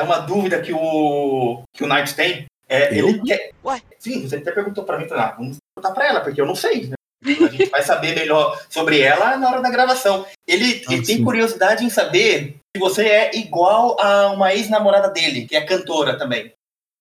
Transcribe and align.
é 0.00 0.02
uma 0.02 0.18
dúvida 0.18 0.60
que 0.60 0.72
o, 0.72 1.62
que 1.72 1.84
o 1.84 1.86
Knight 1.86 2.14
tem. 2.14 2.46
É, 2.68 2.96
ele 2.96 3.20
quer... 3.22 3.50
Ué? 3.64 3.82
Sim, 3.98 4.26
você 4.26 4.36
até 4.36 4.52
perguntou 4.52 4.84
pra 4.84 4.98
mim, 4.98 5.06
ah, 5.10 5.34
vamos 5.36 5.58
perguntar 5.74 5.94
pra 5.94 6.08
ela, 6.08 6.20
porque 6.20 6.40
eu 6.40 6.46
não 6.46 6.54
sei. 6.54 6.86
Né? 6.86 6.94
A 7.22 7.48
gente 7.48 7.66
vai 7.66 7.82
saber 7.82 8.14
melhor 8.14 8.58
sobre 8.70 9.00
ela 9.00 9.36
na 9.36 9.50
hora 9.50 9.60
da 9.60 9.70
gravação. 9.70 10.24
Ele, 10.46 10.82
ah, 10.88 10.94
ele 10.94 11.04
tem 11.04 11.22
curiosidade 11.22 11.84
em 11.84 11.90
saber 11.90 12.56
se 12.74 12.80
você 12.80 13.06
é 13.06 13.36
igual 13.36 14.00
a 14.00 14.30
uma 14.30 14.54
ex-namorada 14.54 15.10
dele, 15.10 15.46
que 15.46 15.56
é 15.56 15.60
cantora 15.60 16.16
também. 16.16 16.52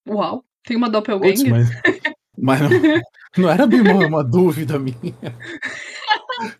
Uau, 0.07 0.43
tem 0.65 0.75
uma 0.75 0.89
doppelganger? 0.89 1.49
Putz, 1.49 1.69
mas, 2.37 2.59
mas 2.59 2.61
não, 2.61 2.69
não, 3.37 3.49
era 3.49 3.65
bem 3.67 3.81
uma, 3.81 4.07
uma 4.07 4.23
dúvida 4.23 4.77
minha. 4.79 4.95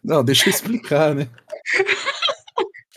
Não, 0.03 0.23
deixa 0.23 0.47
eu 0.47 0.51
explicar, 0.51 1.15
né? 1.15 1.27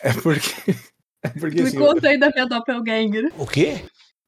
É 0.02 0.12
porque. 0.12 0.74
Porque 1.39 1.62
Me 1.62 1.69
assim, 1.69 1.79
conta 1.79 2.09
aí 2.09 2.19
da 2.19 2.31
minha 2.31 2.47
doppelganger. 2.47 3.33
O 3.39 3.47
quê? 3.47 3.83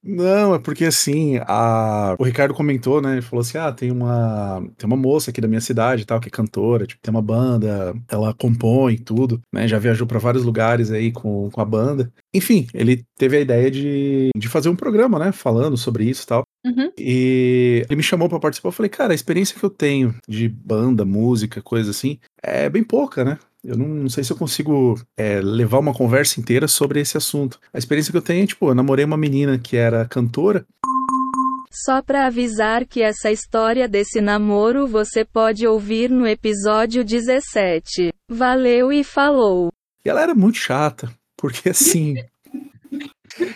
Não, 0.06 0.54
é 0.54 0.58
porque 0.58 0.84
assim, 0.84 1.38
a... 1.46 2.14
o 2.18 2.24
Ricardo 2.24 2.52
comentou, 2.52 3.00
né? 3.00 3.12
Ele 3.12 3.22
falou 3.22 3.40
assim: 3.40 3.56
ah, 3.56 3.72
tem 3.72 3.90
uma, 3.90 4.62
tem 4.76 4.86
uma 4.86 4.98
moça 4.98 5.30
aqui 5.30 5.40
da 5.40 5.48
minha 5.48 5.62
cidade 5.62 6.04
tal, 6.04 6.20
que 6.20 6.28
é 6.28 6.30
cantora, 6.30 6.86
tipo, 6.86 7.00
tem 7.00 7.10
uma 7.10 7.22
banda, 7.22 7.94
ela 8.10 8.34
compõe 8.34 8.98
tudo, 8.98 9.40
né? 9.50 9.66
Já 9.66 9.78
viajou 9.78 10.06
para 10.06 10.18
vários 10.18 10.44
lugares 10.44 10.90
aí 10.90 11.10
com, 11.10 11.48
com 11.50 11.60
a 11.60 11.64
banda. 11.64 12.12
Enfim, 12.34 12.66
ele 12.74 13.02
teve 13.16 13.38
a 13.38 13.40
ideia 13.40 13.70
de, 13.70 14.28
de 14.36 14.48
fazer 14.48 14.68
um 14.68 14.76
programa, 14.76 15.18
né? 15.18 15.32
Falando 15.32 15.78
sobre 15.78 16.04
isso 16.04 16.24
e 16.24 16.26
tal. 16.26 16.42
Uhum. 16.66 16.90
E 16.98 17.86
ele 17.88 17.96
me 17.96 18.02
chamou 18.02 18.28
para 18.28 18.38
participar. 18.38 18.68
Eu 18.68 18.72
falei, 18.72 18.90
cara, 18.90 19.12
a 19.12 19.14
experiência 19.14 19.58
que 19.58 19.64
eu 19.64 19.70
tenho 19.70 20.14
de 20.28 20.50
banda, 20.50 21.06
música, 21.06 21.62
coisa 21.62 21.90
assim, 21.90 22.18
é 22.42 22.68
bem 22.68 22.84
pouca, 22.84 23.24
né? 23.24 23.38
Eu 23.64 23.78
não, 23.78 23.88
não, 23.88 24.08
sei 24.10 24.22
se 24.22 24.30
eu 24.30 24.36
consigo 24.36 25.00
é, 25.16 25.40
levar 25.40 25.78
uma 25.78 25.94
conversa 25.94 26.38
inteira 26.38 26.68
sobre 26.68 27.00
esse 27.00 27.16
assunto. 27.16 27.58
A 27.72 27.78
experiência 27.78 28.12
que 28.12 28.18
eu 28.18 28.22
tenho 28.22 28.44
é, 28.44 28.46
tipo, 28.46 28.68
eu 28.68 28.74
namorei 28.74 29.06
uma 29.06 29.16
menina 29.16 29.58
que 29.58 29.74
era 29.74 30.04
cantora. 30.04 30.66
Só 31.70 32.02
para 32.02 32.26
avisar 32.26 32.84
que 32.86 33.02
essa 33.02 33.32
história 33.32 33.88
desse 33.88 34.20
namoro 34.20 34.86
você 34.86 35.24
pode 35.24 35.66
ouvir 35.66 36.10
no 36.10 36.26
episódio 36.26 37.02
17. 37.02 38.12
Valeu 38.30 38.92
e 38.92 39.02
falou. 39.02 39.72
E 40.04 40.10
ela 40.10 40.20
era 40.20 40.34
muito 40.34 40.58
chata, 40.58 41.10
porque 41.36 41.70
assim. 41.70 42.16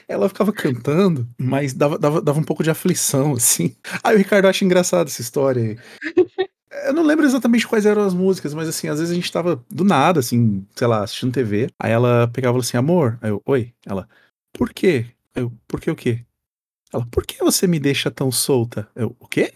ela 0.08 0.28
ficava 0.28 0.52
cantando, 0.52 1.28
mas 1.38 1.74
dava, 1.74 1.98
dava, 1.98 2.22
dava 2.22 2.40
um 2.40 2.44
pouco 2.44 2.64
de 2.64 2.70
aflição, 2.70 3.34
assim. 3.34 3.76
Aí 4.02 4.16
o 4.16 4.18
Ricardo 4.18 4.48
acha 4.48 4.64
engraçado 4.64 5.08
essa 5.08 5.20
história 5.20 5.62
aí. 5.62 5.78
Eu 6.86 6.92
não 6.92 7.02
lembro 7.02 7.24
exatamente 7.24 7.66
quais 7.66 7.86
eram 7.86 8.02
as 8.02 8.14
músicas, 8.14 8.54
mas 8.54 8.68
assim, 8.68 8.88
às 8.88 8.98
vezes 8.98 9.12
a 9.12 9.14
gente 9.14 9.30
tava 9.30 9.64
do 9.70 9.84
nada, 9.84 10.20
assim, 10.20 10.66
sei 10.74 10.86
lá, 10.86 11.02
assistindo 11.02 11.32
TV. 11.32 11.68
Aí 11.78 11.92
ela 11.92 12.28
pegava 12.28 12.58
assim, 12.58 12.76
amor. 12.76 13.18
Aí 13.20 13.30
eu, 13.30 13.42
oi. 13.44 13.72
Ela, 13.86 14.08
por 14.52 14.72
quê? 14.72 15.06
Eu, 15.34 15.52
por 15.66 15.80
que 15.80 15.90
o 15.90 15.96
quê? 15.96 16.24
Ela, 16.92 17.06
por 17.10 17.26
que 17.26 17.38
você 17.38 17.66
me 17.66 17.78
deixa 17.78 18.10
tão 18.10 18.30
solta? 18.30 18.88
Eu, 18.94 19.14
o 19.18 19.26
quê? 19.26 19.54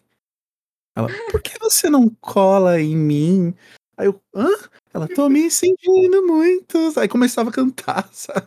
Ela, 0.94 1.08
por 1.30 1.40
que 1.40 1.58
você 1.58 1.88
não 1.88 2.08
cola 2.20 2.80
em 2.80 2.96
mim? 2.96 3.54
Aí 3.96 4.06
eu, 4.06 4.20
hã? 4.34 4.48
Ela, 4.92 5.08
tô 5.08 5.28
me 5.28 5.50
sentindo 5.50 6.26
muito. 6.26 6.92
Aí 6.98 7.08
começava 7.08 7.50
a 7.50 7.52
cantar, 7.52 8.08
sabe? 8.12 8.46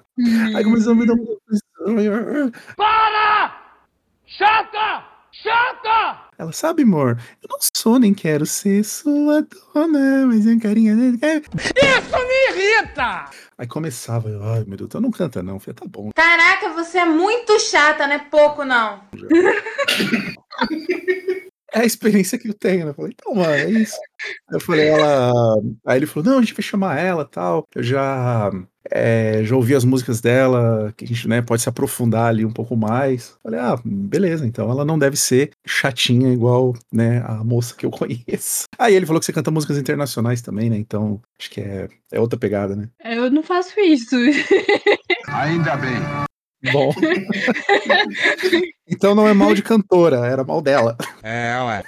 Aí 0.55 0.63
começou 0.63 0.93
a 0.93 0.95
me 0.95 1.05
dar 1.05 1.13
uma. 1.13 2.51
Para! 2.75 3.81
Chata! 4.25 5.14
Chata! 5.45 6.25
Ela 6.39 6.51
sabe, 6.51 6.81
amor, 6.81 7.19
eu 7.43 7.47
não 7.47 7.59
sou 7.75 7.99
nem 7.99 8.15
quero 8.15 8.47
ser 8.47 8.83
sua 8.83 9.43
dona, 9.43 10.25
mas 10.25 10.47
é 10.47 10.57
carinha 10.57 10.95
dele. 10.95 11.19
Isso 11.21 12.17
me 12.17 12.49
irrita! 12.49 13.29
Aí 13.55 13.67
começava, 13.67 14.27
eu, 14.27 14.43
ai 14.43 14.63
meu 14.65 14.75
Deus, 14.75 14.89
eu 14.91 15.01
não 15.01 15.11
canta 15.11 15.43
não. 15.43 15.53
Eu 15.53 15.59
falei, 15.59 15.75
tá 15.75 15.85
bom. 15.87 16.09
Caraca, 16.15 16.69
você 16.69 16.97
é 16.97 17.05
muito 17.05 17.59
chata, 17.59 18.07
não 18.07 18.15
é 18.15 18.19
pouco 18.19 18.65
não. 18.65 19.03
é 21.71 21.81
a 21.81 21.85
experiência 21.85 22.39
que 22.39 22.49
eu 22.49 22.55
tenho, 22.55 22.85
né? 22.85 22.89
Eu 22.89 22.95
falei, 22.95 23.13
então, 23.13 23.35
mano, 23.35 23.53
é 23.53 23.69
isso. 23.69 23.99
Eu 24.51 24.59
falei, 24.59 24.87
ela. 24.87 25.31
Aí 25.85 25.99
ele 25.99 26.07
falou, 26.07 26.31
não, 26.31 26.39
a 26.39 26.41
gente 26.41 26.55
vai 26.55 26.63
chamar 26.63 26.97
ela 26.97 27.23
tal. 27.23 27.67
Eu 27.75 27.83
já. 27.83 28.49
É, 28.91 29.41
já 29.43 29.55
ouvi 29.55 29.73
as 29.73 29.83
músicas 29.83 30.21
dela, 30.21 30.93
que 30.95 31.05
a 31.05 31.07
gente 31.07 31.27
né, 31.27 31.41
pode 31.41 31.61
se 31.61 31.69
aprofundar 31.69 32.27
ali 32.27 32.45
um 32.45 32.51
pouco 32.51 32.75
mais. 32.75 33.35
Falei, 33.41 33.59
ah, 33.59 33.79
beleza, 33.83 34.45
então 34.45 34.69
ela 34.69 34.85
não 34.85 34.97
deve 34.97 35.17
ser 35.17 35.51
chatinha 35.65 36.31
igual 36.31 36.73
né, 36.91 37.23
a 37.25 37.43
moça 37.43 37.75
que 37.75 37.85
eu 37.85 37.91
conheço. 37.91 38.65
Aí 38.77 38.93
ele 38.93 39.05
falou 39.05 39.19
que 39.19 39.25
você 39.25 39.33
canta 39.33 39.51
músicas 39.51 39.77
internacionais 39.77 40.41
também, 40.41 40.69
né? 40.69 40.77
Então 40.77 41.21
acho 41.39 41.49
que 41.49 41.61
é, 41.61 41.87
é 42.11 42.19
outra 42.19 42.39
pegada, 42.39 42.75
né? 42.75 42.89
Eu 43.03 43.31
não 43.31 43.43
faço 43.43 43.79
isso. 43.79 44.15
Ainda 45.27 45.75
bem. 45.77 45.95
Bom. 46.71 46.93
então 48.87 49.13
não 49.13 49.27
é 49.27 49.33
mal 49.33 49.53
de 49.53 49.61
cantora, 49.61 50.25
era 50.25 50.43
mal 50.43 50.61
dela. 50.61 50.97
É, 51.21 51.55
ué. 51.61 51.83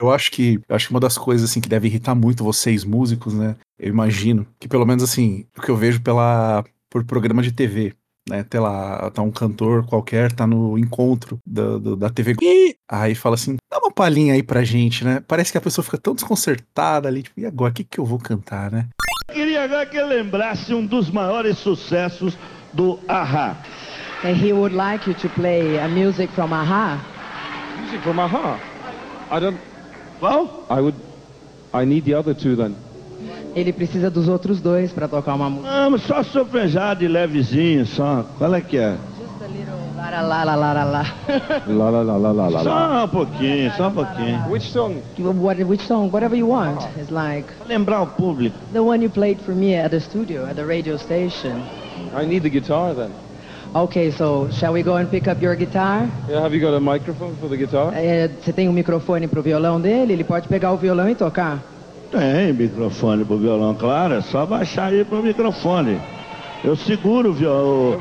Eu 0.00 0.10
acho 0.12 0.30
que 0.30 0.60
acho 0.68 0.88
que 0.88 0.94
uma 0.94 1.00
das 1.00 1.16
coisas 1.16 1.48
assim 1.48 1.60
que 1.60 1.68
deve 1.68 1.88
irritar 1.88 2.14
muito 2.14 2.44
vocês 2.44 2.84
músicos, 2.84 3.34
né? 3.34 3.56
Eu 3.78 3.88
imagino 3.88 4.46
que 4.60 4.68
pelo 4.68 4.86
menos 4.86 5.02
assim, 5.02 5.46
o 5.56 5.62
que 5.62 5.70
eu 5.70 5.76
vejo 5.76 6.02
pela 6.02 6.64
por 6.90 7.04
programa 7.04 7.42
de 7.42 7.52
TV, 7.52 7.94
né? 8.28 8.42
Tem 8.42 8.60
lá, 8.60 9.10
tá 9.10 9.22
um 9.22 9.30
cantor 9.30 9.86
qualquer, 9.86 10.32
tá 10.32 10.46
no 10.46 10.78
encontro 10.78 11.38
da, 11.46 11.78
do, 11.78 11.96
da 11.96 12.10
TV. 12.10 12.34
E 12.42 12.76
aí 12.90 13.14
fala 13.14 13.34
assim: 13.36 13.56
dá 13.70 13.78
uma 13.78 13.90
palhinha 13.90 14.34
aí 14.34 14.42
pra 14.42 14.64
gente, 14.64 15.04
né? 15.04 15.22
Parece 15.26 15.52
que 15.52 15.58
a 15.58 15.60
pessoa 15.60 15.84
fica 15.84 15.98
tão 15.98 16.14
desconcertada 16.14 17.08
ali, 17.08 17.22
tipo, 17.22 17.40
e 17.40 17.46
agora, 17.46 17.70
o 17.70 17.74
que, 17.74 17.84
que 17.84 17.98
eu 17.98 18.04
vou 18.04 18.18
cantar, 18.18 18.70
né? 18.70 18.88
Eu 19.28 19.34
queria 19.34 19.64
agora 19.64 19.86
que 19.86 19.96
ele 19.96 20.22
lembrasse 20.22 20.74
um 20.74 20.84
dos 20.84 21.10
maiores 21.10 21.58
sucessos 21.58 22.36
do 22.72 22.98
Aha. 23.08 23.56
And 24.24 24.34
he 24.34 24.52
would 24.52 24.74
like 24.74 25.08
you 25.08 25.14
to 25.16 25.28
play 25.30 25.78
a 25.78 25.88
music 25.88 26.32
from 26.34 26.52
Aha. 26.52 26.98
Music 27.80 28.02
from 28.02 28.18
Aha? 28.18 28.58
I 29.30 29.40
don't. 29.40 29.75
Well? 30.20 30.64
I 30.68 30.80
would. 30.80 30.94
I 31.72 31.84
need 31.84 32.04
the 32.04 32.14
other 32.14 32.34
two 32.34 32.56
then. 32.56 32.74
Ele 33.54 33.72
precisa 33.72 34.10
dos 34.10 34.28
outros 34.28 34.60
dois 34.60 34.92
para 34.92 35.08
tocar 35.08 35.34
uma 35.34 35.48
música. 35.48 35.70
Ah, 35.70 35.90
mas 35.90 36.02
só 36.02 36.22
sofrejado 36.22 37.02
e 37.02 37.08
levezinho, 37.08 37.86
só. 37.86 38.24
Qual 38.38 38.54
é 38.54 38.60
que 38.60 38.76
é? 38.76 38.96
Just 39.18 39.42
a 39.42 39.46
little 39.46 39.76
la 39.96 40.22
la 40.22 40.44
la 40.44 40.54
la 40.54 40.72
la 40.72 40.84
la. 40.84 41.02
la 41.66 41.90
la 41.90 42.02
la 42.02 42.16
la 42.16 42.32
la 42.32 42.48
la. 42.48 42.62
Só 42.62 43.04
um 43.04 43.08
pouquinho, 43.08 43.72
só 43.76 43.88
um 43.88 43.92
pouquinho. 43.92 44.50
Which 44.50 44.70
song? 44.70 45.02
What, 45.18 45.58
which 45.64 45.82
song? 45.86 46.10
Whatever 46.10 46.36
you 46.36 46.48
want. 46.48 46.82
It's 46.96 47.10
like. 47.10 47.46
lembrar 47.66 48.02
o 48.02 48.06
público. 48.06 48.56
The 48.72 48.82
one 48.82 49.02
you 49.02 49.10
played 49.10 49.40
for 49.40 49.54
me 49.54 49.74
at 49.74 49.90
the 49.90 50.00
studio, 50.00 50.46
at 50.46 50.56
the 50.56 50.64
radio 50.64 50.96
station. 50.96 51.62
I 52.14 52.24
need 52.26 52.42
the 52.42 52.50
guitar 52.50 52.94
then. 52.94 53.10
Okay, 53.74 54.10
so 54.10 54.48
shall 54.50 54.72
we 54.72 54.82
go 54.82 54.96
and 54.96 55.06
pick 55.10 55.28
up 55.28 55.42
your 55.42 55.54
guitar? 55.54 56.08
Yeah, 56.28 56.42
have 56.42 56.54
you 56.54 56.60
got 56.60 56.74
a 56.74 56.80
microphone 56.80 57.36
for 57.36 57.48
the 57.48 57.56
guitar? 57.56 57.92
É, 57.94 58.28
você 58.28 58.52
tem 58.52 58.68
um 58.68 58.72
microfone 58.72 59.28
pro 59.28 59.42
violão 59.42 59.80
dele? 59.80 60.12
Ele 60.14 60.24
pode 60.24 60.48
pegar 60.48 60.72
o 60.72 60.76
violão 60.76 61.08
e 61.08 61.14
tocar? 61.14 61.62
Tem 62.10 62.52
microfone 62.52 63.24
pro 63.24 63.38
violão, 63.38 63.74
claro. 63.74 64.14
É 64.14 64.22
só 64.22 64.46
baixar 64.46 64.92
aí 64.92 65.04
pro 65.04 65.22
microfone. 65.22 66.00
Eu 66.64 66.74
seguro 66.76 67.30
o 67.30 67.32
violão. 67.32 67.98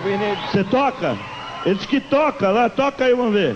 Você 0.51 0.63
toca? 0.63 1.17
Eles 1.65 1.85
que 1.85 1.99
toca 1.99 2.49
lá, 2.49 2.69
toca 2.69 3.05
aí, 3.05 3.13
vamos 3.13 3.33
ver. 3.33 3.55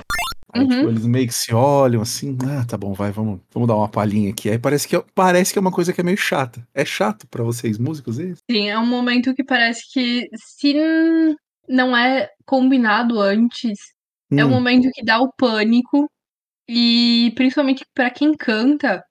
Aí, 0.51 0.67
tipo, 0.67 0.81
uhum. 0.81 0.89
eles 0.89 1.05
meio 1.05 1.27
que 1.27 1.33
se 1.33 1.53
olham 1.53 2.01
assim, 2.01 2.35
ah, 2.43 2.65
tá 2.65 2.75
bom, 2.75 2.93
vai, 2.93 3.11
vamos, 3.11 3.39
vamos 3.53 3.67
dar 3.67 3.75
uma 3.75 3.87
palhinha 3.87 4.31
aqui. 4.31 4.49
Aí 4.49 4.57
parece 4.57 4.87
que, 4.87 4.99
parece 5.13 5.53
que 5.53 5.59
é 5.59 5.61
uma 5.61 5.71
coisa 5.71 5.93
que 5.93 6.01
é 6.01 6.03
meio 6.03 6.17
chata. 6.17 6.67
É 6.73 6.83
chato 6.83 7.27
para 7.27 7.43
vocês, 7.43 7.77
músicos, 7.77 8.19
é 8.19 8.23
isso? 8.23 8.41
Sim, 8.49 8.67
é 8.67 8.77
um 8.77 8.85
momento 8.85 9.33
que 9.35 9.43
parece 9.43 9.81
que 9.93 10.27
se 10.35 10.73
não 11.69 11.95
é 11.95 12.29
combinado 12.45 13.21
antes, 13.21 13.77
hum. 14.31 14.39
é 14.39 14.43
o 14.43 14.47
um 14.47 14.51
momento 14.51 14.89
que 14.91 15.05
dá 15.05 15.19
o 15.19 15.31
pânico. 15.31 16.09
E 16.67 17.31
principalmente 17.35 17.83
para 17.95 18.11
quem 18.11 18.35
canta, 18.35 19.03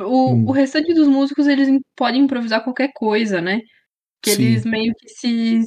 o, 0.00 0.32
hum. 0.32 0.44
o 0.48 0.52
restante 0.52 0.94
dos 0.94 1.06
músicos 1.06 1.46
eles 1.46 1.68
podem 1.96 2.22
improvisar 2.22 2.64
qualquer 2.64 2.90
coisa, 2.94 3.40
né? 3.40 3.60
Que 4.22 4.30
Sim. 4.30 4.42
eles 4.42 4.64
meio 4.64 4.92
que 4.94 5.08
se, 5.08 5.62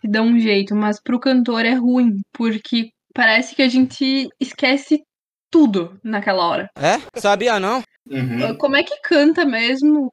se 0.00 0.08
dão 0.08 0.26
um 0.26 0.38
jeito, 0.38 0.74
mas 0.74 1.00
pro 1.00 1.20
cantor 1.20 1.64
é 1.64 1.74
ruim, 1.74 2.20
porque 2.32 2.90
parece 3.14 3.54
que 3.54 3.62
a 3.62 3.68
gente 3.68 4.28
esquece 4.40 5.02
tudo 5.50 5.98
naquela 6.04 6.46
hora. 6.46 6.70
É? 6.76 7.00
Sabia 7.18 7.58
não? 7.58 7.82
Uhum. 8.08 8.56
Como 8.58 8.76
é 8.76 8.82
que 8.82 9.00
canta 9.00 9.44
mesmo? 9.44 10.12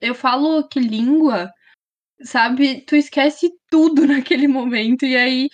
Eu 0.00 0.14
falo 0.14 0.66
que 0.68 0.78
língua, 0.80 1.50
sabe? 2.22 2.82
Tu 2.82 2.96
esquece 2.96 3.50
tudo 3.70 4.06
naquele 4.06 4.48
momento 4.48 5.04
e 5.04 5.16
aí 5.16 5.48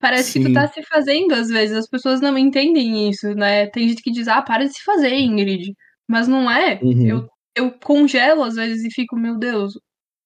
parece 0.00 0.32
Sim. 0.32 0.42
que 0.42 0.48
tu 0.48 0.54
tá 0.54 0.68
se 0.68 0.82
fazendo 0.82 1.32
às 1.32 1.48
vezes. 1.48 1.76
As 1.76 1.88
pessoas 1.88 2.20
não 2.20 2.36
entendem 2.36 3.08
isso, 3.08 3.34
né? 3.34 3.66
Tem 3.68 3.88
gente 3.88 4.02
que 4.02 4.10
diz, 4.10 4.28
ah, 4.28 4.42
para 4.42 4.64
de 4.64 4.72
se 4.72 4.82
fazer, 4.82 5.14
Ingrid. 5.14 5.74
Mas 6.08 6.26
não 6.26 6.50
é. 6.50 6.80
Uhum. 6.82 7.06
Eu, 7.06 7.28
eu 7.54 7.72
congelo 7.78 8.42
às 8.42 8.54
vezes 8.54 8.84
e 8.84 8.90
fico, 8.92 9.16
meu 9.16 9.38
Deus, 9.38 9.74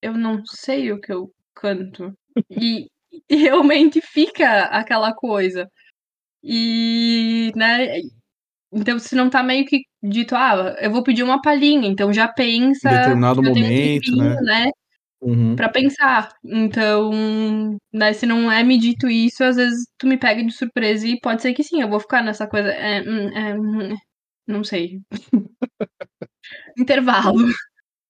eu 0.00 0.14
não 0.14 0.44
sei 0.46 0.92
o 0.92 1.00
que 1.00 1.12
eu 1.12 1.30
canto. 1.54 2.12
e, 2.50 2.86
e 3.28 3.36
realmente 3.36 4.00
fica 4.00 4.64
aquela 4.64 5.14
coisa. 5.14 5.68
E, 6.42 7.52
né, 7.56 8.00
então 8.70 8.98
se 8.98 9.14
não 9.14 9.30
tá 9.30 9.42
meio 9.42 9.64
que 9.64 9.82
dito, 10.02 10.34
ah, 10.34 10.76
eu 10.80 10.90
vou 10.90 11.02
pedir 11.02 11.22
uma 11.22 11.40
palhinha, 11.40 11.88
então 11.88 12.12
já 12.12 12.28
pensa. 12.28 12.88
Em 12.88 12.96
determinado 12.96 13.42
momento, 13.42 13.66
tempinho, 13.66 14.24
né? 14.24 14.40
né? 14.42 14.70
Uhum. 15.20 15.56
pra 15.56 15.68
pensar. 15.68 16.34
Então, 16.44 17.10
né, 17.92 18.12
se 18.12 18.26
não 18.26 18.50
é 18.50 18.62
me 18.62 18.78
dito 18.78 19.08
isso, 19.08 19.42
às 19.42 19.56
vezes 19.56 19.86
tu 19.98 20.06
me 20.06 20.18
pega 20.18 20.44
de 20.44 20.52
surpresa 20.52 21.06
e 21.06 21.18
pode 21.18 21.42
ser 21.42 21.54
que 21.54 21.64
sim, 21.64 21.80
eu 21.80 21.88
vou 21.88 22.00
ficar 22.00 22.22
nessa 22.22 22.46
coisa. 22.46 22.68
É, 22.68 23.00
hum, 23.00 23.28
é, 23.36 23.58
hum, 23.58 23.96
não 24.46 24.62
sei. 24.62 25.00
Intervalo. 26.78 27.46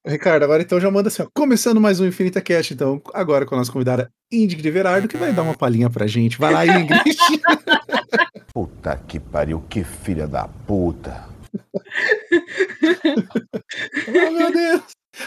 Ricardo, 0.06 0.42
agora 0.42 0.62
então 0.62 0.78
já 0.78 0.90
manda 0.90 1.08
assim, 1.08 1.22
ó, 1.22 1.28
começando 1.32 1.80
mais 1.80 1.98
um 1.98 2.06
Infinita 2.06 2.38
Cast, 2.38 2.74
então, 2.74 3.00
agora 3.14 3.46
com 3.46 3.54
a 3.54 3.58
nossa 3.58 3.72
convidada 3.72 4.12
Ingrid 4.30 4.70
Verardo, 4.70 5.08
que 5.08 5.16
vai 5.16 5.32
dar 5.32 5.42
uma 5.42 5.56
palhinha 5.56 5.88
pra 5.88 6.06
gente. 6.06 6.38
Vai 6.38 6.52
lá, 6.52 6.66
Ingrid. 6.66 7.16
Puta 8.52 8.96
que 8.96 9.18
pariu, 9.18 9.62
que 9.62 9.82
filha 9.82 10.28
da 10.28 10.46
puta. 10.46 11.24
oh, 14.08 14.30
meu 14.36 14.52
Deus. 14.52 14.82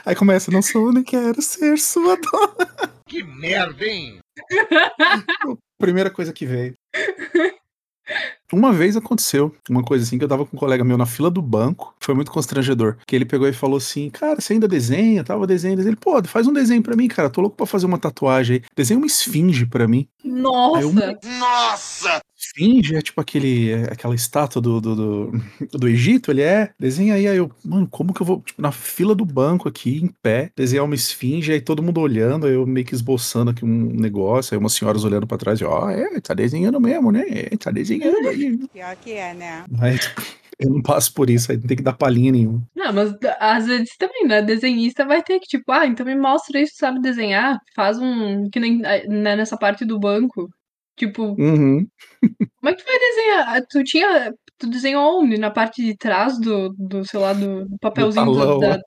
Aí 0.05 0.15
começa, 0.15 0.51
não 0.51 0.61
sou 0.61 0.91
nem 0.91 1.03
quero 1.03 1.41
ser 1.41 1.77
sua 1.77 2.15
dona. 2.17 2.93
Que 3.07 3.23
merda, 3.23 3.85
hein? 3.85 4.19
Primeira 5.79 6.09
coisa 6.09 6.33
que 6.33 6.45
veio. 6.45 6.75
Uma 8.51 8.71
vez 8.71 8.95
aconteceu 8.95 9.53
uma 9.69 9.83
coisa 9.83 10.05
assim 10.05 10.17
que 10.17 10.23
eu 10.23 10.27
tava 10.29 10.45
com 10.45 10.55
um 10.55 10.59
colega 10.59 10.83
meu 10.83 10.97
na 10.97 11.05
fila 11.05 11.29
do 11.29 11.41
banco, 11.41 11.93
foi 11.99 12.15
muito 12.15 12.31
constrangedor. 12.31 12.95
Que 13.05 13.15
ele 13.15 13.25
pegou 13.25 13.47
e 13.47 13.53
falou 13.53 13.77
assim: 13.77 14.09
Cara, 14.09 14.39
você 14.39 14.53
ainda 14.53 14.67
desenha? 14.67 15.23
Tava 15.23 15.45
desenhando. 15.45 15.81
Ele, 15.85 15.97
pô, 15.97 16.23
faz 16.23 16.47
um 16.47 16.53
desenho 16.53 16.81
pra 16.81 16.95
mim, 16.95 17.09
cara. 17.09 17.29
Tô 17.29 17.41
louco 17.41 17.57
pra 17.57 17.65
fazer 17.65 17.85
uma 17.85 17.97
tatuagem 17.97 18.57
aí. 18.57 18.63
Desenha 18.75 18.97
uma 18.97 19.07
esfinge 19.07 19.65
pra 19.65 19.87
mim. 19.87 20.07
Nossa! 20.23 20.81
Eu, 20.81 20.93
Nossa! 21.39 22.21
Esfinge 22.37 22.95
é 22.95 23.01
tipo 23.01 23.19
aquele, 23.19 23.73
aquela 23.89 24.13
estátua 24.13 24.61
do, 24.61 24.79
do, 24.79 24.95
do, 24.95 25.31
do, 25.71 25.87
Egito, 25.89 26.31
ele 26.31 26.43
é. 26.43 26.71
Desenha 26.79 27.15
aí, 27.15 27.27
aí 27.27 27.37
eu, 27.37 27.51
mano, 27.65 27.87
como 27.87 28.13
que 28.13 28.21
eu 28.21 28.25
vou, 28.25 28.41
tipo, 28.41 28.61
na 28.61 28.71
fila 28.71 29.15
do 29.15 29.25
banco 29.25 29.67
aqui, 29.67 29.97
em 29.97 30.07
pé, 30.07 30.51
desenhar 30.55 30.85
uma 30.85 30.93
esfinge, 30.93 31.51
aí 31.51 31.59
todo 31.59 31.81
mundo 31.81 31.99
olhando, 31.99 32.45
aí 32.45 32.53
eu 32.53 32.65
meio 32.67 32.85
que 32.85 32.93
esboçando 32.93 33.49
aqui 33.49 33.65
um 33.65 33.93
negócio, 33.93 34.53
aí 34.53 34.59
umas 34.59 34.73
senhoras 34.73 35.03
olhando 35.03 35.25
pra 35.25 35.37
trás, 35.37 35.61
ó, 35.63 35.85
oh, 35.85 35.89
é, 35.89 36.21
tá 36.21 36.35
desenhando 36.35 36.79
mesmo, 36.79 37.11
né? 37.11 37.25
É, 37.27 37.57
tá 37.57 37.71
desenhando 37.71 38.27
aí. 38.27 38.57
Pior 38.71 38.95
que 38.97 39.13
é, 39.13 39.33
né? 39.33 39.65
Mas 39.69 40.13
eu 40.59 40.71
não 40.71 40.81
passo 40.81 41.13
por 41.13 41.29
isso, 41.29 41.51
aí 41.51 41.57
não 41.57 41.67
tem 41.67 41.77
que 41.77 41.83
dar 41.83 41.93
palhinha 41.93 42.31
nenhuma. 42.31 42.63
Não, 42.75 42.91
mas 42.91 43.13
às 43.39 43.67
vezes 43.67 43.95
também, 43.97 44.25
né? 44.25 44.41
Desenhista 44.41 45.05
vai 45.05 45.21
ter 45.21 45.39
que, 45.39 45.47
tipo, 45.47 45.71
ah, 45.71 45.85
então 45.85 46.05
me 46.05 46.15
mostra 46.15 46.59
isso, 46.59 46.73
sabe 46.75 46.99
desenhar, 46.99 47.59
faz 47.75 47.99
um. 47.99 48.49
Que 48.49 48.59
nem 48.59 48.79
né, 48.79 49.35
nessa 49.35 49.57
parte 49.57 49.85
do 49.85 49.99
banco. 49.99 50.49
Tipo, 50.97 51.35
Uhum. 51.39 51.87
como 52.59 52.69
é 52.69 52.73
que 52.73 52.83
tu 52.83 52.87
vai 52.87 52.99
desenhar? 52.99 53.65
Tu 53.69 53.83
tinha. 53.83 54.33
Tu 54.57 54.67
desenhou 54.69 55.21
onde? 55.21 55.37
Na 55.37 55.51
parte 55.51 55.83
de 55.83 55.95
trás 55.95 56.39
do, 56.39 56.69
do 56.77 57.05
sei 57.05 57.19
lá, 57.19 57.31
do, 57.31 57.65
do 57.65 57.77
papelzinho 57.79 58.25
do- 58.25 58.33
talão, 58.33 58.59
da, 58.59 58.79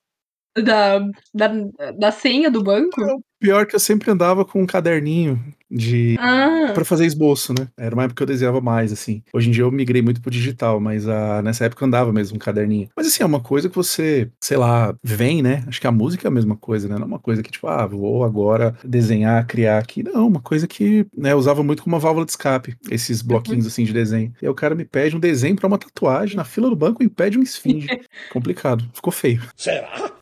da, 0.61 0.99
da, 1.33 1.91
da 1.97 2.11
senha 2.11 2.51
do 2.51 2.61
banco? 2.61 3.01
Pior 3.39 3.65
que 3.65 3.75
eu 3.75 3.79
sempre 3.79 4.11
andava 4.11 4.43
com 4.43 4.61
um 4.61 4.67
caderninho 4.67 5.39
de. 5.71 6.15
Ah, 6.19 6.71
Pra 6.73 6.85
fazer 6.85 7.05
esboço, 7.05 7.53
né? 7.57 7.67
Era 7.77 7.93
uma 7.95 8.03
época 8.03 8.17
que 8.17 8.23
eu 8.23 8.27
desenhava 8.27 8.61
mais, 8.61 8.91
assim. 8.93 9.21
Hoje 9.33 9.49
em 9.49 9.51
dia 9.51 9.63
eu 9.63 9.71
migrei 9.71 10.01
muito 10.01 10.21
pro 10.21 10.31
digital, 10.31 10.79
mas 10.79 11.07
ah, 11.07 11.41
nessa 11.41 11.65
época 11.65 11.83
eu 11.83 11.87
andava 11.87 12.11
mesmo 12.13 12.35
um 12.35 12.39
caderninho. 12.39 12.89
Mas 12.95 13.07
assim, 13.07 13.23
é 13.23 13.25
uma 13.25 13.39
coisa 13.39 13.69
que 13.69 13.75
você, 13.75 14.29
sei 14.39 14.57
lá, 14.57 14.93
vem, 15.03 15.41
né? 15.41 15.63
Acho 15.67 15.81
que 15.81 15.87
a 15.87 15.91
música 15.91 16.27
é 16.27 16.29
a 16.29 16.31
mesma 16.31 16.55
coisa, 16.55 16.87
né? 16.87 16.95
Não 16.95 17.03
é 17.03 17.05
uma 17.05 17.19
coisa 17.19 17.41
que, 17.43 17.51
tipo, 17.51 17.67
ah, 17.67 17.85
vou 17.85 18.23
agora 18.23 18.75
desenhar, 18.83 19.45
criar 19.47 19.79
aqui. 19.79 20.03
Não, 20.03 20.27
uma 20.27 20.39
coisa 20.41 20.67
que 20.67 21.05
né, 21.17 21.31
eu 21.33 21.37
usava 21.37 21.63
muito 21.63 21.83
como 21.83 21.95
uma 21.95 21.99
válvula 21.99 22.25
de 22.25 22.31
escape, 22.31 22.75
esses 22.89 23.21
bloquinhos 23.21 23.65
assim 23.65 23.83
de 23.83 23.93
desenho. 23.93 24.33
E 24.41 24.45
aí 24.45 24.49
o 24.49 24.55
cara 24.55 24.75
me 24.75 24.85
pede 24.85 25.15
um 25.15 25.19
desenho 25.19 25.55
pra 25.55 25.67
uma 25.67 25.77
tatuagem 25.77 26.35
na 26.35 26.43
fila 26.43 26.69
do 26.69 26.75
banco 26.75 27.03
e 27.03 27.09
pede 27.09 27.37
um 27.37 27.43
esfinge. 27.43 27.87
Complicado. 28.31 28.85
Ficou 28.93 29.11
feio. 29.11 29.41
Será? 29.55 30.20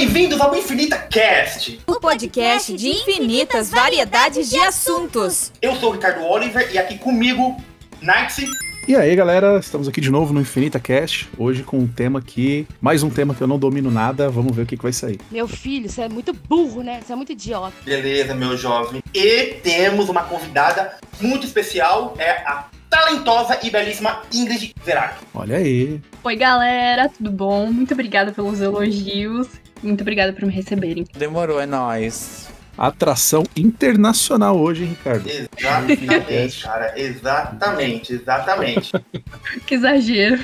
Bem-vindos 0.00 0.40
ao 0.40 0.56
Infinita 0.56 0.96
Cast. 0.96 1.78
O 1.86 2.00
podcast 2.00 2.74
de 2.74 2.88
infinitas 2.88 3.68
variedades 3.68 4.48
de 4.48 4.58
assuntos. 4.58 5.52
Eu 5.60 5.76
sou 5.76 5.90
o 5.90 5.92
Ricardo 5.92 6.24
Oliver 6.24 6.70
e 6.72 6.78
aqui 6.78 6.96
comigo, 6.96 7.62
Night. 8.00 8.48
E 8.88 8.96
aí, 8.96 9.14
galera, 9.14 9.58
estamos 9.58 9.86
aqui 9.86 10.00
de 10.00 10.10
novo 10.10 10.32
no 10.32 10.40
Infinita 10.40 10.80
Cast, 10.80 11.28
hoje 11.36 11.62
com 11.62 11.80
um 11.80 11.86
tema 11.86 12.22
que, 12.22 12.66
mais 12.80 13.02
um 13.02 13.10
tema 13.10 13.34
que 13.34 13.42
eu 13.42 13.46
não 13.46 13.58
domino 13.58 13.90
nada, 13.90 14.30
vamos 14.30 14.56
ver 14.56 14.62
o 14.62 14.66
que, 14.66 14.74
que 14.74 14.82
vai 14.82 14.92
sair. 14.94 15.20
Meu 15.30 15.46
filho, 15.46 15.86
você 15.86 16.00
é 16.00 16.08
muito 16.08 16.32
burro, 16.32 16.82
né? 16.82 17.02
Você 17.04 17.12
é 17.12 17.16
muito 17.16 17.32
idiota. 17.32 17.74
Beleza, 17.84 18.34
meu 18.34 18.56
jovem. 18.56 19.02
E 19.12 19.58
temos 19.62 20.08
uma 20.08 20.22
convidada 20.22 20.96
muito 21.20 21.44
especial, 21.44 22.14
é 22.18 22.30
a 22.46 22.68
talentosa 22.88 23.58
e 23.62 23.68
belíssima 23.68 24.22
Ingrid 24.32 24.74
Verardo. 24.82 25.20
Olha 25.34 25.58
aí. 25.58 26.00
oi, 26.24 26.36
galera, 26.36 27.10
tudo 27.10 27.30
bom? 27.30 27.70
Muito 27.70 27.92
obrigada 27.92 28.32
pelos 28.32 28.62
elogios. 28.62 29.46
Muito 29.82 30.00
obrigada 30.02 30.32
por 30.32 30.44
me 30.46 30.52
receberem. 30.52 31.06
Demorou, 31.16 31.60
é 31.60 31.66
nóis. 31.66 32.48
Atração 32.78 33.44
internacional 33.56 34.58
hoje, 34.58 34.84
hein, 34.84 34.90
Ricardo? 34.90 35.28
Exatamente, 35.28 36.62
cara. 36.62 36.98
Exatamente, 36.98 38.12
exatamente. 38.14 38.92
Que 39.66 39.74
exagero. 39.74 40.42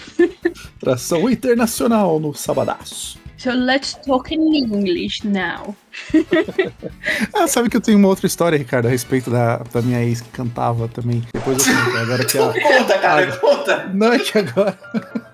Atração 0.77 1.31
internacional 1.31 2.19
no 2.21 2.35
Sabadaço. 2.35 3.19
So 3.39 3.51
let's 3.53 3.95
talk 4.07 4.35
in 4.35 4.55
English 4.57 5.27
now. 5.27 5.75
Ah, 7.35 7.47
sabe 7.47 7.69
que 7.71 7.77
eu 7.77 7.81
tenho 7.81 7.99
uma 7.99 8.09
outra 8.09 8.27
história, 8.27 8.57
Ricardo, 8.59 8.87
a 8.87 8.91
respeito 8.91 9.31
da, 9.31 9.59
da 9.59 9.81
minha 9.83 10.03
ex 10.03 10.21
que 10.21 10.29
cantava 10.31 10.89
também. 10.89 11.23
Depois 11.33 11.67
eu 11.67 11.75
conto. 11.75 11.97
Agora 11.99 12.25
que 12.25 12.39
a. 12.39 12.53
Conta, 12.79 12.99
cara, 12.99 13.33
a- 13.33 13.37
conta. 13.37 13.91
Não, 13.95 14.13
é 14.13 14.19
que 14.19 14.39
agora. 14.39 14.79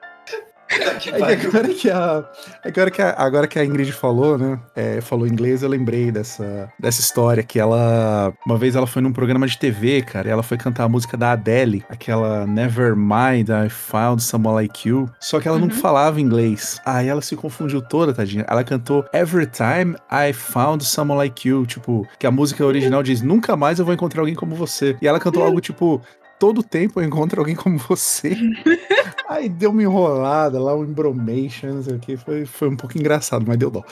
agora 1.46 1.68
que 1.68 1.90
a. 1.90 2.24
Agora 2.64 2.90
que 2.90 3.02
a, 3.02 3.14
agora 3.18 3.46
que 3.46 3.58
a 3.58 3.64
Ingrid 3.64 3.92
falou, 3.92 4.38
né? 4.38 4.58
é, 4.74 5.00
falou 5.00 5.26
inglês, 5.26 5.62
eu 5.62 5.68
lembrei 5.68 6.10
dessa, 6.10 6.68
dessa 6.78 7.00
história 7.00 7.42
que 7.42 7.58
ela. 7.58 8.32
Uma 8.46 8.56
vez 8.56 8.74
ela 8.76 8.86
foi 8.86 9.02
num 9.02 9.12
programa 9.12 9.46
de 9.46 9.58
TV, 9.58 10.02
cara, 10.02 10.28
e 10.28 10.30
ela 10.30 10.42
foi 10.42 10.56
cantar 10.56 10.84
a 10.84 10.88
música 10.88 11.16
da 11.16 11.32
Adele, 11.32 11.84
aquela 11.88 12.46
Never 12.46 12.96
Mind, 12.96 13.48
I 13.48 13.68
Found 13.68 14.22
Someone 14.22 14.54
Like 14.56 14.88
You. 14.88 15.08
Só 15.20 15.40
que 15.40 15.48
ela 15.48 15.58
não 15.58 15.66
Uhum. 15.66 15.70
falava 15.70 16.20
inglês. 16.20 16.80
Aí 16.84 17.08
ela 17.08 17.22
se 17.22 17.34
confundiu 17.36 17.80
toda, 17.80 18.12
tadinha. 18.12 18.44
Ela 18.48 18.62
cantou 18.64 19.04
Every 19.12 19.46
Time 19.46 19.96
I 20.10 20.32
Found 20.32 20.84
Someone 20.84 21.18
Like 21.18 21.48
You. 21.48 21.66
Tipo, 21.66 22.06
que 22.18 22.26
a 22.26 22.30
música 22.30 22.64
original 22.64 23.02
diz: 23.02 23.22
Nunca 23.22 23.56
mais 23.56 23.78
eu 23.78 23.84
vou 23.84 23.94
encontrar 23.94 24.20
alguém 24.22 24.34
como 24.34 24.54
você. 24.54 24.96
E 25.00 25.06
ela 25.08 25.18
cantou 25.20 25.42
algo 25.42 25.60
tipo. 25.60 26.00
Todo 26.42 26.60
tempo 26.60 27.00
eu 27.00 27.04
encontro 27.04 27.40
alguém 27.40 27.54
como 27.54 27.78
você. 27.78 28.36
Aí 29.30 29.48
deu 29.48 29.70
uma 29.70 29.80
enrolada 29.80 30.58
lá, 30.58 30.74
um 30.74 30.82
embromation, 30.82 31.68
não 31.68 31.82
sei 31.84 31.94
o 31.94 31.98
que. 32.00 32.16
Foi, 32.16 32.44
foi 32.44 32.68
um 32.68 32.74
pouco 32.74 32.98
engraçado, 32.98 33.44
mas 33.46 33.56
deu 33.56 33.70
dó. 33.70 33.84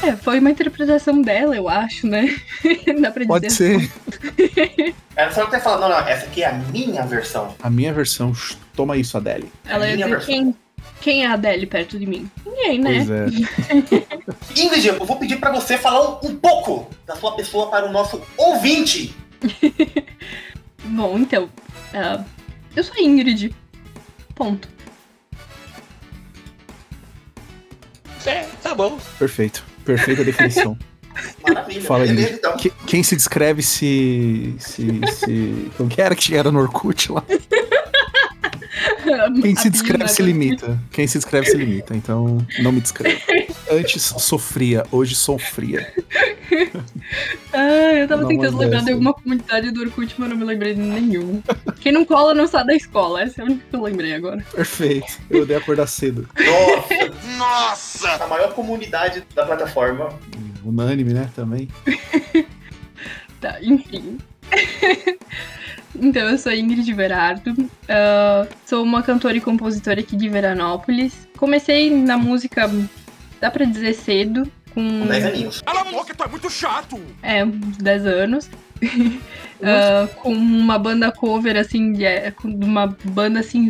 É, 0.00 0.14
foi 0.14 0.38
uma 0.38 0.48
interpretação 0.48 1.20
dela, 1.20 1.56
eu 1.56 1.68
acho, 1.68 2.06
né? 2.06 2.38
Dá 3.00 3.10
pra 3.10 3.24
dizer. 3.24 3.26
Pode 3.26 3.52
ser. 3.52 3.90
Era 5.16 5.32
só 5.32 5.46
ter 5.46 5.58
falado, 5.58 5.80
não, 5.80 5.88
não, 5.88 5.98
essa 6.06 6.26
aqui 6.26 6.44
é 6.44 6.46
a 6.46 6.52
minha 6.52 7.02
versão. 7.04 7.52
A 7.60 7.68
minha 7.68 7.92
versão, 7.92 8.32
toma 8.76 8.96
isso, 8.96 9.16
Adele. 9.16 9.50
Ela 9.64 9.88
ia 9.88 9.96
dizer 9.96 10.20
quem, 10.20 10.54
quem 11.00 11.24
é 11.24 11.26
a 11.26 11.32
Adele 11.32 11.66
perto 11.66 11.98
de 11.98 12.06
mim? 12.06 12.30
Ninguém, 12.46 12.78
né? 12.78 12.94
Pois 12.94 13.10
é. 13.10 13.26
Ingrid, 14.62 14.86
eu 14.86 15.04
vou 15.04 15.16
pedir 15.16 15.40
pra 15.40 15.50
você 15.50 15.76
falar 15.76 16.20
um, 16.22 16.28
um 16.28 16.36
pouco 16.36 16.88
da 17.04 17.16
sua 17.16 17.34
pessoa 17.34 17.68
para 17.68 17.86
o 17.86 17.90
nosso 17.90 18.22
ouvinte. 18.36 19.20
Bom, 20.84 21.18
então. 21.18 21.48
ah, 21.94 22.24
eu 22.74 22.82
sou 22.84 22.94
a 22.96 23.00
Ingrid. 23.02 23.54
Ponto. 24.34 24.68
É, 28.24 28.46
tá 28.62 28.74
bom. 28.74 28.98
Perfeito. 29.18 29.64
Perfeita 29.84 30.24
definição. 30.24 30.78
Maravilha. 31.46 31.82
Fala, 31.82 32.06
Ingrid. 32.06 32.32
então. 32.34 32.56
Que- 32.56 32.70
quem 32.86 33.02
se 33.02 33.16
descreve 33.16 33.62
se. 33.62 34.54
se. 34.58 34.86
se. 35.12 35.70
Como 35.76 35.88
que 35.88 36.00
era 36.00 36.14
que 36.14 36.34
era 36.34 36.50
no 36.50 36.60
Orkut 36.60 37.10
lá? 37.12 37.24
Quem 39.42 39.54
se 39.56 39.68
descreve 39.68 40.08
se 40.08 40.22
limita. 40.22 40.78
Quem 40.90 41.06
se 41.06 41.18
descreve 41.18 41.46
se 41.46 41.56
limita. 41.56 41.94
Então, 41.94 42.38
não 42.60 42.72
me 42.72 42.80
descreve. 42.80 43.20
Antes 43.72 44.02
sofria, 44.18 44.84
hoje 44.92 45.14
sofria. 45.14 45.92
Ah, 47.52 47.92
eu 47.94 48.08
tava 48.08 48.22
Não, 48.22 48.28
tentando 48.28 48.52
mas 48.52 48.60
lembrar 48.60 48.78
dessa. 48.78 48.84
de 48.86 48.92
alguma 48.92 49.12
comunidade 49.14 49.70
do 49.70 49.80
Orkut, 49.80 50.14
mas 50.18 50.28
não 50.30 50.36
me 50.36 50.44
lembrei 50.44 50.74
de 50.74 50.80
nenhum. 50.80 51.42
Quem 51.80 51.92
não 51.92 52.04
cola 52.04 52.34
não 52.34 52.46
sai 52.46 52.64
da 52.64 52.74
escola. 52.74 53.22
Essa 53.22 53.40
é 53.40 53.44
a 53.44 53.46
única 53.46 53.62
que 53.68 53.76
eu 53.76 53.82
lembrei 53.82 54.14
agora. 54.14 54.42
Perfeito. 54.54 55.18
Eu 55.30 55.42
odeio 55.42 55.58
acordar 55.58 55.86
cedo. 55.86 56.26
Nossa, 57.36 57.36
Nossa! 57.38 58.24
a 58.24 58.26
maior 58.28 58.52
comunidade 58.54 59.22
da 59.34 59.44
plataforma. 59.44 60.08
Unânime, 60.64 61.12
né? 61.12 61.30
Também. 61.34 61.68
Tá, 63.40 63.58
enfim. 63.60 64.18
então, 65.96 66.28
eu 66.28 66.38
sou 66.38 66.52
a 66.52 66.56
Ingrid 66.56 66.92
Verardo. 66.94 67.52
ah, 67.88 68.46
sou 68.64 68.84
uma 68.84 69.02
cantora 69.02 69.36
e 69.36 69.40
compositora 69.40 70.00
aqui 70.00 70.14
de 70.16 70.28
Veranópolis. 70.28 71.26
Comecei 71.36 71.90
na 71.90 72.16
música, 72.16 72.70
dá 73.42 73.50
pra 73.50 73.64
dizer 73.64 73.92
cedo, 73.94 74.44
com 74.72 75.00
Com 75.00 75.06
10 75.06 75.24
aninhos. 75.26 75.60
Cala 75.62 75.80
a 75.80 75.84
boca, 75.84 76.14
tu 76.14 76.22
é 76.22 76.28
muito 76.28 76.48
chato! 76.48 76.98
é, 77.20 77.44
uns 77.44 77.76
10 77.76 78.06
anos. 78.06 78.46
uh, 78.46 80.08
com 80.22 80.32
uma 80.32 80.78
banda 80.78 81.10
cover, 81.10 81.56
assim, 81.56 81.92
de, 81.92 82.04
com 82.40 82.48
uma 82.48 82.96
banda 83.04 83.40
assim 83.40 83.68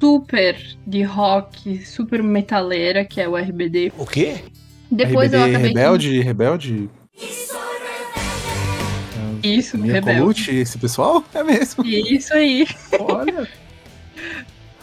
super 0.00 0.60
de 0.84 1.02
rock, 1.04 1.86
super 1.86 2.22
metaleira, 2.24 3.04
que 3.04 3.20
é 3.20 3.28
o 3.28 3.36
RBD. 3.36 3.92
O 3.96 4.04
quê? 4.04 4.38
Depois 4.90 5.32
RBD 5.32 5.36
eu 5.36 5.44
acabei. 5.44 5.68
Rebelde, 5.68 6.20
Rebelde? 6.20 6.90
Isso, 9.44 9.78
Mia 9.78 9.92
Rebelde. 9.92 10.20
Colucci, 10.20 10.56
esse 10.56 10.76
pessoal? 10.76 11.22
É 11.32 11.44
mesmo. 11.44 11.84
Isso 11.86 12.34
aí. 12.34 12.66
Olha. 12.98 13.48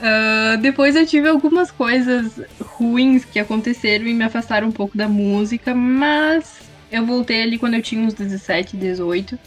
Ah, 0.02 0.58
depois 0.60 0.96
eu 0.96 1.06
tive 1.06 1.30
algumas 1.30 1.70
coisas 1.70 2.42
ruins 2.82 3.24
que 3.24 3.40
aconteceram 3.40 4.08
e 4.08 4.14
me 4.14 4.24
afastaram 4.24 4.68
um 4.68 4.72
pouco 4.72 4.98
da 4.98 5.08
música, 5.08 5.76
mas 5.76 6.62
eu 6.92 7.06
voltei 7.06 7.44
ali 7.44 7.60
quando 7.60 7.76
eu 7.76 7.82
tinha 7.82 8.04
uns 8.04 8.14
17, 8.14 8.76
18 8.76 9.38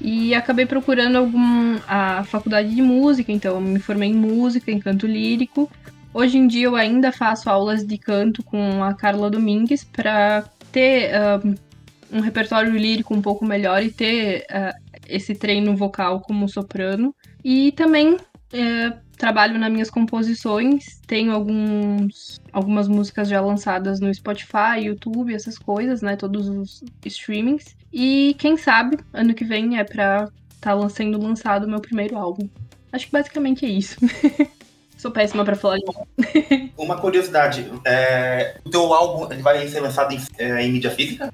e 0.00 0.34
acabei 0.34 0.66
procurando 0.66 1.16
algum 1.16 1.78
a 1.88 2.22
faculdade 2.24 2.74
de 2.74 2.82
música, 2.82 3.32
então 3.32 3.54
eu 3.54 3.60
me 3.60 3.78
formei 3.78 4.10
em 4.10 4.14
música, 4.14 4.70
em 4.70 4.78
canto 4.78 5.06
lírico. 5.06 5.70
Hoje 6.12 6.36
em 6.36 6.46
dia 6.46 6.66
eu 6.66 6.76
ainda 6.76 7.10
faço 7.10 7.48
aulas 7.48 7.86
de 7.86 7.96
canto 7.96 8.42
com 8.42 8.84
a 8.84 8.92
Carla 8.92 9.30
Domingues 9.30 9.84
para 9.84 10.44
ter 10.70 11.14
ah, 11.14 11.40
um 12.12 12.20
repertório 12.20 12.76
lírico 12.76 13.14
um 13.14 13.22
pouco 13.22 13.46
melhor 13.46 13.82
e 13.82 13.90
ter 13.90 14.44
ah, 14.50 14.74
esse 15.08 15.34
treino 15.34 15.74
vocal 15.74 16.20
como 16.20 16.48
soprano. 16.48 17.14
E 17.42 17.72
também 17.72 18.18
eh, 18.52 18.92
trabalho 19.22 19.56
nas 19.56 19.70
minhas 19.70 19.88
composições, 19.88 21.00
tenho 21.06 21.30
alguns, 21.30 22.40
algumas 22.52 22.88
músicas 22.88 23.28
já 23.28 23.40
lançadas 23.40 24.00
no 24.00 24.12
Spotify, 24.12 24.80
YouTube, 24.80 25.32
essas 25.32 25.56
coisas, 25.56 26.02
né? 26.02 26.16
Todos 26.16 26.48
os 26.48 26.82
streamings. 27.04 27.76
E 27.92 28.34
quem 28.36 28.56
sabe, 28.56 28.98
ano 29.12 29.32
que 29.32 29.44
vem 29.44 29.78
é 29.78 29.84
pra 29.84 30.28
estar 30.52 30.76
tá 30.76 30.88
sendo 30.88 31.22
lançado 31.22 31.66
o 31.66 31.70
meu 31.70 31.80
primeiro 31.80 32.18
álbum. 32.18 32.48
Acho 32.92 33.06
que 33.06 33.12
basicamente 33.12 33.64
é 33.64 33.68
isso. 33.68 33.96
Sou 34.98 35.12
péssima 35.12 35.44
pra 35.44 35.54
falar 35.54 35.76
de. 35.76 35.84
Uma 36.76 36.98
curiosidade, 36.98 37.70
é, 37.84 38.58
o 38.64 38.70
teu 38.70 38.92
álbum 38.92 39.28
vai 39.40 39.68
ser 39.68 39.78
lançado 39.78 40.12
em, 40.12 40.20
é, 40.36 40.66
em 40.66 40.72
mídia 40.72 40.90
física? 40.90 41.32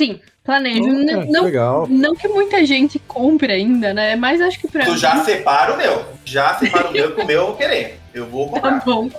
Sim, 0.00 0.18
planejo. 0.42 0.82
Oh, 0.82 1.30
não, 1.30 1.44
legal. 1.44 1.86
não 1.86 2.14
que 2.14 2.26
muita 2.26 2.64
gente 2.64 2.98
compre 3.00 3.52
ainda, 3.52 3.92
né? 3.92 4.16
Mas 4.16 4.40
acho 4.40 4.58
que 4.58 4.66
pra 4.66 4.86
Tu 4.86 4.96
já 4.96 5.22
separa 5.22 5.74
o 5.74 5.76
meu. 5.76 6.02
Já 6.24 6.54
separa 6.54 6.88
o 6.88 6.92
meu 6.92 7.14
que 7.14 7.20
o 7.20 7.26
meu 7.26 7.40
eu 7.40 7.46
vou 7.48 7.56
querer. 7.56 8.00
Eu 8.14 8.24
vou 8.24 8.48
comprar. 8.48 8.80
Tá 8.80 8.82
bom. 8.82 9.10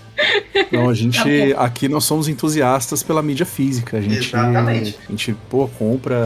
Não, 0.71 0.89
a 0.89 0.93
gente. 0.93 1.17
Tá 1.53 1.61
aqui 1.63 1.87
nós 1.89 2.03
somos 2.03 2.27
entusiastas 2.27 3.03
pela 3.03 3.21
mídia 3.21 3.45
física. 3.45 3.97
A 3.97 4.01
gente. 4.01 4.17
Exatamente. 4.27 4.97
A 5.07 5.11
gente, 5.11 5.35
pô, 5.49 5.67
compra 5.67 6.17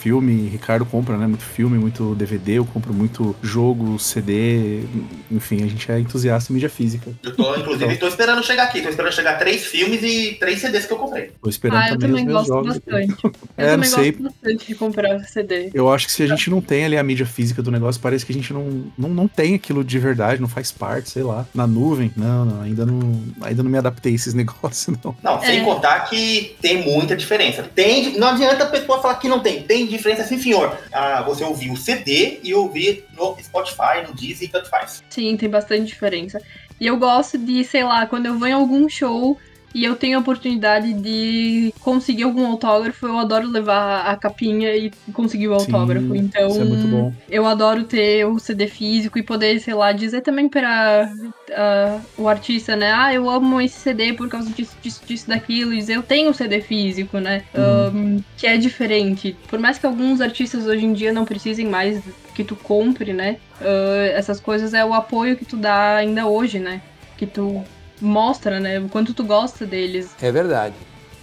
filme, 0.00 0.48
Ricardo 0.48 0.84
compra, 0.84 1.16
né? 1.16 1.26
Muito 1.26 1.44
filme, 1.44 1.78
muito 1.78 2.14
DVD, 2.14 2.52
eu 2.58 2.64
compro 2.64 2.92
muito 2.92 3.34
jogo, 3.42 3.98
CD. 3.98 4.82
Enfim, 5.30 5.62
a 5.62 5.66
gente 5.66 5.90
é 5.90 5.98
entusiasta 5.98 6.52
em 6.52 6.54
mídia 6.54 6.68
física. 6.70 7.10
Eu 7.22 7.34
tô, 7.36 7.56
inclusive, 7.56 7.96
tô 7.96 8.08
esperando 8.08 8.42
chegar 8.44 8.64
aqui. 8.64 8.80
Tô 8.82 8.88
esperando 8.88 9.12
chegar 9.12 9.38
três 9.38 9.64
filmes 9.66 10.02
e 10.02 10.36
três 10.38 10.60
CDs 10.60 10.86
que 10.86 10.92
eu 10.92 10.98
comprei. 10.98 11.30
Tô 11.42 11.48
esperando 11.48 11.78
Ah, 11.80 11.88
eu 11.90 11.98
também, 11.98 12.24
também 12.24 12.24
os 12.24 12.32
meus 12.32 12.48
gosto 12.48 12.48
jogos. 12.48 12.78
bastante. 12.78 13.14
Eu 13.58 13.64
É, 13.66 13.76
não 13.76 13.84
também 13.84 13.90
sei. 13.90 14.12
gosto 14.12 14.22
bastante 14.24 14.66
de 14.66 14.74
comprar 14.74 15.18
CD. 15.24 15.70
Eu 15.74 15.92
acho 15.92 16.06
que 16.06 16.12
se 16.12 16.22
a 16.22 16.26
gente 16.26 16.48
não 16.50 16.60
tem 16.60 16.84
ali 16.84 16.96
a 16.96 17.02
mídia 17.02 17.26
física 17.26 17.62
do 17.62 17.70
negócio, 17.70 18.00
parece 18.00 18.24
que 18.24 18.32
a 18.32 18.34
gente 18.34 18.52
não, 18.52 18.84
não, 18.96 19.08
não 19.10 19.28
tem 19.28 19.54
aquilo 19.54 19.84
de 19.84 19.98
verdade, 19.98 20.40
não 20.40 20.48
faz 20.48 20.72
parte, 20.72 21.10
sei 21.10 21.22
lá. 21.22 21.46
Na 21.54 21.66
nuvem, 21.66 22.10
não, 22.16 22.44
não, 22.44 22.62
ainda 22.62 22.84
não, 22.86 22.98
ainda 23.40 23.62
não 23.62 23.70
me 23.70 23.78
adaptei 23.78 24.12
a 24.12 24.14
esses 24.14 24.34
negócios, 24.34 24.96
não. 25.02 25.16
Não, 25.22 25.40
sem 25.40 25.60
É. 25.60 25.64
contar 25.64 26.00
que 26.08 26.56
tem 26.60 26.82
muita 26.82 27.16
diferença. 27.16 27.62
Tem, 27.74 28.18
não 28.18 28.28
adianta 28.28 28.64
a 28.64 28.66
pessoa 28.68 29.00
falar 29.00 29.14
que 29.16 29.28
não 29.28 29.40
tem. 29.40 29.62
Tem 29.62 29.86
diferença 29.86 30.24
sim, 30.24 30.38
senhor. 30.38 30.76
Ah, 30.92 31.22
você 31.22 31.42
ouvir 31.44 31.70
o 31.70 31.76
CD 31.76 32.40
e 32.42 32.54
ouvir 32.54 33.04
no 33.16 33.36
Spotify, 33.42 34.06
no 34.06 34.14
Deezer, 34.14 34.50
tanto 34.50 34.68
faz. 34.68 35.02
Sim, 35.08 35.36
tem 35.36 35.48
bastante 35.48 35.84
diferença. 35.86 36.40
E 36.80 36.86
eu 36.86 36.96
gosto 36.96 37.38
de, 37.38 37.62
sei 37.64 37.84
lá, 37.84 38.06
quando 38.06 38.26
eu 38.26 38.38
vou 38.38 38.48
em 38.48 38.52
algum 38.52 38.88
show 38.88 39.38
e 39.74 39.84
eu 39.84 39.96
tenho 39.96 40.18
a 40.18 40.20
oportunidade 40.20 40.92
de 40.92 41.72
conseguir 41.80 42.24
algum 42.24 42.46
autógrafo, 42.46 43.06
eu 43.06 43.18
adoro 43.18 43.48
levar 43.48 44.06
a 44.06 44.16
capinha 44.16 44.74
e 44.76 44.90
conseguir 45.12 45.48
o 45.48 45.58
Sim, 45.58 45.72
autógrafo. 45.72 46.14
então, 46.14 46.48
isso 46.48 46.60
é 46.60 46.64
muito 46.64 46.86
bom. 46.86 47.12
eu 47.30 47.46
adoro 47.46 47.84
ter 47.84 48.26
o 48.26 48.38
CD 48.38 48.66
físico 48.66 49.18
e 49.18 49.22
poder, 49.22 49.58
sei 49.60 49.74
lá, 49.74 49.92
dizer 49.92 50.20
também 50.20 50.48
para 50.48 51.10
ah, 51.52 52.00
o 52.16 52.28
artista, 52.28 52.76
né? 52.76 52.92
Ah, 52.92 53.12
eu 53.12 53.28
amo 53.28 53.60
esse 53.60 53.78
CD 53.78 54.12
por 54.12 54.28
causa 54.28 54.50
disso, 54.50 54.76
disso, 54.82 55.02
disso, 55.06 55.28
daquilo. 55.28 55.72
E 55.72 55.78
dizer, 55.78 55.96
eu 55.96 56.02
tenho 56.02 56.30
o 56.30 56.34
CD 56.34 56.60
físico, 56.60 57.18
né? 57.18 57.44
Uhum. 57.54 58.16
Um, 58.16 58.24
que 58.36 58.46
é 58.46 58.56
diferente. 58.56 59.36
Por 59.48 59.58
mais 59.58 59.78
que 59.78 59.86
alguns 59.86 60.20
artistas 60.20 60.66
hoje 60.66 60.84
em 60.84 60.92
dia 60.92 61.12
não 61.12 61.24
precisem 61.24 61.66
mais 61.66 62.02
que 62.34 62.44
tu 62.44 62.56
compre, 62.56 63.12
né? 63.12 63.36
Ah, 63.60 64.06
essas 64.12 64.40
coisas 64.40 64.74
é 64.74 64.84
o 64.84 64.94
apoio 64.94 65.36
que 65.36 65.44
tu 65.44 65.56
dá 65.56 65.96
ainda 65.96 66.26
hoje, 66.26 66.58
né? 66.58 66.80
Que 67.16 67.26
tu 67.26 67.62
mostra, 68.04 68.60
né? 68.60 68.80
O 68.80 68.88
quanto 68.88 69.14
tu 69.14 69.24
gosta 69.24 69.66
deles. 69.66 70.14
É 70.20 70.30
verdade. 70.30 70.74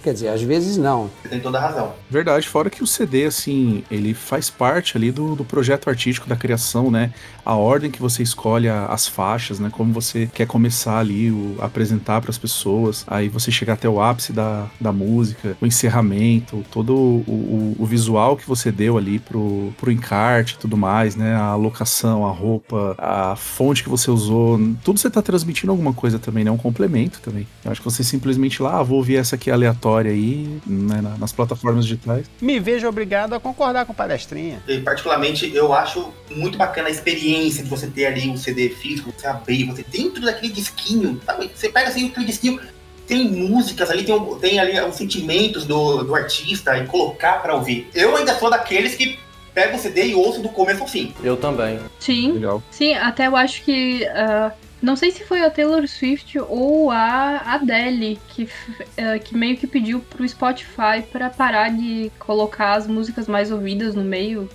Quer 0.02 0.14
dizer, 0.14 0.28
às 0.28 0.40
vezes 0.40 0.78
não. 0.78 1.10
Você 1.22 1.28
tem 1.28 1.40
toda 1.40 1.58
a 1.58 1.60
razão. 1.60 1.92
Verdade, 2.08 2.48
fora 2.48 2.70
que 2.70 2.82
o 2.82 2.86
CD, 2.86 3.26
assim, 3.26 3.84
ele 3.90 4.14
faz 4.14 4.48
parte 4.48 4.96
ali 4.96 5.12
do, 5.12 5.36
do 5.36 5.44
projeto 5.44 5.90
artístico, 5.90 6.26
da 6.26 6.34
criação, 6.36 6.90
né? 6.90 7.12
A 7.44 7.54
ordem 7.54 7.90
que 7.90 8.00
você 8.00 8.22
escolhe 8.22 8.66
a- 8.66 8.86
as 8.86 9.06
faixas, 9.06 9.58
né? 9.60 9.68
Como 9.70 9.92
você 9.92 10.26
quer 10.32 10.46
começar 10.46 10.98
ali, 10.98 11.30
o, 11.30 11.56
apresentar 11.60 12.20
para 12.22 12.30
as 12.30 12.38
pessoas, 12.38 13.04
aí 13.06 13.28
você 13.28 13.50
chegar 13.50 13.74
até 13.74 13.88
o 13.90 14.00
ápice 14.00 14.32
da, 14.32 14.66
da 14.80 14.90
música, 14.90 15.54
o 15.60 15.66
encerramento, 15.66 16.64
todo 16.70 16.94
o, 16.94 17.18
o, 17.28 17.76
o 17.78 17.84
visual 17.84 18.36
que 18.38 18.46
você 18.48 18.72
deu 18.72 18.96
ali 18.96 19.18
pro, 19.18 19.70
pro 19.76 19.90
encarte 19.92 20.54
e 20.54 20.58
tudo 20.58 20.78
mais, 20.78 21.14
né? 21.14 21.34
A 21.36 21.54
locação, 21.56 22.26
a 22.26 22.30
roupa, 22.30 22.94
a 22.96 23.36
fonte 23.36 23.82
que 23.82 23.88
você 23.90 24.10
usou, 24.10 24.58
tudo 24.82 24.98
você 24.98 25.10
tá 25.10 25.20
transmitindo 25.20 25.70
alguma 25.72 25.92
coisa 25.92 26.18
também, 26.18 26.42
né? 26.42 26.50
Um 26.50 26.56
complemento 26.56 27.20
também. 27.20 27.46
Eu 27.62 27.70
acho 27.70 27.82
que 27.82 27.84
você 27.90 28.02
simplesmente 28.02 28.62
lá, 28.62 28.78
ah, 28.78 28.82
vou 28.82 28.96
ouvir 28.96 29.16
essa 29.16 29.34
aqui 29.34 29.50
aleatória 29.50 29.89
aí, 29.98 30.60
né? 30.66 31.00
na- 31.00 31.16
nas 31.16 31.32
plataformas 31.32 31.84
digitais. 31.86 32.26
Me 32.40 32.58
vejo 32.60 32.86
obrigado 32.88 33.34
a 33.34 33.40
concordar 33.40 33.84
com 33.86 33.92
o 33.92 33.94
palestrinha. 33.96 34.62
E, 34.68 34.78
particularmente, 34.80 35.50
eu 35.54 35.72
acho 35.72 36.12
muito 36.30 36.56
bacana 36.58 36.88
a 36.88 36.90
experiência 36.90 37.62
de 37.62 37.68
você 37.70 37.86
ter 37.86 38.06
ali 38.06 38.28
um 38.28 38.36
CD 38.36 38.68
físico, 38.70 39.12
você 39.16 39.26
abrir, 39.26 39.64
você 39.64 39.84
dentro 39.90 40.22
daquele 40.22 40.52
disquinho, 40.52 41.20
sabe? 41.24 41.50
Você 41.54 41.68
pega 41.68 41.88
assim 41.88 42.08
aquele 42.08 42.26
disquinho, 42.26 42.60
tem 43.06 43.28
músicas 43.28 43.90
ali, 43.90 44.04
tem, 44.04 44.34
tem 44.40 44.58
ali 44.60 44.80
os 44.80 44.94
sentimentos 44.96 45.64
do, 45.64 46.04
do 46.04 46.14
artista 46.14 46.76
e 46.78 46.86
colocar 46.86 47.42
pra 47.42 47.54
ouvir. 47.54 47.88
Eu 47.94 48.16
ainda 48.16 48.34
sou 48.38 48.48
daqueles 48.50 48.94
que 48.94 49.18
pego 49.52 49.76
o 49.76 49.80
CD 49.80 50.06
e 50.08 50.14
ouço 50.14 50.40
do 50.40 50.48
começo 50.48 50.82
ao 50.82 50.86
fim. 50.88 51.12
Eu 51.24 51.36
também. 51.36 51.80
Sim. 51.98 52.32
Legal. 52.32 52.62
Sim, 52.70 52.94
até 52.94 53.26
eu 53.26 53.34
acho 53.34 53.62
que. 53.62 54.06
ah, 54.06 54.52
não 54.82 54.96
sei 54.96 55.10
se 55.10 55.24
foi 55.24 55.44
a 55.44 55.50
Taylor 55.50 55.86
Swift 55.86 56.38
ou 56.38 56.90
a 56.90 57.36
Adele 57.54 58.18
que, 58.28 58.48
ah, 58.96 59.18
que 59.18 59.36
meio 59.36 59.56
que 59.56 59.66
pediu 59.66 60.00
pro 60.00 60.26
Spotify 60.26 61.02
para 61.12 61.28
parar 61.28 61.70
de 61.70 62.10
colocar 62.18 62.74
as 62.74 62.86
músicas 62.86 63.28
mais 63.28 63.50
ouvidas 63.52 63.94
no 63.94 64.02
meio 64.02 64.48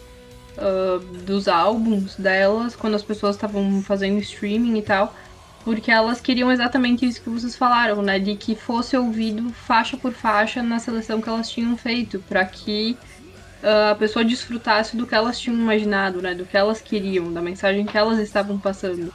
ah, 0.58 1.00
dos 1.25 1.48
álbuns 1.48 2.15
delas, 2.15 2.75
quando 2.75 2.96
as 2.96 3.03
pessoas 3.03 3.36
estavam 3.36 3.82
fazendo 3.84 4.20
streaming 4.20 4.79
e 4.79 4.82
tal. 4.82 5.13
Porque 5.63 5.91
elas 5.91 6.22
queriam 6.22 6.51
exatamente 6.51 7.05
isso 7.08 7.22
que 7.22 7.29
vocês 7.29 7.55
falaram, 7.55 8.01
né? 8.01 8.20
De 8.20 8.36
que 8.36 8.55
fosse 8.55 8.96
ouvido 8.96 9.50
faixa 9.51 9.98
por 9.98 10.13
faixa 10.13 10.62
na 10.62 10.79
seleção 10.79 11.22
que 11.22 11.29
elas 11.29 11.50
tinham 11.50 11.75
feito, 11.77 12.20
para 12.27 12.46
que 12.46 12.98
ah, 13.63 13.91
a 13.91 13.96
pessoa 13.96 14.25
desfrutasse 14.25 14.98
do 14.98 15.05
que 15.05 15.13
elas 15.13 15.39
tinham 15.39 15.58
imaginado, 15.60 16.22
né? 16.22 16.34
Do 16.34 16.46
que 16.46 16.58
elas 16.58 16.82
queriam, 16.82 17.32
da 17.32 17.41
mensagem 17.41 17.86
que 17.86 17.98
elas 17.98 18.20
estavam 18.20 18.58
passando. 18.60 19.13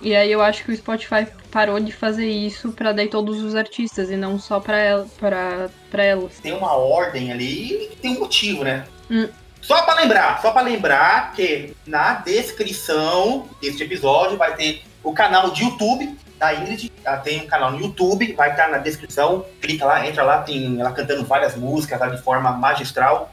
E 0.00 0.14
aí 0.14 0.30
eu 0.30 0.42
acho 0.42 0.64
que 0.64 0.72
o 0.72 0.76
Spotify 0.76 1.26
parou 1.50 1.80
de 1.80 1.92
fazer 1.92 2.28
isso 2.28 2.72
pra 2.72 2.92
daí 2.92 3.08
todos 3.08 3.42
os 3.42 3.54
artistas 3.54 4.10
e 4.10 4.16
não 4.16 4.38
só 4.38 4.60
pra, 4.60 4.78
el 4.78 5.06
pra, 5.18 5.68
pra 5.90 6.04
elas. 6.04 6.38
Tem 6.40 6.52
uma 6.52 6.76
ordem 6.76 7.32
ali 7.32 7.84
e 7.92 7.96
tem 7.96 8.16
um 8.16 8.20
motivo, 8.20 8.62
né? 8.62 8.84
Hum. 9.10 9.28
Só 9.60 9.82
pra 9.82 9.94
lembrar, 9.94 10.40
só 10.40 10.52
pra 10.52 10.62
lembrar 10.62 11.32
que 11.32 11.74
na 11.86 12.14
descrição 12.14 13.48
deste 13.60 13.82
episódio 13.82 14.36
vai 14.36 14.54
ter 14.54 14.82
o 15.02 15.12
canal 15.12 15.50
de 15.50 15.64
YouTube 15.64 16.16
da 16.38 16.54
Ingrid. 16.54 16.92
Ela 17.04 17.16
tem 17.18 17.42
um 17.42 17.46
canal 17.46 17.72
no 17.72 17.80
YouTube, 17.80 18.32
vai 18.34 18.50
estar 18.50 18.68
na 18.68 18.78
descrição. 18.78 19.44
Clica 19.60 19.84
lá, 19.84 20.06
entra 20.06 20.22
lá, 20.22 20.42
tem 20.42 20.78
ela 20.78 20.92
cantando 20.92 21.24
várias 21.24 21.56
músicas 21.56 21.98
lá 21.98 22.08
de 22.08 22.22
forma 22.22 22.52
magistral, 22.52 23.30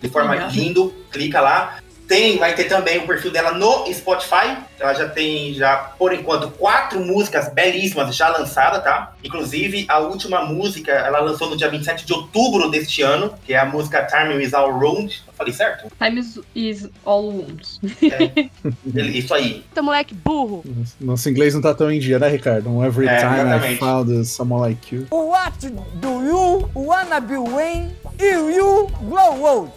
de 0.00 0.08
forma 0.08 0.34
lindo. 0.34 0.92
Clica 1.10 1.40
lá. 1.40 1.78
Tem, 2.06 2.36
vai 2.38 2.54
ter 2.54 2.64
também 2.64 2.98
o 2.98 3.06
perfil 3.06 3.30
dela 3.30 3.52
no 3.52 3.90
Spotify. 3.92 4.56
Ela 4.78 4.92
já 4.94 5.08
tem, 5.08 5.54
já 5.54 5.76
por 5.98 6.12
enquanto, 6.12 6.50
quatro 6.50 7.00
músicas 7.00 7.48
belíssimas 7.52 8.14
já 8.14 8.28
lançadas, 8.28 8.82
tá? 8.84 9.14
Inclusive, 9.24 9.86
a 9.88 9.98
última 10.00 10.44
música 10.44 10.92
ela 10.92 11.20
lançou 11.20 11.48
no 11.48 11.56
dia 11.56 11.68
27 11.70 12.04
de 12.04 12.12
outubro 12.12 12.70
deste 12.70 13.00
ano, 13.02 13.32
que 13.46 13.54
é 13.54 13.58
a 13.58 13.64
música 13.64 14.04
Time 14.06 14.42
Is 14.44 14.52
All 14.52 14.70
Round. 14.78 15.22
Eu 15.26 15.32
falei 15.32 15.52
certo? 15.54 15.90
Time 15.98 16.20
is, 16.20 16.38
is 16.54 16.88
all 17.06 17.24
wounds. 17.24 17.80
Ele- 18.02 19.18
Isso 19.18 19.32
aí. 19.34 19.64
Tá 19.74 19.80
moleque 19.82 20.14
burro. 20.14 20.62
Nosso 21.00 21.28
inglês 21.30 21.54
não 21.54 21.62
tá 21.62 21.72
tão 21.74 21.90
em 21.90 21.98
dia, 21.98 22.18
né, 22.18 22.28
Ricardo? 22.28 22.68
Um 22.70 22.84
Every 22.84 23.08
É, 23.08 23.16
time 23.16 23.34
I 23.36 23.40
exatamente. 23.40 23.78
found 23.78 24.24
someone 24.26 24.62
like 24.62 24.94
you. 24.94 25.06
What 25.10 25.68
do 25.94 26.22
you 26.22 26.68
wanna 26.74 27.20
be 27.20 27.36
when 27.38 27.90
you, 28.20 28.50
you 28.50 28.90
grow 29.08 29.42
old? 29.42 29.72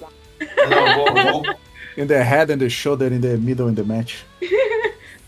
Não, 0.70 0.96
vou, 0.96 1.42
vou- 1.44 1.56
In 1.98 2.06
the 2.06 2.24
head 2.24 2.52
and 2.52 2.60
the 2.60 2.70
shoulder, 2.70 3.08
in 3.08 3.22
the 3.22 3.38
middle 3.38 3.68
and 3.68 3.76
the 3.76 3.84
match. 3.84 4.24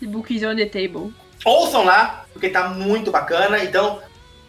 The 0.00 0.06
book 0.06 0.30
is 0.30 0.44
on 0.44 0.56
the 0.56 0.66
table. 0.66 1.12
Ouçam 1.44 1.84
lá, 1.84 2.24
porque 2.32 2.48
tá 2.48 2.70
muito 2.70 3.10
bacana. 3.10 3.62
Então, 3.62 4.00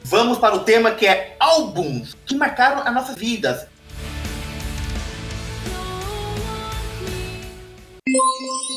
vamos 0.04 0.38
para 0.38 0.56
o 0.56 0.60
tema 0.60 0.92
que 0.92 1.06
é 1.06 1.36
álbuns 1.40 2.16
que 2.26 2.36
marcaram 2.36 2.84
as 2.88 2.94
nossas 2.94 3.16
vidas. 3.16 3.68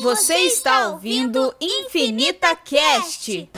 Você 0.01 0.35
está 0.47 0.89
ouvindo 0.89 1.53
Infinita 1.61 2.55
Cast. 2.55 3.49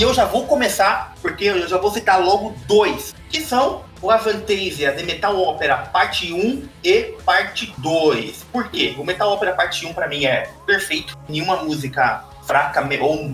E 0.00 0.02
eu 0.02 0.14
já 0.14 0.24
vou 0.24 0.46
começar, 0.46 1.14
porque 1.20 1.44
eu 1.44 1.68
já 1.68 1.76
vou 1.76 1.90
citar 1.90 2.18
logo 2.24 2.54
dois, 2.66 3.14
que 3.28 3.38
são 3.42 3.84
o 4.00 4.10
Avantasia 4.10 4.92
The 4.92 5.02
Metal 5.02 5.38
Opera 5.38 5.76
Parte 5.76 6.32
1 6.32 6.66
e 6.82 7.16
Parte 7.22 7.74
2. 7.76 8.46
Por 8.50 8.70
quê? 8.70 8.94
O 8.96 9.04
Metal 9.04 9.30
Opera 9.30 9.52
Parte 9.52 9.84
1 9.84 9.92
para 9.92 10.08
mim 10.08 10.24
é 10.24 10.48
perfeito. 10.64 11.18
Nenhuma 11.28 11.56
música 11.56 12.24
fraca 12.46 12.82
ou 13.02 13.30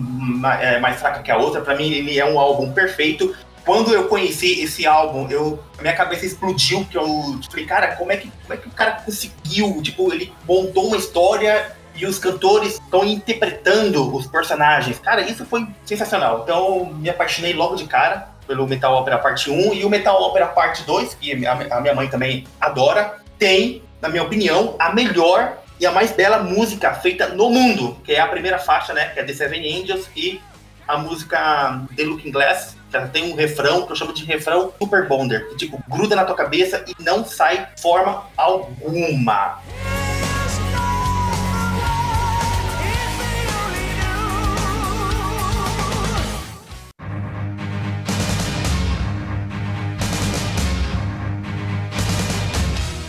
é, 0.59 0.77
mais 0.81 0.99
fraca 0.99 1.23
que 1.23 1.31
a 1.31 1.37
outra. 1.37 1.61
Para 1.61 1.73
mim 1.73 1.89
ele 1.89 2.19
é 2.19 2.25
um 2.25 2.37
álbum 2.37 2.73
perfeito. 2.73 3.33
Quando 3.63 3.93
eu 3.93 4.09
conheci 4.09 4.61
esse 4.61 4.85
álbum, 4.85 5.29
eu, 5.29 5.63
minha 5.79 5.95
cabeça 5.95 6.25
explodiu, 6.25 6.83
que 6.83 6.97
eu 6.97 7.39
falei, 7.49 7.65
cara, 7.65 7.95
como 7.95 8.11
é, 8.11 8.17
que, 8.17 8.29
como 8.41 8.53
é 8.53 8.57
que 8.57 8.67
o 8.67 8.71
cara 8.71 8.91
conseguiu? 9.05 9.81
Tipo, 9.81 10.11
ele 10.13 10.33
montou 10.45 10.87
uma 10.87 10.97
história 10.97 11.76
e 11.97 12.05
os 12.05 12.19
cantores 12.19 12.73
estão 12.73 13.03
interpretando 13.03 14.15
os 14.15 14.27
personagens. 14.27 14.99
Cara, 14.99 15.21
isso 15.21 15.45
foi 15.45 15.67
sensacional. 15.85 16.41
Então, 16.43 16.85
me 16.85 17.09
apaixonei 17.09 17.53
logo 17.53 17.75
de 17.75 17.85
cara 17.85 18.29
pelo 18.47 18.67
Metal 18.67 18.93
Opera 18.95 19.17
Parte 19.17 19.49
1 19.49 19.73
e 19.73 19.83
o 19.83 19.89
Metal 19.89 20.21
Opera 20.21 20.47
Parte 20.47 20.83
2, 20.83 21.15
que 21.15 21.45
a 21.45 21.81
minha 21.81 21.95
mãe 21.95 22.07
também 22.07 22.45
adora, 22.61 23.17
tem, 23.37 23.83
na 24.01 24.09
minha 24.09 24.23
opinião, 24.23 24.75
a 24.79 24.93
melhor 24.93 25.57
e 25.79 25.85
a 25.85 25.91
mais 25.91 26.11
bela 26.11 26.39
música 26.39 26.93
feita 26.93 27.27
no 27.27 27.49
mundo, 27.49 27.97
que 28.03 28.13
é 28.13 28.19
a 28.19 28.27
primeira 28.27 28.57
faixa, 28.57 28.93
né, 28.93 29.09
que 29.09 29.19
é 29.19 29.23
The 29.23 29.33
Seven 29.33 29.81
Angels 29.81 30.09
e 30.15 30.41
a 30.87 30.97
música 30.97 31.81
The 31.95 32.03
Looking 32.03 32.31
Glass, 32.31 32.75
que 32.89 32.95
ela 32.95 33.07
tem 33.07 33.31
um 33.31 33.35
refrão 33.35 33.85
que 33.85 33.91
eu 33.91 33.95
chamo 33.95 34.13
de 34.13 34.23
refrão 34.23 34.71
Super 34.79 35.07
Bonder, 35.07 35.49
que 35.49 35.57
tipo 35.57 35.83
gruda 35.87 36.15
na 36.15 36.23
tua 36.23 36.35
cabeça 36.35 36.83
e 36.87 36.95
não 37.03 37.25
sai 37.25 37.67
forma 37.77 38.23
alguma. 38.37 39.61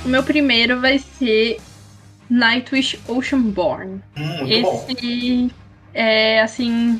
O 0.08 0.10
meu 0.10 0.22
primeiro 0.22 0.80
vai 0.80 0.98
ser 0.98 1.60
Nightwish 2.30 2.98
Oceanborn. 3.06 4.00
Hum, 4.16 4.48
Esse 4.48 5.52
é, 5.92 6.40
assim, 6.40 6.98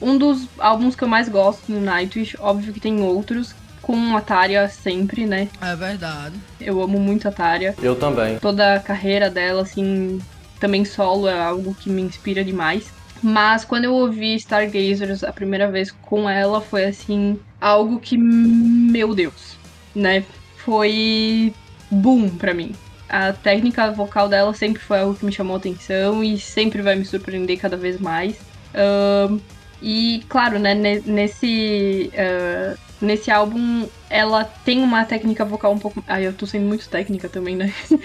um 0.00 0.16
dos 0.16 0.48
álbuns 0.58 0.96
que 0.96 1.04
eu 1.04 1.08
mais 1.08 1.28
gosto 1.28 1.70
no 1.70 1.82
Nightwish. 1.82 2.34
Óbvio 2.40 2.72
que 2.72 2.80
tem 2.80 3.02
outros, 3.02 3.54
com 3.82 4.16
Ataria 4.16 4.66
sempre, 4.68 5.26
né? 5.26 5.50
É 5.60 5.76
verdade. 5.76 6.34
Eu 6.58 6.80
amo 6.80 6.98
muito 6.98 7.26
a 7.26 7.28
Ataria. 7.28 7.74
Eu 7.82 7.94
também. 7.94 8.38
Toda 8.38 8.76
a 8.76 8.80
carreira 8.80 9.28
dela, 9.28 9.60
assim, 9.60 10.18
também 10.58 10.82
solo 10.86 11.28
é 11.28 11.38
algo 11.38 11.74
que 11.74 11.90
me 11.90 12.00
inspira 12.00 12.42
demais. 12.42 12.90
Mas 13.22 13.66
quando 13.66 13.84
eu 13.84 13.92
ouvi 13.92 14.34
Stargazers 14.36 15.22
a 15.22 15.30
primeira 15.30 15.70
vez 15.70 15.90
com 15.90 16.26
ela, 16.26 16.62
foi 16.62 16.86
assim, 16.86 17.38
algo 17.60 18.00
que, 18.00 18.16
meu 18.16 19.14
Deus, 19.14 19.58
né? 19.94 20.24
Foi 20.56 21.52
boom 21.90 22.28
pra 22.28 22.54
mim. 22.54 22.72
A 23.08 23.32
técnica 23.32 23.90
vocal 23.92 24.28
dela 24.28 24.52
sempre 24.52 24.82
foi 24.82 24.98
algo 24.98 25.14
que 25.14 25.24
me 25.24 25.32
chamou 25.32 25.56
atenção 25.56 26.24
e 26.24 26.38
sempre 26.38 26.82
vai 26.82 26.96
me 26.96 27.04
surpreender 27.04 27.58
cada 27.58 27.76
vez 27.76 28.00
mais. 28.00 28.36
Uh, 28.74 29.40
e, 29.80 30.24
claro, 30.28 30.58
né, 30.58 30.74
nesse, 30.74 32.10
uh, 32.14 32.76
nesse 33.00 33.30
álbum 33.30 33.86
ela 34.10 34.44
tem 34.44 34.82
uma 34.82 35.04
técnica 35.04 35.44
vocal 35.44 35.72
um 35.72 35.78
pouco. 35.78 36.02
Ai, 36.08 36.26
eu 36.26 36.32
tô 36.32 36.46
sendo 36.46 36.66
muito 36.66 36.88
técnica 36.88 37.28
também, 37.28 37.56
né? 37.56 37.72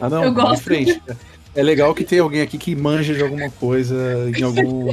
Ah, 0.00 0.10
não, 0.10 0.24
eu 0.24 0.34
gosto. 0.34 0.64
frente. 0.64 1.00
É 1.54 1.62
legal 1.62 1.94
que 1.94 2.04
tem 2.04 2.18
alguém 2.18 2.42
aqui 2.42 2.58
que 2.58 2.74
manja 2.74 3.14
de 3.14 3.22
alguma 3.22 3.48
coisa, 3.48 4.28
em 4.36 4.42
algum 4.42 4.92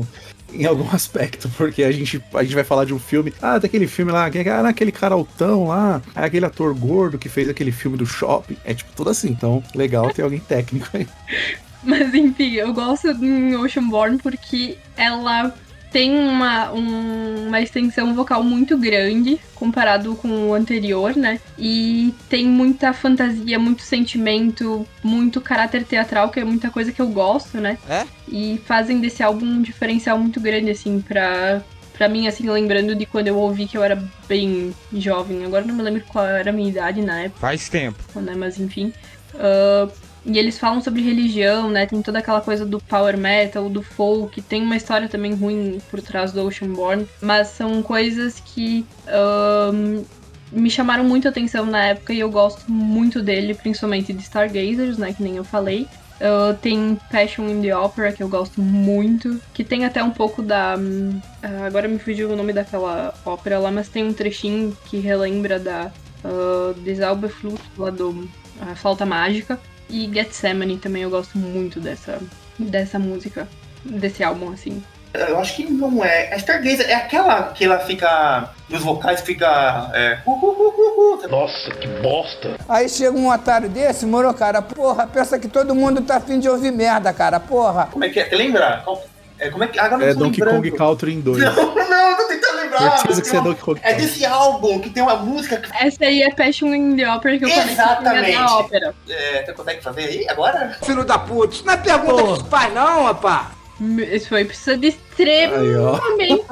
em 0.54 0.66
algum 0.66 0.90
aspecto, 0.94 1.50
porque 1.58 1.84
a 1.84 1.92
gente, 1.92 2.24
a 2.34 2.44
gente 2.44 2.56
vai 2.56 2.64
falar 2.64 2.86
de 2.86 2.94
um 2.94 3.00
filme. 3.00 3.34
Ah, 3.42 3.58
daquele 3.58 3.88
filme 3.88 4.12
lá, 4.12 4.26
ah, 4.26 4.68
aquele 4.68 4.92
cara 4.92 5.16
altão 5.16 5.68
lá, 5.68 6.02
é 6.16 6.24
aquele 6.24 6.46
ator 6.46 6.74
gordo 6.74 7.18
que 7.18 7.30
fez 7.30 7.50
aquele 7.50 7.72
filme 7.72 7.98
do 7.98 8.06
shopping. 8.06 8.58
É 8.64 8.74
tipo 8.74 8.92
tudo 8.96 9.10
assim. 9.10 9.30
Então, 9.30 9.64
legal 9.76 10.12
ter 10.12 10.24
alguém 10.24 10.40
técnico 10.40 10.88
aí. 10.94 11.08
Mas 11.84 12.14
enfim, 12.14 12.54
eu 12.54 12.74
gosto 12.74 13.12
do 13.14 13.62
Oceanborn 13.62 14.20
porque 14.20 14.78
ela 14.96 15.52
tem 15.92 16.18
uma, 16.18 16.72
um, 16.72 17.48
uma 17.48 17.62
extensão 17.62 18.16
vocal 18.16 18.44
muito 18.44 18.78
grande 18.78 19.40
comparado 19.54 20.16
com 20.16 20.50
o 20.50 20.54
anterior, 20.54 21.16
né? 21.16 21.40
E 21.60 22.14
tem 22.30 22.48
muita 22.48 22.94
fantasia, 22.94 23.60
muito 23.60 23.82
sentimento, 23.82 24.88
muito 25.04 25.42
caráter 25.42 25.84
teatral, 25.84 26.30
que 26.30 26.40
é 26.40 26.46
muita 26.46 26.72
coisa 26.72 26.92
que 26.92 27.02
eu 27.02 27.08
gosto, 27.10 27.60
né? 27.60 27.78
É? 27.90 28.06
E 28.28 28.60
fazem 28.66 29.02
desse 29.02 29.22
álbum 29.22 29.46
um 29.46 29.62
diferencial 29.62 30.18
muito 30.18 30.40
grande, 30.40 30.72
assim, 30.72 31.02
pra, 31.02 31.62
pra 31.94 32.08
mim, 32.08 32.26
assim, 32.26 32.50
lembrando 32.50 32.96
de 32.96 33.06
quando 33.06 33.28
eu 33.28 33.38
ouvi 33.38 33.68
que 33.68 33.78
eu 33.78 33.84
era 33.84 34.02
bem 34.28 34.74
jovem. 34.94 35.46
Agora 35.46 35.66
não 35.66 35.76
me 35.76 35.84
lembro 35.84 36.04
qual 36.08 36.26
era 36.26 36.50
a 36.50 36.54
minha 36.54 36.70
idade 36.70 37.02
na 37.02 37.24
época. 37.24 37.42
Faz 37.42 37.68
tempo. 37.68 38.00
Né? 38.16 38.34
Mas 38.36 38.60
enfim. 38.60 38.94
Uh, 39.36 39.92
e 40.26 40.38
eles 40.38 40.58
falam 40.58 40.82
sobre 40.82 41.02
religião, 41.02 41.70
né? 41.70 41.86
Tem 41.86 42.02
toda 42.02 42.20
aquela 42.20 42.42
coisa 42.42 42.66
do 42.66 42.80
power 42.80 43.18
metal, 43.18 43.70
do 43.70 43.82
folk. 43.82 44.42
Tem 44.42 44.62
uma 44.62 44.76
história 44.76 45.10
também 45.10 45.34
ruim 45.34 45.82
por 45.90 46.02
trás 46.02 46.32
do 46.32 46.46
Oceanborn. 46.46 47.08
Mas 47.20 47.48
são 47.48 47.82
coisas 47.82 48.40
que 48.40 48.86
um, 49.74 50.04
me 50.52 50.70
chamaram 50.70 51.04
muito 51.04 51.28
atenção 51.28 51.66
na 51.66 51.86
época 51.88 52.14
e 52.14 52.20
eu 52.20 52.30
gosto 52.30 52.72
muito 52.72 53.22
dele, 53.22 53.56
principalmente 53.56 54.14
de 54.14 54.22
Stargazers, 54.22 54.98
né? 54.98 55.12
Que 55.12 55.24
nem 55.24 55.38
eu 55.38 55.44
falei. 55.44 55.88
Uh, 56.22 56.54
tem 56.62 57.00
Passion 57.12 57.50
in 57.50 57.64
the 57.64 57.76
Opera, 57.76 58.12
que 58.12 58.22
eu 58.22 58.30
gosto 58.30 58.62
muito. 58.62 59.42
Que 59.56 59.64
tem 59.64 59.86
até 59.86 60.04
um 60.04 60.12
pouco 60.12 60.44
da. 60.44 60.76
Uh, 60.78 61.66
agora 61.66 61.88
me 61.88 61.98
fugiu 61.98 62.30
o 62.30 62.36
nome 62.36 62.54
daquela 62.54 63.12
ópera 63.26 63.58
lá, 63.58 63.72
mas 63.72 63.90
tem 63.90 64.04
um 64.04 64.14
trechinho 64.14 64.78
que 64.86 65.00
relembra 65.00 65.58
da. 65.58 65.92
Uh, 66.24 66.80
Desalba 66.82 67.28
Flute, 67.28 67.64
lá 67.76 67.90
do. 67.90 68.30
A 68.62 68.76
Flauta 68.76 69.04
Mágica. 69.04 69.60
E 69.92 70.10
Gethsemane 70.12 70.78
também 70.78 71.04
eu 71.04 71.10
gosto 71.10 71.38
muito 71.38 71.80
dessa, 71.80 72.18
dessa 72.58 72.98
música, 72.98 73.48
desse 73.84 74.24
álbum, 74.24 74.52
assim. 74.52 74.82
Eu 75.14 75.38
acho 75.40 75.58
que 75.58 75.70
não 75.70 76.04
é. 76.04 76.34
A 76.34 76.38
Stargazer 76.38 76.90
é 76.90 76.94
aquela 76.94 77.52
que 77.52 77.66
ela 77.66 77.80
fica. 77.80 78.50
Nos 78.70 78.82
vocais 78.82 79.20
fica. 79.20 79.92
É, 79.94 80.20
uh, 80.26 80.32
uh, 80.32 81.26
uh, 81.26 81.28
Nossa, 81.30 81.70
que 81.72 81.88
bosta! 82.02 82.56
Aí 82.70 82.88
chega 82.88 83.18
um 83.18 83.30
otário 83.30 83.68
desse, 83.68 84.06
moro, 84.06 84.34
cara, 84.34 84.62
porra, 84.62 85.06
pensa 85.06 85.38
que 85.38 85.50
todo 85.50 85.76
mundo 85.76 86.02
tá 86.02 86.16
afim 86.16 86.40
de 86.40 86.48
ouvir 86.48 86.72
merda, 86.72 87.12
cara, 87.12 87.42
porra. 87.42 87.90
Como 87.92 88.06
é 88.06 88.10
que 88.10 88.22
é? 88.22 88.30
Lembra? 88.34 88.86
É, 89.38 89.50
como 89.50 89.66
é 89.66 89.68
que. 89.68 89.78
Agora 89.78 90.06
é 90.06 90.14
Donkey 90.14 90.42
Kong 90.42 90.72
Country 90.72 91.14
em 91.14 91.20
2. 91.20 91.44
Não, 91.44 91.76
não, 91.90 92.18
tô 92.18 92.28
tentando 92.28 92.51
lembrar. 92.72 92.98
Certeza 92.98 93.22
que 93.22 93.28
você 93.28 93.38
é. 93.88 93.92
É 93.92 93.96
desse 93.96 94.26
álbum 94.26 94.80
que 94.80 94.90
tem 94.90 95.04
uma 95.04 95.18
música. 95.18 95.58
Que... 95.58 95.86
Essa 95.86 96.06
aí 96.06 96.24
é 96.24 96.34
Passion 96.34 96.74
in 96.74 96.96
the 96.96 97.12
Opera 97.12 97.38
que 97.38 97.46
eu 97.46 97.50
falei 97.50 97.74
Exatamente. 97.74 98.32
da 98.32 98.58
ópera. 98.58 98.96
É, 99.10 99.46
você 99.46 99.54
consegue 99.54 99.82
fazer 99.82 100.04
aí 100.04 100.30
agora? 100.30 100.78
Filho 100.84 101.04
da 101.04 101.20
puta, 101.20 101.54
isso 101.54 101.66
não 101.66 101.74
é 101.74 101.78
pergunta 101.78 102.24
que 102.24 102.38
se 102.44 102.50
faz, 102.50 102.74
não, 102.74 103.04
rapaz. 103.06 103.48
Isso 104.12 104.30
foi 104.30 104.46
precisa 104.46 104.78
de 104.78 104.90
extremamente 104.90 106.46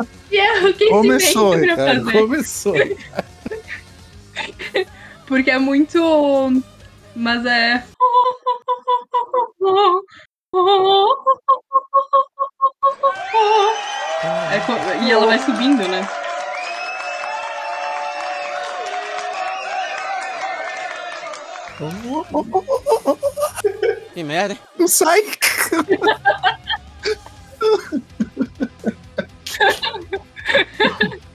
Começou, 0.90 1.52
pra 1.58 1.76
cara, 1.76 2.04
fazer. 2.04 2.20
começou. 2.20 2.74
Porque 5.28 5.52
é 5.52 5.60
muito. 5.60 6.64
Mas 7.16 7.46
é. 7.46 7.84
É 14.52 14.60
co- 14.66 15.04
E 15.06 15.12
ela 15.12 15.26
vai 15.28 15.40
subindo, 15.40 15.88
né? 15.88 16.08
Que 24.14 24.24
merda, 24.24 24.54
hein? 24.54 24.60
Não 24.78 24.88
sai. 24.88 25.22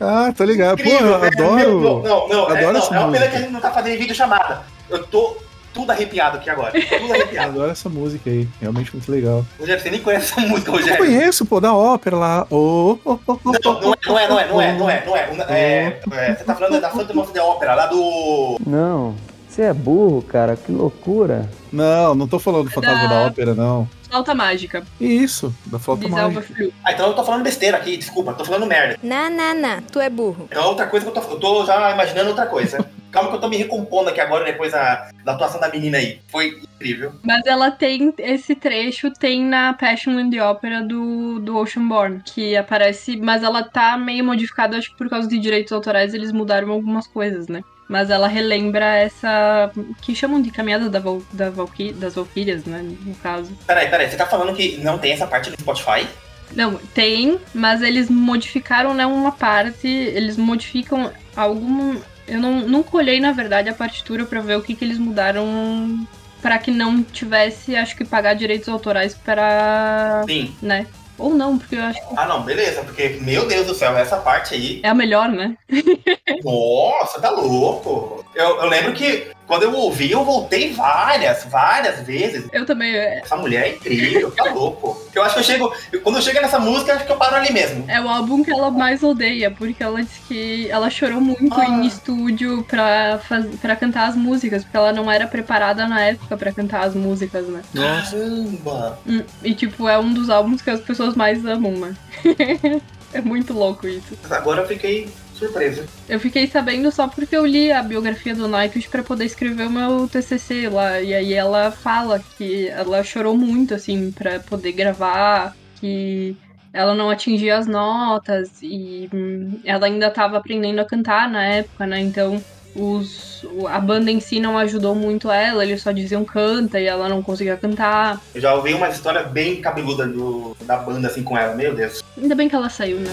ah, 0.00 0.32
tô 0.36 0.44
ligado. 0.44 0.82
Pô, 0.82 0.88
eu 0.88 0.94
Incrível, 0.94 1.18
né? 1.18 1.28
adoro. 1.28 1.80
Não, 1.80 2.02
não, 2.02 2.28
não. 2.28 2.44
adoro 2.46 2.56
é, 2.56 2.72
não, 2.72 2.78
essa 2.80 2.94
é 2.94 2.98
uma 2.98 3.12
pena 3.12 3.28
que 3.28 3.36
a 3.36 3.40
gente 3.40 3.52
não 3.52 3.60
tá 3.60 3.70
fazendo 3.70 3.98
vídeo 3.98 4.14
chamada. 4.14 4.62
Eu 4.88 5.06
tô 5.06 5.36
tudo 5.74 5.90
arrepiado 5.90 6.38
aqui 6.38 6.48
agora. 6.48 6.72
Tudo 6.72 7.12
arrepiado. 7.12 7.50
Adoro 7.50 7.70
essa 7.72 7.88
música 7.88 8.30
aí, 8.30 8.48
realmente 8.60 8.92
muito 8.94 9.10
legal. 9.10 9.44
Rogério, 9.58 9.82
você 9.82 9.90
nem 9.90 10.00
conhece 10.00 10.32
essa 10.32 10.40
música, 10.40 10.70
Eu 10.70 10.74
Rogério. 10.76 10.96
conheço, 11.04 11.44
pô, 11.44 11.60
da 11.60 11.74
ópera 11.74 12.16
lá. 12.16 12.46
Oh, 12.48 12.96
oh, 13.04 13.18
oh, 13.26 13.38
oh, 13.44 13.52
Não, 13.52 13.80
não 14.06 14.18
é, 14.18 14.28
não 14.28 14.38
é, 14.40 14.48
não 14.48 14.60
é, 14.60 14.72
não 14.78 14.90
é, 14.90 15.04
não 15.06 15.16
é, 15.16 15.34
não 15.36 15.44
é. 15.44 15.46
É, 15.50 16.00
é, 16.12 16.34
Você 16.34 16.44
tá 16.44 16.54
falando 16.54 16.80
da 16.80 16.88
Phantom 16.90 17.18
of 17.20 17.32
the 17.32 17.42
Opera, 17.42 17.74
lá 17.74 17.86
do. 17.86 18.56
Não, 18.66 19.14
você 19.48 19.62
é 19.62 19.72
burro, 19.74 20.22
cara, 20.22 20.56
que 20.56 20.70
loucura. 20.72 21.50
Não, 21.72 22.14
não 22.14 22.28
tô 22.28 22.38
falando 22.38 22.64
do 22.64 22.70
Fantasma 22.70 23.08
Da- 23.08 23.08
da 23.08 23.26
Ópera, 23.26 23.54
não. 23.54 23.88
Flauta 24.14 24.32
mágica. 24.32 24.84
Isso, 25.00 25.52
da 25.66 25.76
Flauta 25.76 26.04
Bisalva 26.04 26.34
Mágica. 26.36 26.54
Flu. 26.54 26.72
Ah, 26.84 26.92
então 26.92 27.08
eu 27.08 27.14
tô 27.14 27.24
falando 27.24 27.42
besteira 27.42 27.76
aqui, 27.76 27.96
desculpa, 27.96 28.32
tô 28.32 28.44
falando 28.44 28.64
merda. 28.64 28.96
Não, 29.02 29.28
não, 29.28 29.52
não. 29.52 29.82
Tu 29.82 29.98
é 29.98 30.08
burro. 30.08 30.46
Então 30.48 30.68
outra 30.68 30.86
coisa 30.86 31.04
que 31.04 31.18
eu 31.18 31.20
tô, 31.20 31.30
eu 31.32 31.40
tô 31.40 31.66
já 31.66 31.90
imaginando 31.90 32.28
outra 32.28 32.46
coisa. 32.46 32.88
Calma 33.10 33.30
que 33.30 33.36
eu 33.36 33.40
tô 33.40 33.48
me 33.48 33.56
recompondo 33.56 34.10
aqui 34.10 34.20
agora 34.20 34.44
depois 34.44 34.70
da, 34.70 35.10
da 35.24 35.32
atuação 35.32 35.60
da 35.60 35.68
menina 35.68 35.98
aí. 35.98 36.20
Foi 36.28 36.60
incrível. 36.62 37.12
Mas 37.24 37.44
ela 37.44 37.72
tem 37.72 38.14
esse 38.18 38.54
trecho, 38.54 39.10
tem 39.12 39.42
na 39.42 39.72
Passion 39.72 40.18
in 40.20 40.30
the 40.30 40.44
Opera 40.44 40.80
do, 40.82 41.40
do 41.40 41.56
Oceanborn, 41.56 42.22
que 42.24 42.56
aparece, 42.56 43.16
mas 43.16 43.42
ela 43.42 43.64
tá 43.64 43.96
meio 43.96 44.24
modificada, 44.24 44.76
acho 44.76 44.90
que 44.90 44.98
por 44.98 45.08
causa 45.08 45.28
de 45.28 45.38
direitos 45.38 45.72
autorais 45.72 46.14
eles 46.14 46.30
mudaram 46.30 46.70
algumas 46.70 47.06
coisas, 47.06 47.48
né? 47.48 47.62
Mas 47.88 48.10
ela 48.10 48.26
relembra 48.26 48.96
essa. 48.96 49.70
que 50.00 50.14
chamam 50.14 50.40
de 50.40 50.50
caminhada 50.50 50.88
da 50.88 50.98
Val, 50.98 51.22
da 51.32 51.50
Valky, 51.50 51.92
das 51.92 52.14
Valkyrias, 52.14 52.64
né? 52.64 52.80
No 52.82 53.14
caso. 53.16 53.52
Peraí, 53.66 53.88
peraí, 53.88 54.08
você 54.08 54.16
tá 54.16 54.26
falando 54.26 54.54
que 54.54 54.78
não 54.78 54.98
tem 54.98 55.12
essa 55.12 55.26
parte 55.26 55.50
no 55.50 55.56
Spotify? 55.58 56.06
Não, 56.52 56.76
tem, 56.94 57.38
mas 57.52 57.82
eles 57.82 58.08
modificaram, 58.08 58.94
né, 58.94 59.04
uma 59.04 59.32
parte, 59.32 59.88
eles 59.88 60.36
modificam 60.36 61.12
algum. 61.34 61.96
Eu 62.26 62.40
não, 62.40 62.60
nunca 62.60 62.96
olhei, 62.96 63.20
na 63.20 63.32
verdade, 63.32 63.68
a 63.68 63.74
partitura 63.74 64.24
pra 64.24 64.40
ver 64.40 64.56
o 64.56 64.62
que, 64.62 64.74
que 64.74 64.84
eles 64.84 64.98
mudaram 64.98 66.06
pra 66.40 66.58
que 66.58 66.70
não 66.70 67.02
tivesse, 67.02 67.74
acho 67.74 67.96
que, 67.96 68.04
pagar 68.04 68.34
direitos 68.34 68.68
autorais 68.68 69.14
para. 69.14 70.22
Sim. 70.26 70.54
né? 70.62 70.86
Ou 71.18 71.32
não, 71.34 71.58
porque 71.58 71.76
eu 71.76 71.82
acho 71.82 72.00
que 72.08 72.14
Ah, 72.16 72.26
não, 72.26 72.42
beleza, 72.42 72.82
porque, 72.82 73.18
meu 73.20 73.46
Deus 73.46 73.66
do 73.66 73.74
céu, 73.74 73.96
essa 73.96 74.16
parte 74.16 74.54
aí. 74.54 74.80
é 74.82 74.88
a 74.88 74.94
melhor, 74.94 75.28
né? 75.28 75.56
Nossa, 76.42 77.20
tá 77.20 77.30
louco. 77.30 78.24
Eu, 78.34 78.56
eu 78.60 78.66
lembro 78.66 78.92
que 78.92 79.28
quando 79.46 79.64
eu 79.64 79.72
ouvi, 79.74 80.10
eu 80.10 80.24
voltei 80.24 80.72
várias, 80.72 81.44
várias 81.44 82.00
vezes. 82.00 82.48
Eu 82.52 82.64
também. 82.64 82.94
É, 82.94 83.18
Essa 83.20 83.36
mulher 83.36 83.64
é 83.66 83.70
incrível, 83.76 84.30
tá 84.30 84.44
louco. 84.44 85.00
Eu 85.14 85.22
acho 85.22 85.34
que 85.34 85.40
eu 85.40 85.44
chego. 85.44 85.72
Quando 86.02 86.16
eu 86.16 86.22
chego 86.22 86.40
nessa 86.40 86.58
música, 86.58 86.94
acho 86.94 87.04
que 87.06 87.12
eu 87.12 87.16
paro 87.16 87.36
ali 87.36 87.52
mesmo. 87.52 87.84
é 87.88 88.00
o 88.00 88.08
álbum 88.08 88.42
que 88.42 88.50
ela 88.50 88.70
mais 88.70 89.02
odeia, 89.02 89.50
porque 89.50 89.82
ela 89.82 90.02
disse 90.02 90.20
que 90.26 90.68
ela 90.70 90.88
chorou 90.90 91.20
muito 91.20 91.60
em 91.60 91.86
estúdio 91.86 92.64
pra, 92.68 93.18
faz... 93.18 93.46
pra 93.60 93.76
cantar 93.76 94.08
as 94.08 94.16
músicas, 94.16 94.62
porque 94.64 94.76
ela 94.76 94.92
não 94.92 95.10
era 95.10 95.26
preparada 95.26 95.86
na 95.86 96.00
época 96.00 96.36
pra 96.36 96.52
cantar 96.52 96.84
as 96.84 96.94
músicas, 96.94 97.46
né? 97.46 97.62
Caramba! 97.74 98.98
Hum, 99.06 99.22
E, 99.42 99.54
tipo, 99.54 99.88
é 99.88 99.98
um 99.98 100.12
dos 100.12 100.30
álbuns 100.30 100.62
que 100.62 100.70
as 100.70 100.80
pessoas 100.80 101.14
mais 101.14 101.44
amam, 101.44 101.72
né? 101.72 101.94
é 103.12 103.20
muito 103.20 103.52
louco 103.52 103.86
isso. 103.86 104.16
Agora 104.30 104.62
eu 104.62 104.66
fiquei 104.68 105.08
surpreso. 105.34 105.84
Eu 106.08 106.18
fiquei 106.20 106.46
sabendo 106.46 106.90
só 106.90 107.08
porque 107.08 107.36
eu 107.36 107.44
li 107.44 107.72
a 107.72 107.82
biografia 107.82 108.34
do 108.34 108.48
Nightwish 108.48 108.88
pra 108.88 109.02
poder 109.02 109.24
escrever 109.24 109.66
o 109.66 109.70
meu 109.70 110.08
TCC 110.08 110.68
lá. 110.68 111.00
E 111.00 111.14
aí 111.14 111.32
ela 111.32 111.70
fala 111.70 112.22
que 112.36 112.68
ela 112.68 113.02
chorou 113.02 113.36
muito, 113.36 113.74
assim, 113.74 114.10
pra 114.10 114.40
poder 114.40 114.72
gravar, 114.72 115.54
que 115.80 116.36
ela 116.72 116.94
não 116.94 117.08
atingia 117.08 117.56
as 117.56 117.66
notas 117.66 118.50
e 118.60 119.08
hum, 119.14 119.60
ela 119.64 119.86
ainda 119.86 120.10
tava 120.10 120.36
aprendendo 120.36 120.80
a 120.80 120.84
cantar 120.84 121.28
na 121.28 121.44
época, 121.44 121.86
né? 121.86 122.00
Então 122.00 122.42
os, 122.74 123.46
a 123.68 123.78
banda 123.78 124.10
em 124.10 124.18
si 124.18 124.40
não 124.40 124.58
ajudou 124.58 124.94
muito 124.94 125.30
ela, 125.30 125.64
eles 125.64 125.80
só 125.82 125.92
diziam 125.92 126.24
canta 126.24 126.80
e 126.80 126.86
ela 126.86 127.08
não 127.08 127.22
conseguia 127.22 127.56
cantar. 127.56 128.20
Eu 128.34 128.40
já 128.40 128.52
ouvi 128.54 128.74
uma 128.74 128.88
história 128.88 129.22
bem 129.22 129.60
cabeluda 129.60 130.06
do, 130.06 130.56
da 130.62 130.76
banda 130.78 131.06
assim 131.06 131.22
com 131.22 131.38
ela, 131.38 131.54
meu 131.54 131.74
Deus. 131.74 132.02
Ainda 132.20 132.34
bem 132.34 132.48
que 132.48 132.56
ela 132.56 132.68
saiu, 132.68 132.98
né? 132.98 133.12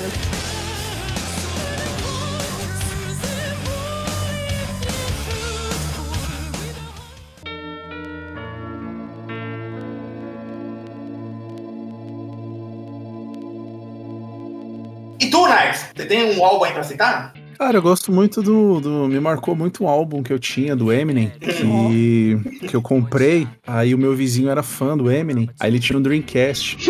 E 15.31 15.33
tu? 15.33 15.47
Você 15.95 16.05
tem 16.05 16.37
um 16.37 16.43
álbum 16.43 16.65
aí 16.65 16.73
pra 16.73 16.83
citar? 16.83 17.33
Cara, 17.61 17.77
eu 17.77 17.81
gosto 17.83 18.11
muito 18.11 18.41
do, 18.41 18.79
do- 18.81 19.07
Me 19.07 19.19
marcou 19.19 19.55
muito 19.55 19.83
um 19.83 19.87
álbum 19.87 20.23
que 20.23 20.33
eu 20.33 20.39
tinha 20.39 20.75
do 20.75 20.91
Eminem, 20.91 21.31
que, 21.39 22.65
que 22.67 22.75
eu 22.75 22.81
comprei. 22.81 23.47
Aí 23.67 23.93
o 23.93 23.99
meu 23.99 24.15
vizinho 24.15 24.49
era 24.49 24.63
fã 24.63 24.97
do 24.97 25.11
Eminem. 25.11 25.47
Aí 25.59 25.69
ele 25.69 25.79
tinha 25.79 25.99
um 25.99 26.01
Dreamcast. 26.01 26.89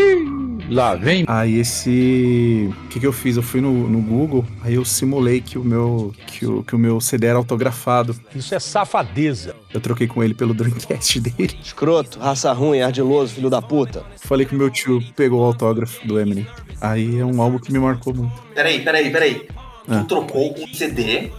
Lá 0.70 0.96
vem. 0.96 1.26
Aí 1.28 1.60
esse. 1.60 2.70
O 2.86 2.88
que, 2.88 3.02
que 3.02 3.06
eu 3.06 3.12
fiz? 3.12 3.36
Eu 3.36 3.44
fui 3.44 3.60
no, 3.60 3.90
no 3.90 4.00
Google, 4.02 4.46
aí 4.64 4.76
eu 4.76 4.86
simulei 4.86 5.42
que 5.42 5.58
o 5.58 5.64
meu 5.64 6.14
que 6.26 6.46
o, 6.46 6.64
que 6.64 6.74
o 6.74 6.80
meu 6.80 7.02
CD 7.02 7.28
era 7.28 7.38
autografado. 7.38 8.16
Isso 8.34 8.56
é 8.56 8.60
safadeza. 8.60 9.54
Eu 9.74 9.82
troquei 9.82 10.08
com 10.08 10.24
ele 10.24 10.34
pelo 10.34 10.54
Dreamcast 10.54 11.20
dele. 11.20 11.54
Escroto, 11.62 12.18
raça 12.18 12.50
ruim, 12.54 12.80
ardiloso, 12.80 13.34
filho 13.34 13.50
da 13.50 13.62
puta. 13.62 14.06
Falei 14.22 14.46
que 14.46 14.56
o 14.56 14.58
meu 14.58 14.70
tio 14.70 15.04
pegou 15.18 15.42
o 15.42 15.44
autógrafo 15.44 16.08
do 16.08 16.18
Eminem. 16.18 16.48
Aí 16.80 17.20
é 17.20 17.26
um 17.26 17.42
álbum 17.42 17.60
que 17.60 17.74
me 17.74 17.80
marcou 17.80 18.14
muito. 18.16 18.32
Peraí, 18.56 18.82
peraí, 18.82 19.10
peraí. 19.12 19.46
Ah. 19.88 20.00
Tu 20.02 20.06
trocou 20.06 20.56
um 20.58 20.74
CD 20.74 21.32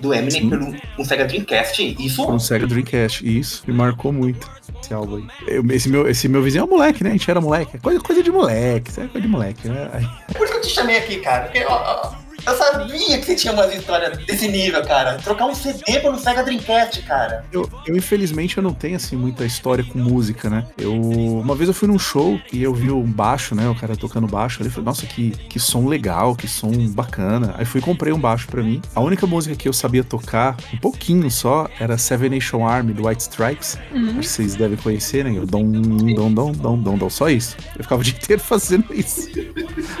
do 0.00 0.14
Eminem 0.14 0.48
por 0.48 0.58
um, 0.62 0.74
um 0.98 1.04
Sega 1.04 1.24
Dreamcast? 1.26 1.96
Isso? 1.98 2.24
Foi 2.24 2.34
um 2.34 2.38
Sega 2.38 2.66
Dreamcast. 2.66 3.26
Isso 3.26 3.62
me 3.66 3.74
marcou 3.74 4.12
muito. 4.12 4.48
Esse 4.82 4.94
álbum 4.94 5.16
aí. 5.16 5.24
Eu- 5.46 5.64
esse, 5.70 5.88
meu, 5.88 6.08
esse 6.08 6.28
meu 6.28 6.42
vizinho 6.42 6.62
é 6.62 6.64
um 6.64 6.70
moleque, 6.70 7.04
né? 7.04 7.10
A 7.10 7.12
gente 7.12 7.30
era 7.30 7.40
moleque. 7.40 7.76
É 7.76 7.78
Coisa, 7.78 8.00
coisa 8.00 8.22
de 8.22 8.30
moleque. 8.30 8.90
Isso 8.90 9.00
é 9.00 9.06
coisa 9.06 9.20
de 9.20 9.28
moleque, 9.28 9.68
né? 9.68 9.90
Por 10.34 10.44
isso 10.44 10.52
que 10.52 10.58
eu 10.58 10.62
te 10.62 10.70
chamei 10.70 10.96
aqui, 10.98 11.16
cara. 11.18 11.44
Porque 11.44 11.62
ó, 11.64 11.74
ó, 11.74 12.12
eu 12.46 12.56
sabia 12.56 13.18
que 13.18 13.24
você 13.24 13.34
tinha 13.34 13.52
umas 13.52 13.74
histórias 13.74 14.16
desse 14.18 14.48
nível, 14.48 14.82
cara. 14.84 15.16
Trocar 15.18 15.46
um 15.46 15.54
CD 15.54 16.00
por 16.00 16.12
um 16.12 16.18
Sega 16.18 16.42
Dreamcast, 16.42 17.02
cara. 17.02 17.44
Eu, 17.52 17.68
eu, 17.86 17.96
infelizmente, 17.96 18.56
eu 18.56 18.62
não 18.62 18.72
tenho, 18.72 18.96
assim, 18.96 19.16
muita 19.16 19.44
história 19.44 19.84
com 19.84 19.98
música, 19.98 20.48
né? 20.48 20.66
Eu, 20.78 20.94
uma 20.94 21.54
vez 21.54 21.68
eu 21.68 21.74
fui 21.74 21.88
num 21.88 21.98
show 21.98 22.40
e 22.52 22.62
eu 22.62 22.74
vi 22.74 22.90
um 22.90 23.04
baixo, 23.04 23.54
né? 23.54 23.68
O 23.68 23.74
cara 23.74 23.96
tocando 23.96 24.26
baixo. 24.26 24.62
Ele 24.62 24.70
falou, 24.70 24.86
nossa, 24.86 25.06
que, 25.06 25.30
que 25.30 25.58
som 25.58 25.86
legal, 25.86 26.34
que 26.34 26.48
som 26.48 26.70
bacana. 26.88 27.54
Aí 27.58 27.64
fui 27.64 27.80
e 27.80 27.82
comprei 27.82 28.12
um 28.12 28.18
baixo 28.18 28.46
pra 28.48 28.62
mim. 28.62 28.80
A 28.94 29.00
única 29.00 29.26
música 29.26 29.54
que 29.54 29.68
eu 29.68 29.72
sabia 29.72 30.04
tocar, 30.04 30.56
um 30.72 30.78
pouquinho 30.78 31.30
só, 31.30 31.68
era 31.78 31.96
Seven 31.98 32.30
Nation 32.30 32.66
Army, 32.66 32.92
do 32.92 33.06
White 33.06 33.22
Stripes. 33.22 33.78
Uhum. 33.92 34.10
Acho 34.10 34.20
que 34.20 34.26
vocês 34.26 34.54
devem 34.54 34.76
conhecer, 34.76 35.24
né? 35.24 35.32
Eu 35.36 35.46
dom, 35.46 35.70
dom, 35.70 36.32
dom, 36.32 36.52
dom, 36.52 36.78
dom, 36.78 36.98
dom. 36.98 37.10
Só 37.10 37.28
isso. 37.28 37.56
Eu 37.76 37.82
ficava 37.82 38.00
o 38.00 38.04
dia 38.04 38.14
inteiro 38.20 38.42
fazendo 38.42 38.86
isso. 38.92 39.28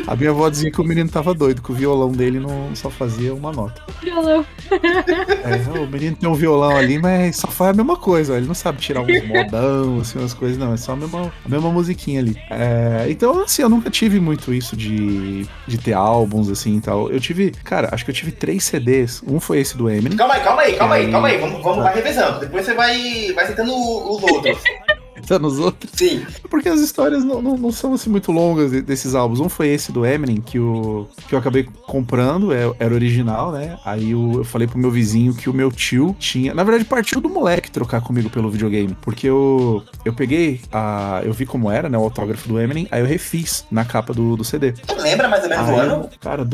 A 0.06 0.16
minha 0.16 0.30
avó 0.30 0.48
dizia 0.48 0.70
que 0.70 0.80
o 0.80 0.84
menino 0.84 1.08
tava 1.08 1.34
doido, 1.34 1.62
que 1.62 1.72
o 1.72 1.74
violão 1.74 2.12
dele 2.12 2.29
não 2.38 2.74
só 2.74 2.88
fazia 2.90 3.34
uma 3.34 3.50
nota. 3.52 3.82
Violão. 4.02 4.44
É, 4.70 5.78
o 5.78 5.86
menino 5.86 6.16
tem 6.16 6.28
um 6.28 6.34
violão 6.34 6.76
ali, 6.76 6.98
mas 6.98 7.36
só 7.36 7.48
faz 7.48 7.70
a 7.70 7.74
mesma 7.74 7.96
coisa. 7.96 8.36
Ele 8.36 8.46
não 8.46 8.54
sabe 8.54 8.78
tirar 8.80 9.00
uns 9.00 9.22
modão, 9.26 10.00
assim, 10.00 10.18
umas 10.18 10.34
coisas, 10.34 10.56
não. 10.58 10.72
É 10.72 10.76
só 10.76 10.92
a 10.92 10.96
mesma, 10.96 11.32
a 11.44 11.48
mesma 11.48 11.70
musiquinha 11.70 12.20
ali. 12.20 12.36
É, 12.50 13.06
então, 13.08 13.42
assim, 13.42 13.62
eu 13.62 13.68
nunca 13.68 13.90
tive 13.90 14.20
muito 14.20 14.52
isso 14.54 14.76
de, 14.76 15.46
de 15.66 15.78
ter 15.78 15.92
álbuns, 15.94 16.48
assim 16.48 16.76
e 16.76 16.80
tal. 16.80 17.10
Eu 17.10 17.20
tive, 17.20 17.50
cara, 17.64 17.88
acho 17.92 18.04
que 18.04 18.10
eu 18.10 18.14
tive 18.14 18.32
três 18.32 18.64
CDs. 18.64 19.22
Um 19.26 19.40
foi 19.40 19.58
esse 19.60 19.76
do 19.76 19.88
Eminem. 19.90 20.16
Calma 20.16 20.34
aí, 20.34 20.40
calma 20.42 20.62
aí, 20.62 20.76
calma 20.76 20.94
aí, 20.94 21.06
Aí- 21.06 21.12
calma 21.12 21.28
aí. 21.28 21.38
Vamos, 21.38 21.62
vamos 21.62 21.78
Ah. 21.80 21.82
vai 21.84 21.94
revezando. 21.94 22.40
Depois 22.40 22.64
você 22.64 22.74
vai, 22.74 23.32
vai 23.34 23.46
citando 23.46 23.72
os 23.72 24.22
outros. 24.22 24.58
Tá 25.26 25.38
nos 25.38 25.58
outros? 25.58 25.90
Sim. 25.94 26.24
Porque 26.48 26.68
as 26.68 26.80
histórias 26.80 27.22
não, 27.24 27.40
não, 27.40 27.56
não 27.56 27.72
são 27.72 27.94
assim 27.94 28.10
muito 28.10 28.32
longas 28.32 28.70
de- 28.70 28.82
desses 28.82 29.14
álbuns. 29.14 29.40
Um 29.40 29.48
foi 29.48 29.68
esse 29.68 29.92
do 29.92 30.04
Eminem, 30.04 30.40
que, 30.40 30.58
o, 30.58 31.06
que 31.28 31.34
eu 31.34 31.38
acabei 31.38 31.68
comprando, 31.86 32.52
é- 32.52 32.70
era 32.78 32.94
original, 32.94 33.52
né? 33.52 33.78
Aí 33.84 34.10
eu, 34.12 34.32
eu 34.36 34.44
falei 34.44 34.66
pro 34.66 34.78
meu 34.78 34.90
vizinho 34.90 35.34
que 35.34 35.48
o 35.48 35.52
meu 35.54 35.70
tio 35.70 36.14
tinha. 36.18 36.52
Na 36.54 36.64
verdade, 36.64 36.84
partiu 36.84 37.20
do 37.20 37.28
moleque 37.28 37.70
trocar 37.70 38.00
comigo 38.00 38.28
pelo 38.30 38.50
videogame. 38.50 38.96
Porque 39.02 39.26
eu, 39.28 39.82
eu 40.04 40.12
peguei 40.12 40.60
a. 40.72 41.20
Eu 41.24 41.32
vi 41.32 41.46
como 41.46 41.70
era, 41.70 41.88
né? 41.88 41.96
O 41.98 42.02
autógrafo 42.02 42.48
do 42.48 42.60
Eminem, 42.60 42.88
aí 42.90 43.00
eu 43.00 43.06
refiz 43.06 43.64
na 43.70 43.84
capa 43.84 44.12
do, 44.12 44.36
do 44.36 44.44
CD. 44.44 44.72
Você 44.72 44.94
lembra 45.00 45.28
mais 45.28 45.42
ou 45.44 45.48
menos 45.50 45.68
o 45.68 45.74
ano? 45.74 46.08
Cara, 46.20 46.44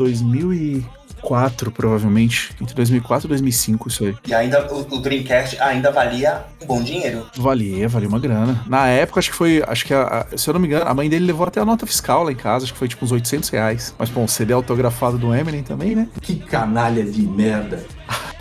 2004, 1.27 1.71
provavelmente. 1.71 2.51
Entre 2.61 2.73
2004 2.75 3.27
e 3.27 3.29
2005, 3.29 3.87
isso 3.89 4.05
aí. 4.05 4.15
E 4.27 4.33
ainda 4.33 4.71
o, 4.73 4.95
o 4.95 4.99
Dreamcast 5.01 5.59
ainda 5.61 5.91
valia 5.91 6.43
um 6.61 6.65
bom 6.65 6.81
dinheiro. 6.81 7.25
Valia, 7.35 7.87
valia 7.87 8.07
uma 8.07 8.19
grana. 8.19 8.63
Na 8.67 8.87
época, 8.87 9.19
acho 9.19 9.31
que 9.31 9.35
foi. 9.35 9.63
Acho 9.67 9.85
que, 9.85 9.93
a- 9.93 10.27
a- 10.31 10.37
se 10.37 10.49
eu 10.49 10.53
não 10.53 10.61
me 10.61 10.67
engano, 10.67 10.85
a 10.87 10.93
mãe 10.93 11.09
dele 11.09 11.25
levou 11.25 11.45
até 11.47 11.59
a 11.59 11.65
nota 11.65 11.85
fiscal 11.85 12.23
lá 12.23 12.31
em 12.31 12.35
casa. 12.35 12.65
Acho 12.65 12.73
que 12.73 12.79
foi 12.79 12.87
tipo 12.87 13.03
uns 13.03 13.11
800 13.11 13.49
reais. 13.49 13.93
Mas, 13.97 14.09
bom, 14.09 14.27
CD 14.27 14.53
autografado 14.53 15.17
do 15.17 15.33
Eminem 15.33 15.63
também, 15.63 15.95
né? 15.95 16.07
Que 16.21 16.35
canalha 16.35 17.03
de 17.03 17.21
merda. 17.23 17.83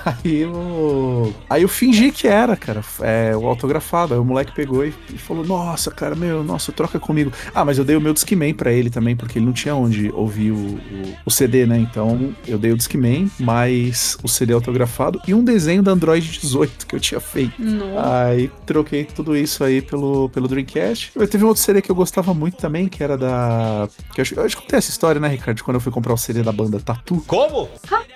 Aí 0.07 0.37
eu. 0.43 1.35
Aí 1.51 1.63
eu 1.63 1.69
fingi 1.69 2.13
que 2.13 2.29
era, 2.29 2.57
cara. 2.57 2.81
É, 3.01 3.37
o 3.37 3.47
autografado. 3.47 4.15
Aí 4.15 4.21
o 4.21 4.25
moleque 4.25 4.53
pegou 4.55 4.85
e, 4.87 4.95
e 5.13 5.19
falou: 5.19 5.45
Nossa, 5.45 5.91
cara, 5.91 6.15
meu, 6.15 6.45
nossa, 6.45 6.71
troca 6.71 6.99
comigo. 7.01 7.33
Ah, 7.53 7.65
mas 7.65 7.77
eu 7.79 7.85
dei 7.85 7.97
o 7.97 8.01
meu 8.01 8.13
Discman 8.15 8.55
pra 8.55 8.73
ele 8.73 8.89
também, 8.89 9.17
porque 9.17 9.39
ele 9.39 9.47
não 9.47 9.53
tinha 9.53 9.75
onde 9.75 10.11
ouvir 10.15 10.53
o, 10.53 10.57
o, 10.57 10.81
o 11.27 11.31
CD, 11.31 11.67
né? 11.67 11.77
Então 11.79 12.33
eu 12.47 12.57
dei 12.59 12.71
o 12.73 12.77
Discman, 12.77 13.29
mais 13.41 14.17
o 14.23 14.29
CD 14.29 14.53
autografado 14.53 15.21
e 15.27 15.35
um 15.35 15.43
desenho 15.43 15.83
da 15.83 15.91
Android 15.93 16.27
18 16.41 16.87
que 16.87 16.95
eu 16.95 17.01
tinha 17.01 17.21
feito. 17.21 17.61
Nossa. 17.61 18.25
Aí 18.27 18.51
troquei 18.65 19.05
tudo 19.05 19.37
isso 19.37 19.65
aí 19.65 19.83
pelo, 19.83 20.29
pelo 20.31 20.47
Dreamcast. 20.47 21.11
Eu 21.17 21.27
teve 21.27 21.45
um 21.45 21.49
outro 21.49 21.63
CD 21.63 21.83
que 21.83 21.91
eu 21.91 21.95
gostava 21.97 22.33
muito 22.33 22.57
também, 22.59 22.87
que 22.89 23.03
era 23.03 23.19
da. 23.19 23.89
Que 24.15 24.21
eu, 24.21 24.23
acho- 24.23 24.35
eu 24.37 24.45
acho 24.45 24.57
que 24.57 24.63
contei 24.63 24.79
essa 24.79 24.91
história, 24.91 25.21
né, 25.21 25.29
Ricardo? 25.29 25.57
de 25.57 25.65
Quando 25.65 25.77
eu 25.77 25.81
fui 25.81 25.91
comprar 25.93 26.13
o 26.15 26.17
CD 26.17 26.43
da 26.43 26.53
banda 26.53 26.79
Tatu. 26.79 27.23
Como? 27.27 27.69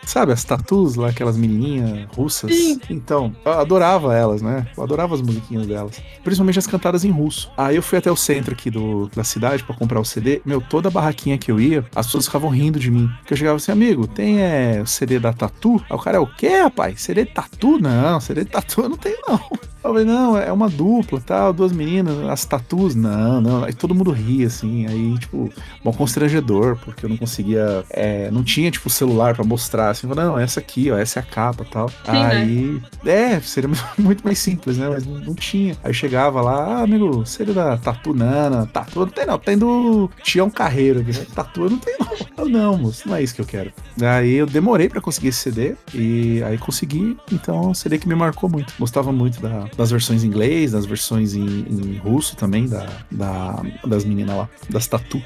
Sabe, 0.04 0.32
as 0.32 0.42
tatus 0.42 0.96
lá, 0.96 1.08
aquelas 1.08 1.36
menininhas 1.36 2.08
russas? 2.14 2.50
Então, 2.88 3.34
eu 3.44 3.52
adorava 3.52 4.14
elas, 4.14 4.42
né? 4.42 4.66
Eu 4.76 4.82
adorava 4.82 5.14
as 5.14 5.22
musiquinhas 5.22 5.66
delas. 5.66 6.00
Principalmente 6.24 6.58
as 6.58 6.66
cantadas 6.66 7.04
em 7.04 7.10
russo. 7.10 7.50
Aí 7.56 7.76
eu 7.76 7.82
fui 7.82 7.98
até 7.98 8.10
o 8.10 8.16
centro 8.16 8.52
aqui 8.52 8.70
do, 8.70 9.08
da 9.14 9.22
cidade 9.22 9.62
pra 9.62 9.74
comprar 9.74 10.00
o 10.00 10.04
CD. 10.04 10.40
Meu, 10.44 10.60
toda 10.60 10.88
a 10.88 10.90
barraquinha 10.90 11.38
que 11.38 11.50
eu 11.50 11.60
ia, 11.60 11.84
as 11.94 12.06
pessoas 12.06 12.26
ficavam 12.26 12.50
rindo 12.50 12.78
de 12.78 12.90
mim. 12.90 13.08
Porque 13.18 13.34
eu 13.34 13.38
chegava 13.38 13.56
assim, 13.56 13.72
amigo, 13.72 14.06
tem 14.06 14.40
é, 14.40 14.80
o 14.82 14.86
CD 14.86 15.18
da 15.18 15.32
Tatu? 15.32 15.82
Aí 15.88 15.96
o 15.96 15.98
cara, 15.98 16.16
é 16.16 16.20
o 16.20 16.26
quê, 16.26 16.62
rapaz? 16.62 17.00
CD 17.00 17.24
de 17.24 17.32
Tatu? 17.32 17.78
Não, 17.78 18.20
CD 18.20 18.44
de 18.44 18.50
Tatu 18.50 18.82
eu 18.82 18.88
não 18.88 18.96
tenho, 18.96 19.18
não. 19.26 19.40
Eu 19.82 19.90
falei, 19.90 20.04
não, 20.04 20.36
é 20.36 20.52
uma 20.52 20.68
dupla, 20.68 21.20
tal, 21.20 21.52
duas 21.52 21.72
meninas, 21.72 22.18
as 22.28 22.44
tatus, 22.44 22.94
não, 22.94 23.40
não. 23.40 23.64
Aí 23.64 23.72
todo 23.72 23.94
mundo 23.94 24.10
ria, 24.10 24.46
assim, 24.46 24.86
aí, 24.86 25.18
tipo, 25.18 25.50
bom, 25.82 25.92
constrangedor, 25.92 26.76
porque 26.84 27.06
eu 27.06 27.08
não 27.10 27.16
conseguia, 27.16 27.84
é, 27.90 28.30
não 28.30 28.44
tinha, 28.44 28.70
tipo, 28.70 28.90
celular 28.90 29.34
pra 29.34 29.44
mostrar, 29.44 29.90
assim, 29.90 30.06
não, 30.06 30.38
essa 30.38 30.60
aqui, 30.60 30.90
ó, 30.90 30.98
essa 30.98 31.18
é 31.18 31.22
a 31.22 31.24
capa, 31.24 31.64
tal. 31.64 31.88
Sim, 31.88 32.12
né? 32.12 32.26
aí, 32.26 32.82
é, 33.06 33.40
seria 33.40 33.70
muito 33.98 34.22
mais 34.22 34.38
simples, 34.38 34.76
né, 34.76 34.88
mas 34.88 35.06
não, 35.06 35.18
não 35.18 35.34
tinha. 35.34 35.76
Aí 35.82 35.94
chegava 35.94 36.42
lá, 36.42 36.78
ah, 36.78 36.82
amigo, 36.82 37.24
seria 37.24 37.54
da 37.54 37.76
Tatu 37.76 38.12
Nana, 38.12 38.66
Tatu, 38.66 39.00
não 39.00 39.08
tem 39.08 39.26
não, 39.26 39.38
tem 39.38 39.56
do 39.56 40.10
Tião 40.22 40.50
Carreiro 40.50 41.00
aqui, 41.00 41.12
né? 41.12 41.26
Tatu 41.34 41.70
não 41.70 41.78
tenho 41.78 41.98
não. 42.00 42.44
Eu, 42.44 42.48
não, 42.48 42.76
moço, 42.76 43.08
não 43.08 43.16
é 43.16 43.22
isso 43.22 43.34
que 43.34 43.40
eu 43.40 43.46
quero. 43.46 43.72
Aí 44.00 44.34
eu 44.34 44.46
demorei 44.46 44.88
pra 44.88 45.00
conseguir 45.00 45.28
esse 45.28 45.38
CD, 45.38 45.74
e 45.94 46.42
aí 46.42 46.58
consegui, 46.58 47.16
então 47.32 47.56
é 47.56 47.66
um 47.68 47.74
CD 47.74 47.98
que 47.98 48.08
me 48.08 48.14
marcou 48.14 48.48
muito. 48.48 48.74
Gostava 48.78 49.12
muito 49.12 49.40
da, 49.40 49.68
das 49.76 49.90
versões 49.90 50.22
em 50.24 50.26
inglês, 50.26 50.72
das 50.72 50.84
versões 50.86 51.34
em, 51.34 51.42
em 51.68 51.96
russo 51.98 52.36
também, 52.36 52.66
da, 52.68 52.86
da- 53.10 53.62
das 53.86 54.04
meninas 54.04 54.36
lá, 54.36 54.48
das 54.68 54.86
Tatu. 54.86 55.22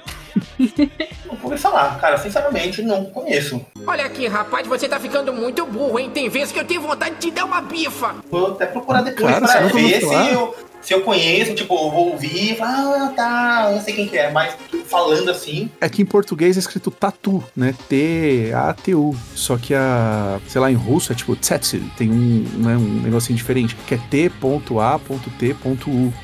Não 1.26 1.36
vou 1.42 1.56
falar, 1.56 1.98
cara, 2.00 2.18
sinceramente, 2.18 2.82
não 2.82 3.04
conheço. 3.06 3.64
Olha 3.86 4.04
aqui, 4.04 4.26
rapaz, 4.26 4.66
você 4.66 4.88
tá 4.88 4.98
ficando 4.98 5.32
muito 5.32 5.64
burro, 5.66 5.98
hein? 5.98 6.10
Tem 6.12 6.28
vezes 6.28 6.52
que 6.52 6.58
eu 6.58 6.64
tenho 6.64 6.80
vontade 6.80 7.14
de 7.16 7.20
te 7.22 7.30
dar 7.30 7.44
uma 7.44 7.60
bifa. 7.60 8.14
Vou 8.30 8.48
até 8.52 8.66
procurar 8.66 9.02
depois 9.02 9.38
Cara, 9.38 9.46
pra 9.46 9.66
ver 9.68 10.00
se 10.00 10.14
eu, 10.32 10.54
se 10.84 10.92
eu 10.92 11.00
conheço, 11.00 11.54
tipo, 11.54 11.74
eu 11.74 11.90
vou 11.90 12.10
ouvir 12.10 12.52
e 12.52 12.56
falar, 12.56 13.06
ah, 13.06 13.08
tá, 13.16 13.72
eu 13.72 13.80
sei 13.80 13.94
quem 13.94 14.06
que 14.06 14.18
é, 14.18 14.30
mas 14.30 14.54
falando 14.86 15.30
assim, 15.30 15.70
É 15.80 15.88
que 15.88 16.02
em 16.02 16.04
português 16.04 16.56
é 16.56 16.60
escrito 16.60 16.90
tatu, 16.90 17.42
né? 17.56 17.74
T-A-T-U. 17.88 19.16
Só 19.34 19.56
que 19.56 19.74
a, 19.74 20.38
sei 20.46 20.60
lá, 20.60 20.70
em 20.70 20.74
russo 20.74 21.10
é 21.10 21.14
tipo 21.14 21.34
tsetsil. 21.34 21.82
Tem 21.96 22.10
um, 22.10 22.44
né, 22.58 22.76
um 22.76 23.00
negocinho 23.02 23.36
diferente, 23.36 23.74
que 23.86 23.94
é 23.94 23.98
T.A.T.U. 24.10 24.62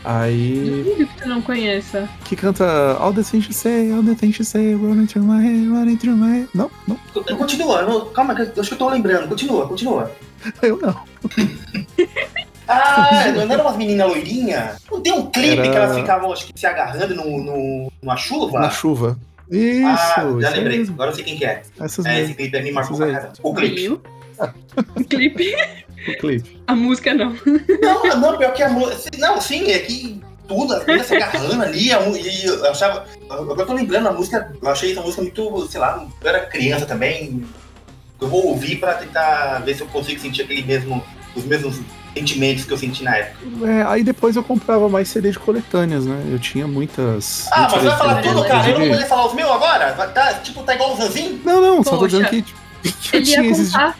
Aí. 0.04 0.82
Duvido 0.84 1.06
que 1.06 1.22
tu 1.22 1.28
não 1.28 1.40
conheça. 1.40 2.08
Que 2.24 2.36
canta 2.36 2.96
All 2.98 3.14
the 3.14 3.22
things 3.22 3.46
you 3.46 3.54
say, 3.54 3.90
all 3.92 4.02
the 4.02 4.14
things 4.14 4.36
you 4.38 4.44
say, 4.44 4.74
running 4.74 5.06
through 5.06 5.26
my 5.26 5.42
head, 5.42 5.66
running 5.68 5.96
through 5.96 6.16
my 6.16 6.40
head. 6.40 6.48
Não, 6.54 6.70
não. 6.86 6.98
continua, 7.38 7.82
não- 7.82 8.06
calma, 8.10 8.34
acho 8.34 8.52
que 8.52 8.74
eu 8.74 8.78
tô 8.78 8.88
lembrando, 8.90 9.28
continua, 9.28 9.66
continua. 9.66 10.10
Eu 10.62 10.78
não. 10.78 11.02
Ah, 12.70 13.32
não 13.34 13.52
era 13.52 13.62
umas 13.62 13.76
meninas 13.76 14.08
loirinhas? 14.08 14.76
Não 14.90 15.00
tem 15.00 15.12
um 15.12 15.26
clipe 15.30 15.58
Era- 15.58 15.70
que 15.70 15.76
elas 15.76 15.96
ficavam, 15.96 16.32
acho 16.32 16.46
que, 16.46 16.58
se 16.58 16.66
agarrando 16.66 17.14
no, 17.14 17.42
no, 17.42 17.92
numa 18.00 18.16
chuva? 18.16 18.60
Na 18.60 18.70
chuva. 18.70 19.18
Isso, 19.50 19.86
ah, 19.88 20.38
já 20.40 20.48
isso 20.48 20.56
lembrei, 20.58 20.78
mesmo. 20.78 20.94
agora 20.94 21.10
eu 21.10 21.14
sei 21.16 21.24
quem 21.24 21.36
que 21.36 21.44
é. 21.44 21.62
Essas 21.80 22.06
é, 22.06 22.20
esse 22.20 22.34
clipe 22.34 22.56
aí 22.56 22.62
me 22.62 22.70
marcou 22.70 22.96
pra. 22.96 23.32
O 23.42 23.52
clipe. 23.52 23.88
O 23.90 25.04
clipe. 25.08 25.54
O 26.08 26.18
clipe. 26.18 26.62
A 26.68 26.74
música 26.76 27.12
não. 27.12 27.34
Não, 27.82 28.20
não, 28.20 28.38
pior 28.38 28.52
que 28.52 28.62
a 28.62 28.68
música. 28.68 29.10
Não, 29.18 29.40
sim, 29.40 29.68
é 29.72 29.80
que 29.80 30.20
tudo, 30.46 30.74
as 30.74 31.06
se 31.06 31.14
agarrando 31.16 31.62
ali, 31.62 31.88
e 31.88 32.44
eu 32.44 32.70
achava. 32.70 33.06
Agora 33.28 33.62
eu 33.62 33.66
tô 33.66 33.72
lembrando, 33.72 34.08
a 34.08 34.12
música, 34.12 34.52
eu 34.60 34.68
achei 34.68 34.92
essa 34.92 35.00
música 35.00 35.22
muito, 35.22 35.66
sei 35.68 35.80
lá, 35.80 36.06
eu 36.20 36.28
era 36.28 36.46
criança 36.46 36.86
também. 36.86 37.44
Eu 38.20 38.28
vou 38.28 38.48
ouvir 38.48 38.76
pra 38.76 38.94
tentar 38.94 39.60
ver 39.64 39.74
se 39.74 39.80
eu 39.80 39.86
consigo 39.86 40.20
sentir 40.20 40.42
aquele 40.42 40.62
mesmo, 40.62 41.02
os 41.34 41.44
mesmos 41.44 41.80
sentimentos 42.14 42.64
que 42.64 42.72
eu 42.72 42.76
senti 42.78 43.02
na 43.04 43.16
época. 43.16 43.66
É, 43.66 43.82
aí 43.86 44.02
depois 44.02 44.36
eu 44.36 44.42
comprava 44.42 44.88
mais 44.88 45.08
CD 45.08 45.30
de 45.30 45.38
coletâneas, 45.38 46.04
né? 46.06 46.22
Eu 46.30 46.38
tinha 46.38 46.66
muitas. 46.66 47.48
Ah, 47.52 47.68
mas 47.70 47.82
vai 47.84 47.96
falar 47.98 48.22
tudo, 48.22 48.44
cara? 48.44 48.68
Eu 48.68 48.78
não 48.78 48.86
vou 48.86 48.94
poder 48.94 49.06
falar 49.08 49.26
os 49.26 49.34
meus 49.34 49.50
agora? 49.50 49.92
Tá, 50.08 50.34
tipo, 50.34 50.62
tá 50.62 50.74
igual 50.74 50.92
o 50.94 50.96
Zanzinho? 50.96 51.40
Não, 51.44 51.60
não, 51.60 51.82
só 51.84 51.90
tô 51.92 51.98
Poxa. 52.00 52.08
dizendo 52.18 52.28
que, 52.28 52.42
que 52.92 53.16
eu 53.16 53.20
Ele 53.20 53.30
ia 53.30 53.42
contar. 53.54 53.98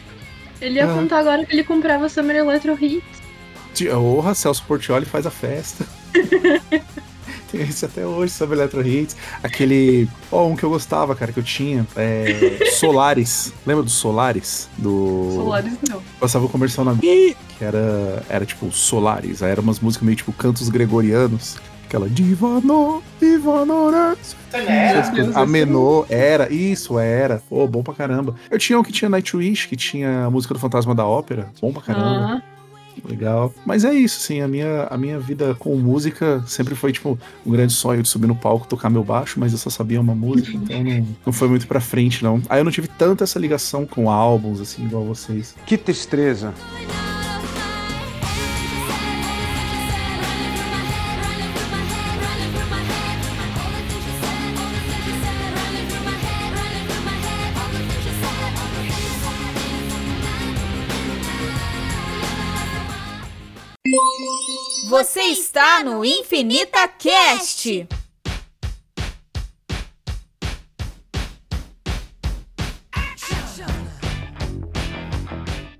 Ele 0.60 0.74
ia 0.76 0.84
Ah. 0.84 0.94
contar 0.94 1.18
agora 1.20 1.44
que 1.46 1.52
ele 1.54 1.64
comprava 1.64 2.08
Summer 2.08 2.36
Electro 2.36 2.76
Hits. 2.80 3.02
de- 3.74 3.88
Orra, 3.90 4.34
Celso 4.34 4.62
Portioli 4.66 5.06
faz 5.06 5.26
a 5.26 5.30
festa. 5.30 5.86
Tem 7.50 7.62
esse 7.62 7.84
até 7.84 8.06
hoje, 8.06 8.32
sobre 8.32 8.56
Electro 8.56 8.86
Hits. 8.86 9.16
Aquele. 9.42 10.08
Ó, 10.30 10.46
um 10.46 10.56
que 10.56 10.62
eu 10.62 10.70
gostava, 10.70 11.14
cara, 11.14 11.32
que 11.32 11.40
eu 11.40 11.44
tinha. 11.44 11.86
É. 11.96 12.70
Solares. 12.72 13.52
Lembra 13.66 13.82
do 13.82 13.90
Solares? 13.90 14.68
Do. 14.78 15.32
Solares 15.34 15.72
não. 15.88 16.00
Passava 16.20 16.46
o 16.46 16.48
comercial 16.48 16.84
na. 16.84 16.94
Que 16.96 17.36
era. 17.60 18.22
Era 18.28 18.46
tipo 18.46 18.70
Solares. 18.70 19.42
Aí 19.42 19.50
eram 19.50 19.62
umas 19.62 19.80
músicas 19.80 20.04
meio 20.06 20.16
tipo 20.16 20.32
cantos 20.32 20.68
gregorianos. 20.68 21.56
Aquela 21.86 22.08
Divano, 22.08 23.02
Divanora. 23.20 24.16
Era. 24.52 25.02
A 25.34 25.44
Menor, 25.44 26.06
era, 26.08 26.52
isso, 26.52 26.96
era. 27.00 27.42
Pô, 27.48 27.66
bom 27.66 27.82
pra 27.82 27.92
caramba. 27.92 28.36
Eu 28.48 28.60
tinha 28.60 28.78
um 28.78 28.82
que 28.84 28.92
tinha 28.92 29.08
Nightwish, 29.08 29.66
que 29.66 29.74
tinha 29.74 30.26
a 30.26 30.30
música 30.30 30.54
do 30.54 30.60
Fantasma 30.60 30.94
da 30.94 31.04
Ópera. 31.04 31.48
Bom 31.60 31.72
pra 31.72 31.82
caramba. 31.82 32.44
Legal. 33.04 33.52
Mas 33.64 33.84
é 33.84 33.92
isso, 33.94 34.18
assim, 34.18 34.40
a 34.40 34.48
minha, 34.48 34.84
a 34.84 34.96
minha 34.96 35.18
vida 35.18 35.54
com 35.54 35.76
música 35.76 36.42
sempre 36.46 36.74
foi, 36.74 36.92
tipo, 36.92 37.18
um 37.44 37.50
grande 37.50 37.72
sonho 37.72 38.02
de 38.02 38.08
subir 38.08 38.26
no 38.26 38.36
palco, 38.36 38.66
tocar 38.66 38.90
meu 38.90 39.04
baixo, 39.04 39.38
mas 39.38 39.52
eu 39.52 39.58
só 39.58 39.70
sabia 39.70 40.00
uma 40.00 40.14
música, 40.14 40.56
então 40.56 40.82
não, 40.82 41.06
não 41.26 41.32
foi 41.32 41.48
muito 41.48 41.66
pra 41.66 41.80
frente, 41.80 42.22
não. 42.22 42.42
Aí 42.48 42.60
eu 42.60 42.64
não 42.64 42.72
tive 42.72 42.88
tanta 42.88 43.24
essa 43.24 43.38
ligação 43.38 43.86
com 43.86 44.10
álbuns, 44.10 44.60
assim, 44.60 44.84
igual 44.84 45.04
vocês. 45.04 45.54
Que 45.66 45.76
tristeza. 45.76 46.54
Você 65.02 65.20
está 65.20 65.82
no 65.82 66.04
Infinita 66.04 66.86
Cast. 66.86 67.88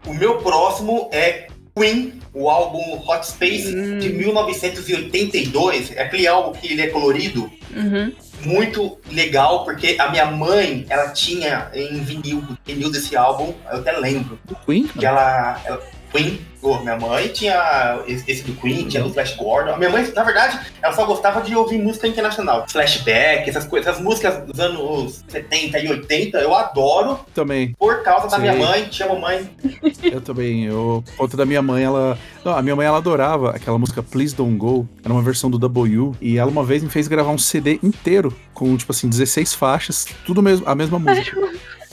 O 0.07 0.15
meu 0.15 0.39
próximo 0.39 1.11
é 1.13 1.49
Queen, 1.77 2.19
o 2.33 2.49
álbum 2.49 2.81
Hot 3.07 3.27
Space 3.27 3.71
de 3.99 4.09
1982. 4.09 5.93
É 5.95 6.03
aquele 6.05 6.27
álbum 6.27 6.59
que 6.59 6.73
ele 6.73 6.81
é 6.81 6.87
colorido. 6.87 7.53
uhum. 7.77 8.15
muito 8.43 8.99
legal, 9.11 9.67
porque 9.67 9.97
a 9.99 10.11
minha 10.11 10.31
mãe, 10.31 10.87
ela 10.89 11.11
tinha 11.11 11.71
em 11.75 12.03
vinil, 12.03 12.43
vinil 12.65 12.91
desse 12.91 13.15
álbum, 13.15 13.53
eu 13.71 13.81
até 13.81 13.93
lembro, 13.93 14.41
Do 14.47 14.57
Queen, 14.65 14.89
que 14.89 15.05
ela, 15.05 15.61
ela 15.67 16.00
Queen, 16.13 16.41
minha 16.83 16.97
mãe 16.97 17.29
tinha 17.29 18.03
esse 18.07 18.43
do 18.43 18.53
Queen, 18.61 18.87
tinha 18.89 19.03
do 19.03 19.13
Flash 19.13 19.35
Gordon. 19.37 19.77
Minha 19.77 19.91
mãe, 19.91 20.13
na 20.15 20.23
verdade, 20.23 20.59
ela 20.83 20.93
só 20.95 21.07
gostava 21.07 21.41
de 21.41 21.55
ouvir 21.57 21.79
música 21.79 22.07
internacional. 22.07 22.67
Flashback, 22.69 23.49
essas 23.49 23.65
coisas, 23.67 23.89
essas 23.89 24.03
músicas 24.03 24.45
dos 24.45 24.61
anos 24.61 25.25
70 25.29 25.79
e 25.79 25.89
80, 25.89 26.39
eu 26.39 26.55
adoro 26.55 27.21
também. 27.35 27.75
por 27.79 28.03
causa 28.03 28.29
da 28.29 28.39
Sei. 28.39 28.41
minha 28.41 28.55
mãe, 28.55 28.85
te 28.85 29.03
amo 29.03 29.21
mãe. 29.21 29.49
Eu 30.03 30.21
também. 30.21 30.65
Eu, 30.65 31.03
por 31.07 31.17
conta 31.17 31.37
da 31.37 31.47
minha 31.47 31.63
mãe, 31.63 31.85
ela. 31.85 32.19
Não, 32.45 32.53
a 32.57 32.63
minha 32.63 32.75
mãe 32.75 32.87
ela 32.87 32.99
adorava 32.99 33.51
aquela 33.51 33.79
música 33.79 34.03
Please 34.03 34.35
Don't 34.35 34.57
Go. 34.57 34.89
Era 35.05 35.13
uma 35.13 35.23
versão 35.23 35.51
do 35.51 35.59
W. 35.59 36.15
E 36.21 36.39
ela 36.39 36.51
uma 36.51 36.65
vez 36.65 36.83
me 36.83 36.89
fez 36.91 37.07
gravar 37.07 37.31
um 37.31 37.39
CD 37.39 37.79
inteiro 37.83 38.35
com, 38.53 38.77
tipo 38.77 38.93
assim, 38.93 39.09
16 39.09 39.55
faixas, 39.55 40.07
tudo 40.27 40.43
mesmo, 40.43 40.67
a 40.69 40.75
mesma 40.75 40.99
música. 40.99 41.37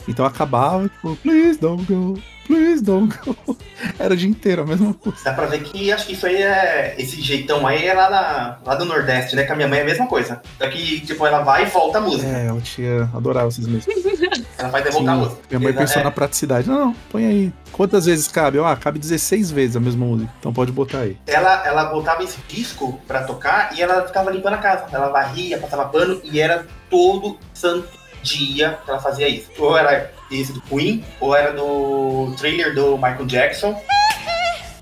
Então 0.08 0.24
acabava, 0.24 0.88
tipo, 0.88 1.16
Please 1.16 1.58
Don't 1.60 1.84
Go, 1.84 2.18
Please 2.48 2.82
Don't 2.82 3.14
Go. 3.24 3.36
Era 3.98 4.14
o 4.14 4.16
dia 4.16 4.28
inteiro, 4.28 4.62
a 4.62 4.66
mesma 4.66 4.86
música. 5.04 5.22
Dá 5.30 5.32
pra 5.34 5.46
ver 5.46 5.62
que 5.62 5.92
acho 5.92 6.06
que 6.06 6.14
isso 6.14 6.26
aí 6.26 6.42
é. 6.42 6.96
Esse 6.98 7.20
jeitão 7.20 7.64
aí 7.66 7.86
é 7.86 7.94
lá, 7.94 8.10
na, 8.10 8.58
lá 8.64 8.74
do 8.74 8.84
Nordeste, 8.84 9.36
né? 9.36 9.44
Com 9.44 9.52
a 9.52 9.56
minha 9.56 9.68
mãe 9.68 9.78
é 9.78 9.82
a 9.82 9.84
mesma 9.84 10.06
coisa. 10.08 10.40
Só 10.58 10.68
que, 10.68 11.00
tipo, 11.02 11.24
ela 11.26 11.40
vai 11.42 11.62
e 11.64 11.66
volta 11.66 11.98
a 11.98 12.00
música. 12.00 12.26
É, 12.26 12.46
ela 12.46 12.60
tinha. 12.60 13.02
Adorava 13.14 13.48
essas 13.48 13.66
músicas. 13.66 13.94
Ela 14.58 14.76
é 14.80 14.90
voltar 14.90 15.12
a 15.12 15.16
música. 15.16 15.40
Minha 15.50 15.60
mãe 15.60 15.68
Exa- 15.70 15.78
pensou 15.78 16.00
é. 16.00 16.04
na 16.04 16.10
praticidade. 16.10 16.68
Não, 16.68 16.86
não, 16.86 16.92
põe 17.12 17.24
aí. 17.26 17.52
Quantas 17.70 18.06
vezes 18.06 18.26
cabe? 18.26 18.58
Eu, 18.58 18.66
Ah, 18.66 18.74
cabe 18.76 18.98
16 18.98 19.52
vezes 19.52 19.76
a 19.76 19.80
mesma 19.80 20.04
música. 20.04 20.32
Então 20.40 20.52
pode 20.52 20.72
botar 20.72 20.98
aí. 21.00 21.16
ela, 21.28 21.64
ela 21.64 21.84
botava 21.84 22.24
esse 22.24 22.38
disco 22.48 23.00
pra 23.06 23.22
tocar 23.22 23.72
e 23.76 23.80
ela 23.82 24.04
ficava 24.06 24.30
limpando 24.32 24.54
a 24.54 24.58
casa. 24.58 24.86
Ela 24.90 25.10
varria, 25.10 25.58
passava 25.58 25.84
pano 25.84 26.20
e 26.24 26.40
era 26.40 26.66
todo 26.90 27.38
santo 27.54 27.88
dia 28.28 28.78
que 28.84 28.90
ela 28.90 29.00
fazia 29.00 29.28
isso. 29.28 29.48
Ou 29.58 29.76
era 29.76 30.10
esse 30.30 30.52
do 30.52 30.60
Queen, 30.62 31.04
ou 31.20 31.34
era 31.34 31.52
do 31.52 32.34
trailer 32.36 32.74
do 32.74 32.96
Michael 32.96 33.26
Jackson. 33.26 33.80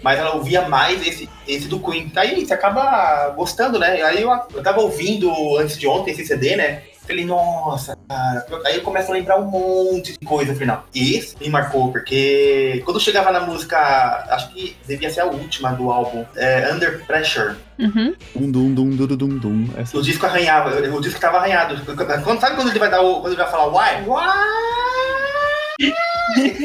Mas 0.03 0.19
ela 0.19 0.35
ouvia 0.35 0.69
mais 0.69 1.07
esse, 1.07 1.29
esse 1.49 1.67
do 1.69 1.81
Queen. 1.81 2.13
Aí 2.17 2.45
você 2.45 2.55
acaba 2.55 3.31
gostando, 3.31 3.79
né? 3.79 4.03
Aí 4.03 4.23
eu, 4.23 4.31
eu 4.55 4.63
tava 4.63 4.81
ouvindo 4.81 5.31
antes 5.59 5.79
de 5.79 5.87
ontem 5.87 6.13
esse 6.13 6.27
CD, 6.27 6.57
né? 6.57 6.83
Falei, 7.07 7.25
nossa, 7.25 7.97
cara. 8.09 8.47
Aí 8.64 8.77
eu 8.77 8.83
começo 8.83 9.11
a 9.11 9.14
lembrar 9.14 9.38
um 9.38 9.45
monte 9.45 10.12
de 10.19 10.27
coisa 10.27 10.53
no 10.53 10.59
final. 10.59 10.85
E 10.95 11.14
esse 11.14 11.37
me 11.40 11.49
marcou, 11.49 11.92
porque 11.92 12.83
quando 12.85 12.97
eu 12.97 13.01
chegava 13.01 13.31
na 13.31 13.40
música, 13.40 13.79
acho 14.31 14.51
que 14.51 14.77
devia 14.87 15.09
ser 15.11 15.21
a 15.21 15.27
última 15.27 15.73
do 15.73 15.90
álbum, 15.90 16.25
é, 16.35 16.73
Under 16.73 17.05
Pressure. 17.07 17.57
Uhum. 17.79 18.14
Dum, 18.35 18.51
dum, 18.51 18.75
dum, 18.75 18.97
dum, 18.97 19.16
dum, 19.16 19.38
dum. 19.38 19.69
Essa... 19.77 19.97
O 19.97 20.03
disco 20.03 20.27
arranhava, 20.27 20.71
o 20.71 21.01
disco 21.01 21.21
tava 21.21 21.38
arranhado. 21.38 21.81
Quando, 22.25 22.40
sabe 22.40 22.57
quando 22.57 22.71
ele 22.71 22.79
vai 22.79 22.90
dar 22.90 23.03
o, 23.03 23.21
quando 23.21 23.35
ele 23.35 23.42
vai 23.42 23.51
falar 23.51 23.66
why? 23.69 24.03
Why? 24.09 25.92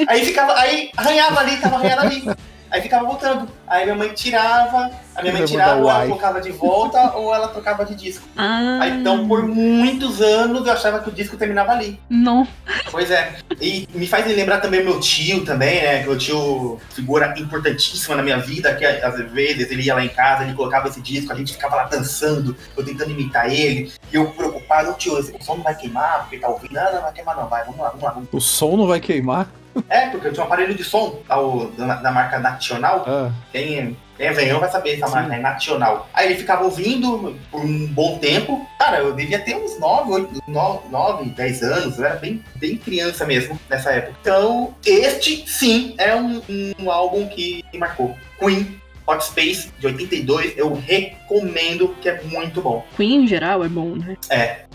Aí 0.07 0.25
ficava, 0.25 0.57
aí 0.57 0.89
arranhava 0.97 1.41
ali, 1.41 1.57
tava 1.57 1.75
arranhado 1.75 2.01
ali. 2.01 2.23
Aí 2.71 2.81
ficava 2.81 3.05
voltando. 3.05 3.49
Aí 3.67 3.83
minha 3.83 3.95
mãe 3.97 4.09
tirava, 4.13 4.89
a 5.13 5.21
minha 5.21 5.33
mãe 5.33 5.43
tirava, 5.45 5.81
ou 5.81 5.89
ela 5.89 6.05
colocava 6.05 6.39
de 6.41 6.51
volta, 6.51 7.11
ou 7.17 7.35
ela 7.35 7.49
trocava 7.49 7.83
de 7.85 7.93
disco. 7.95 8.25
Ah, 8.37 8.79
Aí, 8.81 8.91
então, 8.99 9.27
por 9.27 9.45
muitos 9.45 10.21
anos, 10.21 10.65
eu 10.65 10.71
achava 10.71 10.99
que 10.99 11.09
o 11.09 11.11
disco 11.11 11.35
terminava 11.35 11.71
ali. 11.73 11.99
não. 12.09 12.47
Pois 12.89 13.09
é. 13.11 13.35
E 13.61 13.87
me 13.93 14.05
faz 14.07 14.25
lembrar 14.25 14.59
também 14.59 14.83
meu 14.83 14.99
tio 14.99 15.45
também, 15.45 15.81
né? 15.81 15.99
Que 16.01 16.07
meu 16.07 16.17
tio, 16.17 16.79
figura 16.89 17.33
importantíssima 17.37 18.15
na 18.15 18.23
minha 18.23 18.37
vida, 18.37 18.73
que 18.75 18.85
às 18.85 19.15
vezes 19.31 19.71
ele 19.71 19.83
ia 19.83 19.93
lá 19.93 20.03
em 20.03 20.09
casa, 20.09 20.43
ele 20.43 20.53
colocava 20.53 20.87
esse 20.87 21.01
disco, 21.01 21.31
a 21.31 21.35
gente 21.35 21.53
ficava 21.53 21.75
lá 21.75 21.83
dançando, 21.85 22.55
eu 22.75 22.83
tentando 22.83 23.11
imitar 23.11 23.49
ele, 23.51 23.91
e 24.11 24.15
eu 24.15 24.27
preocupado, 24.31 24.89
"Ô, 24.91 24.93
tio, 24.93 25.17
o 25.17 25.43
som 25.43 25.55
não 25.55 25.63
vai 25.63 25.75
queimar, 25.75 26.21
porque 26.21 26.37
tá 26.37 26.47
ouvindo. 26.49 26.73
Não, 26.73 26.93
não 26.93 27.01
vai 27.01 27.11
queimar 27.13 27.35
não, 27.35 27.47
vai, 27.47 27.63
vamos 27.63 27.79
lá, 27.79 27.87
vamos 27.89 28.03
lá. 28.03 28.11
Vamos. 28.11 28.29
O 28.31 28.39
som 28.41 28.75
não 28.77 28.87
vai 28.87 28.99
queimar? 28.99 29.47
É, 29.89 30.07
porque 30.07 30.27
eu 30.27 30.33
tinha 30.33 30.43
um 30.43 30.47
aparelho 30.47 30.73
de 30.75 30.83
som 30.83 31.19
ao- 31.29 31.67
da, 31.71 31.95
da 31.95 32.11
marca 32.11 32.39
Nacional. 32.39 33.03
Ah, 33.07 33.31
Quem, 33.51 33.97
quem 34.17 34.27
é 34.27 34.31
venhão 34.33 34.59
vai 34.59 34.69
saber 34.69 34.95
essa 34.95 35.07
marca, 35.09 35.35
é 35.35 35.39
Nacional. 35.39 36.09
Aí 36.13 36.27
ele 36.27 36.35
ficava 36.35 36.63
ouvindo 36.63 37.35
por 37.49 37.61
um 37.61 37.87
bom 37.87 38.17
tempo. 38.19 38.65
Cara, 38.79 38.99
eu 38.99 39.13
devia 39.13 39.39
ter 39.39 39.55
uns 39.55 39.79
9, 39.79 40.11
8, 40.11 40.43
9, 40.47 40.79
9 40.89 41.25
10 41.29 41.63
anos. 41.63 41.97
Eu 41.97 42.05
era 42.05 42.15
bem, 42.15 42.43
bem 42.55 42.77
criança 42.77 43.25
mesmo 43.25 43.59
nessa 43.69 43.91
época. 43.91 44.15
Então, 44.21 44.73
este 44.85 45.43
sim 45.49 45.95
é 45.97 46.15
um, 46.15 46.41
um 46.79 46.91
álbum 46.91 47.27
que 47.27 47.63
me 47.73 47.79
marcou. 47.79 48.15
Queen, 48.39 48.79
Hot 49.07 49.23
Space, 49.23 49.69
de 49.79 49.87
82. 49.87 50.57
Eu 50.57 50.73
recomendo, 50.73 51.95
que 52.01 52.09
é 52.09 52.21
muito 52.23 52.61
bom. 52.61 52.85
Queen 52.95 53.23
em 53.23 53.27
geral 53.27 53.63
é 53.63 53.67
bom, 53.69 53.95
né? 53.95 54.15
É. 54.29 54.65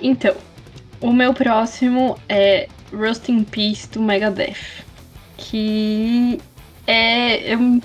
Então, 0.00 0.34
o 1.00 1.12
meu 1.12 1.32
próximo 1.34 2.18
é 2.28 2.68
Rust 2.92 3.28
in 3.28 3.44
Peace 3.44 3.88
do 3.88 4.00
Megadeth. 4.00 4.84
Que 5.36 6.40
é. 6.86 7.54
Eu, 7.54 7.80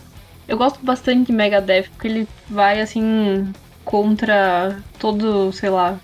eu 0.47 0.57
gosto 0.57 0.83
bastante 0.83 1.27
de 1.27 1.33
Megadeth 1.33 1.89
porque 1.89 2.07
ele 2.07 2.27
vai 2.49 2.81
assim 2.81 3.51
contra 3.85 4.79
todo, 4.97 5.51
sei 5.51 5.69
lá, 5.69 5.99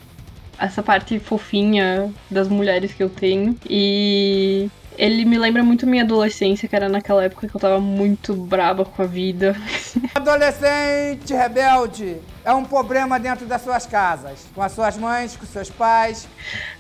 essa 0.60 0.84
parte 0.84 1.18
fofinha 1.20 2.14
das 2.30 2.48
mulheres 2.48 2.94
que 2.94 3.02
eu 3.02 3.10
tenho. 3.10 3.56
E 3.68 4.70
ele 5.00 5.24
me 5.24 5.38
lembra 5.38 5.64
muito 5.64 5.88
minha 5.88 6.04
adolescência, 6.04 6.68
que 6.68 6.76
era 6.76 6.90
naquela 6.90 7.24
época 7.24 7.48
que 7.48 7.56
eu 7.56 7.60
tava 7.60 7.80
muito 7.80 8.36
braba 8.36 8.84
com 8.84 9.02
a 9.02 9.06
vida. 9.06 9.56
Adolescente 10.14 11.34
rebelde 11.34 12.18
é 12.44 12.54
um 12.54 12.66
problema 12.66 13.18
dentro 13.18 13.46
das 13.46 13.62
suas 13.62 13.86
casas. 13.86 14.46
Com 14.54 14.62
as 14.62 14.74
suas 14.74 14.98
mães, 14.98 15.38
com 15.38 15.46
seus 15.46 15.70
pais. 15.70 16.28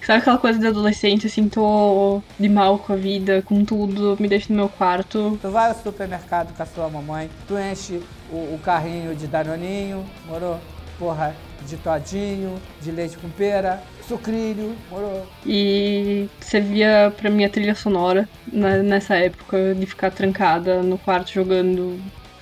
Sabe 0.06 0.20
aquela 0.20 0.38
coisa 0.38 0.60
de 0.60 0.68
adolescente, 0.68 1.28
assim, 1.28 1.48
tô 1.48 2.22
de 2.38 2.50
mal 2.50 2.78
com 2.80 2.92
a 2.92 2.96
vida, 2.98 3.42
com 3.42 3.64
tudo, 3.64 4.18
me 4.20 4.28
deixa 4.28 4.48
no 4.50 4.56
meu 4.56 4.68
quarto. 4.68 5.40
Tu 5.42 5.50
vai 5.50 5.70
ao 5.70 5.76
supermercado 5.76 6.54
com 6.54 6.62
a 6.62 6.66
sua 6.66 6.90
mamãe, 6.90 7.30
tu 7.48 7.58
enche 7.58 8.02
o, 8.30 8.36
o 8.36 8.60
carrinho 8.62 9.16
de 9.16 9.28
danoninho, 9.28 10.06
morou? 10.28 10.60
Porra, 10.98 11.34
de 11.70 11.78
todinho, 11.78 12.56
de 12.82 12.92
leite 12.92 13.18
com 13.18 13.30
pera, 13.30 13.82
sucrilho, 14.08 14.76
morou? 14.90 15.26
E 15.46 16.28
servia 16.42 17.14
pra 17.16 17.30
minha 17.30 17.50
trilha 17.50 17.76
sonora 17.76 18.28
na- 18.52 18.78
nessa 18.78 19.16
época 19.16 19.76
de 19.76 19.86
ficar 19.86 20.12
trancada 20.12 20.82
no 20.82 20.98
quarto 20.98 21.32
jogando 21.32 22.00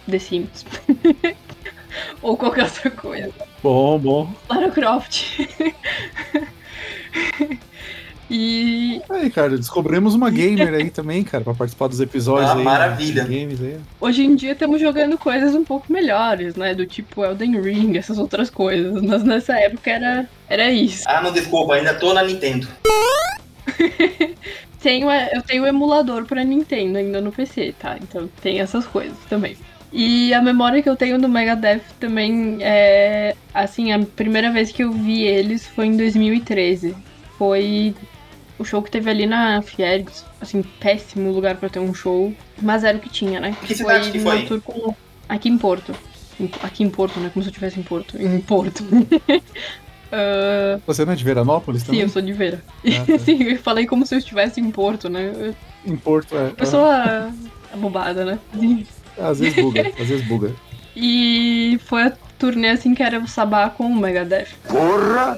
The 0.09 0.19
Sims. 0.19 0.65
Ou 2.21 2.37
qualquer 2.37 2.63
outra 2.65 2.91
coisa. 2.91 3.31
bom, 3.61 3.99
bom. 3.99 4.33
Lara 4.49 4.71
Croft. 4.71 5.37
e 8.29 9.01
Aí, 9.09 9.29
cara, 9.29 9.57
descobrimos 9.57 10.13
uma 10.13 10.29
gamer 10.29 10.73
aí 10.73 10.89
também, 10.89 11.23
cara, 11.23 11.43
pra 11.43 11.53
participar 11.53 11.87
dos 11.87 11.99
episódios 12.01 12.49
Ah, 12.51 12.55
aí. 12.57 12.63
maravilha. 12.63 13.23
de 13.23 13.39
Games 13.39 13.61
aí. 13.61 13.77
hoje 14.01 14.23
em 14.23 14.35
dia 14.35 14.51
estamos 14.51 14.79
jogando 14.81 15.17
coisas 15.17 15.55
um 15.55 15.63
pouco 15.63 15.91
melhores, 15.91 16.55
né? 16.55 16.73
Do 16.75 16.85
tipo 16.85 17.23
Elden 17.23 17.59
Ring, 17.61 17.97
essas 17.97 18.17
outras 18.17 18.49
coisas. 18.49 19.01
Mas 19.01 19.23
nessa 19.23 19.57
época 19.59 19.89
era, 19.89 20.29
era 20.49 20.69
isso. 20.71 21.03
Ah, 21.07 21.21
não 21.21 21.31
desculpa, 21.31 21.75
ainda 21.75 21.93
tô 21.93 22.13
na 22.13 22.23
Nintendo. 22.23 22.67
Tenho, 24.81 25.09
eu 25.11 25.41
tenho 25.41 25.63
o 25.63 25.67
emulador 25.67 26.25
pra 26.25 26.43
Nintendo 26.43 26.99
ainda 26.99 27.19
no 27.19 27.31
PC, 27.31 27.73
tá? 27.79 27.97
Então 28.01 28.29
tem 28.41 28.59
essas 28.59 28.85
coisas 28.85 29.17
também. 29.27 29.57
E 29.91 30.33
a 30.33 30.41
memória 30.41 30.81
que 30.83 30.89
eu 30.89 30.95
tenho 30.95 31.19
do 31.19 31.27
Megadeth 31.27 31.81
também 31.99 32.57
é. 32.61 33.35
Assim, 33.53 33.91
a 33.91 33.99
primeira 33.99 34.51
vez 34.51 34.71
que 34.71 34.83
eu 34.83 34.91
vi 34.91 35.23
eles 35.23 35.65
foi 35.65 35.87
em 35.87 35.97
2013. 35.97 36.95
Foi 37.37 37.95
o 38.59 38.63
show 38.65 38.81
que 38.81 38.89
teve 38.91 39.09
ali 39.09 39.25
na 39.25 39.61
Fiergs. 39.61 40.25
Assim, 40.41 40.61
péssimo 40.79 41.31
lugar 41.31 41.55
pra 41.57 41.69
ter 41.69 41.79
um 41.79 41.93
show. 41.93 42.33
Mas 42.61 42.83
era 42.83 42.97
o 42.97 43.01
que 43.01 43.09
tinha, 43.09 43.39
né? 43.39 43.55
Que 43.65 43.75
cidade 43.75 44.11
que 44.11 44.19
foi? 44.19 44.43
tour 44.45 44.61
com- 44.61 44.95
Aqui 45.29 45.49
em 45.49 45.57
Porto. 45.57 45.93
Aqui 46.61 46.83
em 46.83 46.89
Porto, 46.89 47.19
né? 47.19 47.29
Como 47.33 47.43
se 47.43 47.49
eu 47.49 47.51
estivesse 47.51 47.79
em 47.79 47.83
Porto. 47.83 48.17
Em 48.21 48.39
Porto. 48.41 48.83
Ah, 50.11 50.79
Você 50.87 51.03
não 51.03 51.11
é 51.11 51.15
de 51.17 51.23
Veranópolis 51.23 51.81
sim, 51.81 51.87
também? 51.87 52.01
eu 52.01 52.09
sou 52.09 52.21
de 52.21 52.31
Vera. 52.31 52.63
Ah, 52.85 53.05
tá. 53.05 53.19
Sim, 53.19 53.43
eu 53.43 53.57
falei 53.59 53.85
como 53.85 54.05
se 54.05 54.15
eu 54.15 54.19
estivesse 54.19 54.61
em 54.61 54.71
Porto, 54.71 55.09
né? 55.09 55.53
Em 55.85 55.97
Porto, 55.97 56.33
é. 56.37 56.49
Pessoa 56.51 57.29
abobada, 57.73 58.23
né? 58.23 58.39
Ah, 59.19 59.27
Às 59.29 59.39
vezes 59.39 59.55
buga, 59.61 59.81
às 59.99 60.07
vezes 60.07 60.25
buga. 60.25 60.53
E 60.99 61.77
foi 61.85 62.03
a 62.03 62.13
turnê 62.39 62.69
assim 62.69 62.95
que 62.95 63.03
era 63.03 63.19
o 63.19 63.27
Sabá 63.27 63.69
com 63.69 63.83
o 63.85 63.95
Megadeth. 63.95 64.47
Porra! 64.67 65.37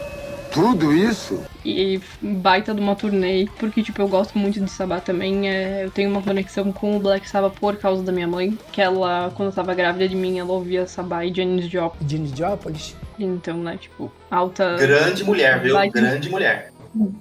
Tudo 0.54 0.94
isso? 0.94 1.44
E 1.70 2.02
baita 2.22 2.74
de 2.74 2.80
uma 2.82 2.96
turnê, 2.96 3.48
porque 3.60 3.82
tipo, 3.84 4.02
eu 4.02 4.08
gosto 4.08 4.38
muito 4.38 4.60
de 4.60 4.70
Sabá 4.70 5.00
também. 5.00 5.50
é, 5.50 5.86
eu 5.86 5.92
tenho 5.92 6.10
uma 6.10 6.22
conexão 6.22 6.72
com 6.72 6.98
o 6.98 7.00
Black 7.00 7.30
Sabbath 7.30 7.54
por 7.60 7.76
causa 7.78 8.04
da 8.04 8.12
minha 8.12 8.28
mãe. 8.28 8.58
Que 8.72 8.82
ela, 8.82 9.32
quando 9.36 9.50
eu 9.50 9.56
tava 9.56 9.74
grávida 9.74 10.08
de 10.08 10.16
mim, 10.16 10.40
ela 10.40 10.52
ouvia 10.52 10.86
Sabá 10.88 11.26
e 11.26 11.34
Janis 11.34 11.68
Joplin. 11.70 12.08
Janis 12.10 12.32
Joplin? 12.32 12.76
Então, 13.18 13.58
né, 13.58 13.78
tipo, 13.80 14.12
alta. 14.30 14.76
Grande 14.78 15.24
mulher, 15.24 15.60
viu? 15.62 15.74
Baita- 15.76 16.00
Grande 16.00 16.30
mulher. 16.30 16.72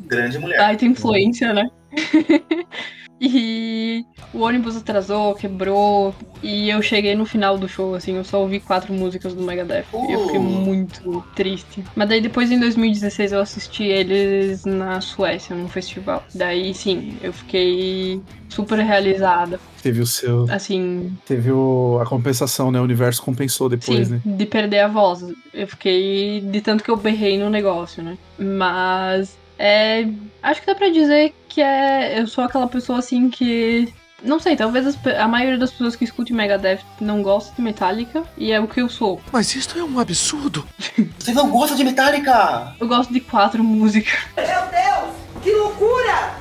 Grande 0.07 0.39
mulher. 0.39 0.59
Baita 0.59 0.85
influência, 0.85 1.53
né? 1.53 1.71
e 3.21 4.05
o 4.33 4.41
ônibus 4.41 4.77
atrasou, 4.77 5.35
quebrou. 5.35 6.15
E 6.43 6.71
eu 6.71 6.81
cheguei 6.81 7.15
no 7.15 7.27
final 7.27 7.59
do 7.59 7.69
show, 7.69 7.95
assim, 7.95 8.17
eu 8.17 8.25
só 8.25 8.41
ouvi 8.41 8.61
quatro 8.61 8.93
músicas 8.93 9.35
do 9.35 9.43
Megadeth. 9.43 9.87
E 9.93 10.13
eu 10.13 10.25
fiquei 10.27 10.39
Uh. 10.39 10.43
muito 10.43 11.25
triste. 11.35 11.83
Mas 11.97 12.09
daí 12.09 12.21
depois 12.21 12.51
em 12.51 12.61
2016 12.61 13.33
eu 13.33 13.41
assisti 13.41 13.85
eles 13.85 14.65
na 14.65 15.01
Suécia, 15.01 15.55
num 15.57 15.69
festival. 15.69 16.25
Daí 16.35 16.73
sim, 16.75 17.17
eu 17.23 17.33
fiquei 17.33 18.21
super 18.49 18.79
realizada. 18.79 19.59
Teve 19.83 20.01
o 20.01 20.07
seu. 20.07 20.47
Assim, 20.51 21.17
Teve 21.25 21.53
o, 21.53 21.99
a 22.03 22.07
compensação, 22.07 22.71
né? 22.71 22.81
O 22.81 22.85
universo 22.85 23.23
compensou 23.23 23.69
depois, 23.69 24.09
sim, 24.09 24.15
né? 24.15 24.21
de 24.25 24.47
perder 24.47 24.81
a 24.81 24.89
voz. 24.89 25.25
Eu 25.55 25.69
fiquei. 25.69 26.41
De 26.41 26.61
tanto 26.61 26.83
que 26.83 26.91
eu 26.91 26.97
berrei 26.97 27.39
no 27.39 27.49
negócio, 27.49 28.03
né? 28.03 28.19
Mas. 28.39 29.38
É. 29.59 30.07
Acho 30.43 30.61
que 30.61 30.67
dá 30.67 30.75
pra 30.75 30.89
dizer 30.89 31.35
que 31.49 31.61
é. 31.61 32.21
Eu 32.21 32.27
sou 32.27 32.45
aquela 32.45 32.69
pessoa 32.69 32.99
assim 32.99 33.29
que. 33.29 33.93
Não 34.23 34.41
sei, 34.41 34.57
talvez 34.57 34.85
as 34.85 34.99
a 35.17 35.29
maioria 35.29 35.59
das 35.59 35.71
pessoas 35.71 35.95
que 35.95 36.03
escutam 36.05 36.37
Megadeth 36.37 36.81
não 37.01 37.23
gosta 37.23 37.55
de 37.55 37.63
Metallica, 37.63 38.25
e 38.37 38.51
é 38.51 38.59
o 38.59 38.67
que 38.67 38.81
eu 38.81 38.89
sou. 38.89 39.21
Mas 39.31 39.55
isso 39.55 39.79
é 39.79 39.85
um 39.85 40.01
absurdo. 40.01 40.67
Você 41.19 41.33
não 41.33 41.49
gosta 41.51 41.77
de 41.77 41.85
Metallica? 41.85 42.75
Eu 42.81 42.89
gosto 42.89 43.13
de 43.13 43.21
quatro 43.21 43.63
músicas. 43.63 44.19
Meu 44.37 44.47
Deus, 44.47 45.15
que 45.43 45.53
loucura! 45.53 46.35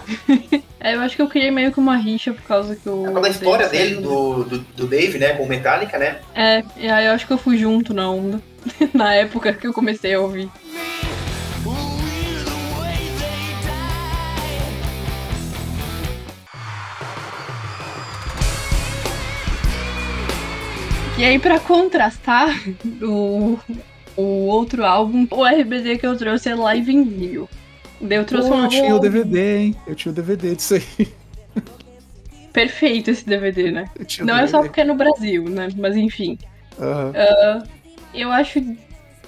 É, 0.80 0.93
eu 0.93 1.01
acho 1.01 1.15
que 1.15 1.22
eu 1.22 1.28
criei 1.28 1.49
meio 1.49 1.72
que 1.72 1.80
uma 1.80 1.97
rixa 1.97 2.32
por 2.32 2.43
causa 2.43 2.76
que 2.76 2.88
o. 2.88 3.03
É 3.03 3.07
por 3.07 3.13
causa 3.15 3.22
da 3.22 3.30
história 3.30 3.68
dele, 3.68 3.95
do, 3.95 4.43
do, 4.43 4.59
do 4.59 4.88
Dave, 4.88 5.18
né? 5.18 5.34
Com 5.34 5.43
o 5.43 5.47
Metallica, 5.47 5.97
né? 5.97 6.20
É, 6.36 6.63
e 6.78 6.88
aí 6.88 7.07
eu 7.07 7.13
acho 7.13 7.26
que 7.26 7.34
eu 7.34 7.38
fui 7.38 7.57
junto 7.57 7.93
na 7.93 8.09
onda. 8.09 8.39
na 8.93 9.13
época 9.13 9.53
que 9.53 9.68
eu 9.68 9.74
comecei 9.74 10.13
a 10.13 10.22
ouvir. 10.22 10.49
E 21.18 21.26
aí, 21.26 21.39
pra 21.39 21.59
contrastar 21.59 22.49
o, 23.01 23.57
o 24.15 24.22
outro 24.22 24.86
álbum, 24.86 25.28
o 25.32 25.43
RBD 25.43 25.97
que 25.97 26.05
eu 26.05 26.15
trouxe 26.15 26.47
é 26.49 26.55
Live 26.55 26.93
in 26.93 27.03
Rio. 27.03 27.49
Eu 27.99 28.24
trouxe 28.24 28.49
Pô, 28.49 28.55
um 28.55 28.63
eu 28.63 28.70
tinha 28.70 28.95
o 28.95 28.99
DVD, 28.99 29.57
hein? 29.57 29.76
Eu 29.88 29.95
tinha 29.95 30.11
o 30.11 30.15
DVD 30.15 30.55
disso 30.55 30.76
aí. 30.76 31.07
perfeito 32.53 33.09
esse 33.09 33.26
DVD, 33.26 33.72
né? 33.72 33.89
Não 34.20 34.36
o 34.36 34.38
é 34.38 34.47
só 34.47 34.57
DVD. 34.57 34.68
porque 34.68 34.82
é 34.82 34.84
no 34.84 34.93
Brasil, 34.93 35.43
né? 35.49 35.70
Mas 35.76 35.95
enfim. 35.95 36.38
Aham. 36.80 37.13
Ah, 37.15 37.63
eu 38.13 38.32
acho 38.32 38.59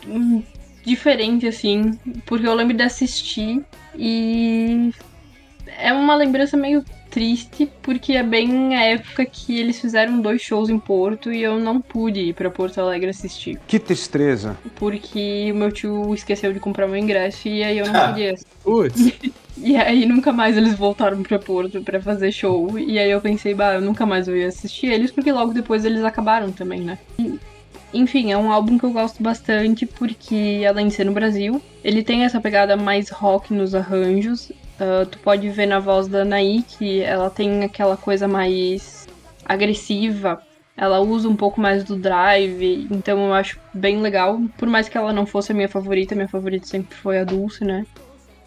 hum, 0.07 0.43
diferente, 0.85 1.47
assim, 1.47 1.97
porque 2.25 2.47
eu 2.47 2.53
lembro 2.53 2.77
de 2.77 2.83
assistir 2.83 3.63
e 3.95 4.91
é 5.77 5.91
uma 5.91 6.15
lembrança 6.15 6.55
meio 6.55 6.85
triste, 7.09 7.69
porque 7.81 8.13
é 8.13 8.23
bem 8.23 8.75
a 8.75 8.83
época 8.83 9.25
que 9.25 9.59
eles 9.59 9.79
fizeram 9.79 10.21
dois 10.21 10.41
shows 10.41 10.69
em 10.69 10.79
Porto 10.79 11.31
e 11.31 11.41
eu 11.41 11.59
não 11.59 11.81
pude 11.81 12.19
ir 12.19 12.33
pra 12.33 12.49
Porto 12.49 12.79
Alegre 12.79 13.09
assistir. 13.09 13.59
Que 13.67 13.79
tristeza. 13.79 14.57
Porque 14.75 15.49
o 15.51 15.55
meu 15.55 15.71
tio 15.71 16.13
esqueceu 16.13 16.53
de 16.53 16.59
comprar 16.59 16.87
meu 16.87 16.97
ingresso 16.97 17.47
e 17.47 17.63
aí 17.63 17.77
eu 17.79 17.87
não 17.87 18.07
podia. 18.07 18.35
Putz. 18.63 19.11
E 19.61 19.75
aí 19.75 20.05
nunca 20.05 20.31
mais 20.31 20.55
eles 20.55 20.73
voltaram 20.77 21.21
pra 21.21 21.37
Porto 21.37 21.81
pra 21.83 22.01
fazer 22.01 22.31
show. 22.31 22.79
E 22.79 22.97
aí 22.97 23.11
eu 23.11 23.19
pensei, 23.19 23.53
bah, 23.53 23.73
eu 23.73 23.81
nunca 23.81 24.05
mais 24.05 24.25
vou 24.27 24.35
ir 24.35 24.45
assistir 24.45 24.87
eles, 24.87 25.11
porque 25.11 25.33
logo 25.33 25.53
depois 25.53 25.83
eles 25.83 26.01
acabaram 26.01 26.49
também, 26.49 26.79
né? 26.79 26.97
E, 27.19 27.37
Enfim, 27.93 28.31
é 28.31 28.37
um 28.37 28.51
álbum 28.51 28.77
que 28.77 28.85
eu 28.85 28.91
gosto 28.91 29.21
bastante 29.21 29.85
porque, 29.85 30.63
além 30.65 30.87
de 30.87 30.93
ser 30.93 31.03
no 31.03 31.11
Brasil, 31.11 31.61
ele 31.83 32.03
tem 32.03 32.23
essa 32.23 32.39
pegada 32.39 32.77
mais 32.77 33.09
rock 33.09 33.53
nos 33.53 33.75
arranjos. 33.75 34.49
Ah, 34.79 35.05
tu 35.09 35.17
pode 35.19 35.49
ver 35.49 35.65
na 35.65 35.79
voz 35.79 36.07
da 36.07 36.21
Anaí 36.21 36.63
que 36.63 37.01
ela 37.01 37.29
tem 37.29 37.63
aquela 37.63 37.97
coisa 37.97 38.27
mais 38.27 39.07
agressiva. 39.45 40.41
Ela 40.77 40.99
usa 41.01 41.27
um 41.27 41.35
pouco 41.35 41.59
mais 41.59 41.83
do 41.83 41.97
drive, 41.97 42.87
então 42.89 43.27
eu 43.27 43.33
acho 43.33 43.59
bem 43.73 43.99
legal. 43.99 44.39
Por 44.57 44.67
mais 44.69 44.87
que 44.87 44.97
ela 44.97 45.11
não 45.11 45.25
fosse 45.25 45.51
a 45.51 45.55
minha 45.55 45.67
favorita, 45.67 46.15
minha 46.15 46.29
favorita 46.29 46.65
sempre 46.65 46.95
foi 46.95 47.19
a 47.19 47.25
Dulce, 47.25 47.65
né? 47.65 47.85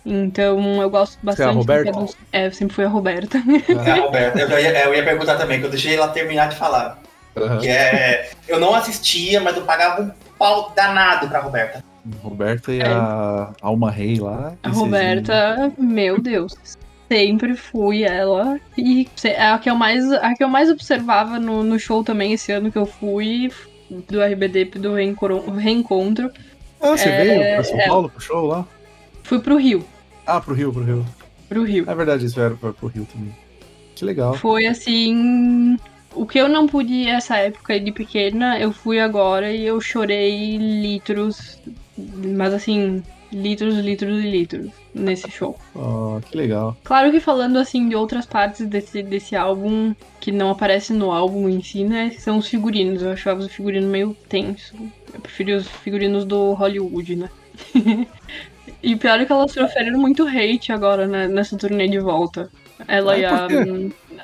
Então 0.05 0.81
eu 0.81 0.89
gosto 0.89 1.19
bastante. 1.23 1.49
a 1.51 1.53
Roberta? 1.53 1.85
porque 1.85 1.99
Dulce- 1.99 2.17
É, 2.33 2.51
sempre 2.51 2.75
fui 2.75 2.85
a 2.85 2.89
Roberta. 2.89 3.39
É 3.87 3.91
a 3.93 3.95
Roberta. 3.97 4.39
Eu, 4.41 4.59
ia, 4.59 4.85
eu 4.87 4.95
ia 4.95 5.05
perguntar 5.05 5.37
também, 5.37 5.61
que 5.61 5.67
eu 5.67 5.71
deixei 5.71 5.95
ela 5.95 6.09
terminar 6.09 6.49
de 6.49 6.57
falar. 6.57 6.99
Que 7.61 7.69
é. 7.69 8.31
Eu 8.49 8.59
não 8.59 8.75
assistia, 8.75 9.41
mas 9.41 9.57
eu 9.57 9.63
pagava 9.65 10.03
um 10.03 10.11
pau 10.39 10.73
danado 10.75 11.29
pra 11.29 11.41
Roberta. 11.41 11.85
Roberta 12.23 12.73
e 12.73 12.83
a 12.83 13.53
Alma 13.61 13.91
Rei 13.91 14.19
lá. 14.19 14.55
A 14.63 14.69
Roberta, 14.71 15.73
meu 15.79 16.21
Deus. 16.21 16.55
Sempre 17.11 17.55
fui 17.57 18.03
ela. 18.05 18.59
E 18.77 19.07
é 19.25 19.47
a 19.51 19.59
que 19.59 19.69
eu 19.71 19.75
mais, 19.75 20.11
a 20.13 20.35
que 20.35 20.43
eu 20.43 20.49
mais 20.49 20.71
observava 20.71 21.39
no, 21.39 21.63
no 21.63 21.79
show 21.79 22.03
também 22.03 22.33
esse 22.33 22.51
ano 22.53 22.73
que 22.73 22.79
eu 22.79 22.87
fui, 22.87 23.53
do 24.09 24.23
RBD 24.23 24.65
do 24.65 24.95
Reencontro. 24.95 26.31
Ah, 26.81 26.97
você 26.97 27.09
É, 27.09 27.25
veio 27.25 27.55
pra 27.55 27.65
São 27.65 27.81
é. 27.81 27.87
Paulo 27.87 28.09
pro 28.09 28.21
show 28.21 28.47
lá? 28.47 28.67
Fui 29.23 29.39
pro 29.39 29.57
Rio. 29.57 29.85
Ah, 30.27 30.41
pro 30.41 30.55
Rio, 30.55 30.73
pro 30.73 30.83
Rio. 30.85 31.07
Pro 31.49 31.65
Rio. 31.65 31.85
É 31.89 31.95
verdade, 31.95 32.27
vieram 32.29 32.57
pra- 32.57 32.73
pro 32.73 32.89
Rio 32.89 33.07
também. 33.13 33.33
Que 33.95 34.05
legal. 34.05 34.35
Foi 34.35 34.67
assim. 34.67 35.77
O 36.15 36.27
que 36.27 36.39
eu 36.39 36.49
não 36.49 36.67
pude 36.67 37.09
essa 37.09 37.37
época 37.37 37.79
de 37.79 37.93
pequena, 37.93 38.59
eu 38.59 38.73
fui 38.73 38.99
agora 39.01 39.53
e 39.53 39.65
eu 39.67 39.81
chorei 39.81 40.57
litros. 40.59 41.59
Mas 41.97 42.55
assim, 42.55 43.03
litros, 43.33 43.77
litros 43.77 44.23
e 44.23 44.31
litros 44.31 44.71
nesse 44.95 45.31
show. 45.31 45.59
Ó, 45.75 46.21
que 46.21 46.37
legal. 46.37 46.77
Claro 46.85 47.11
que 47.11 47.21
falando 47.21 47.59
assim 47.59 47.89
de 47.89 47.97
outras 47.97 48.27
partes 48.27 48.67
desse, 48.67 49.03
desse 49.03 49.35
álbum 49.35 49.95
que 50.21 50.31
não 50.31 50.51
aparecem 50.51 50.97
no 50.97 51.11
álbum 51.11 51.49
em 51.49 51.63
si, 51.63 51.85
né? 51.85 52.11
São 52.19 52.39
os 52.39 52.49
figurinos. 52.49 53.03
Eu 53.03 53.13
achava 53.13 53.41
os 53.41 53.53
figurinos 53.53 53.91
meio 53.91 54.17
tenso. 54.29 54.75
Eu 55.13 55.21
preferi 55.21 55.55
os 55.55 55.67
figurinos 55.67 56.25
do 56.25 56.53
Hollywood, 56.53 57.17
né? 57.17 57.31
e 58.83 58.97
pior 58.97 59.21
é 59.21 59.25
que 59.25 59.33
elas 59.33 59.53
sofreram 59.53 59.99
muito 59.99 60.27
hate 60.27 60.73
agora 60.73 61.07
né, 61.07 61.27
nessa 61.27 61.57
turnê 61.57 61.89
de 61.89 61.99
volta. 61.99 62.51
Ela 62.87 63.13
Ai, 63.13 63.21
e, 63.21 63.25
a, 63.25 63.49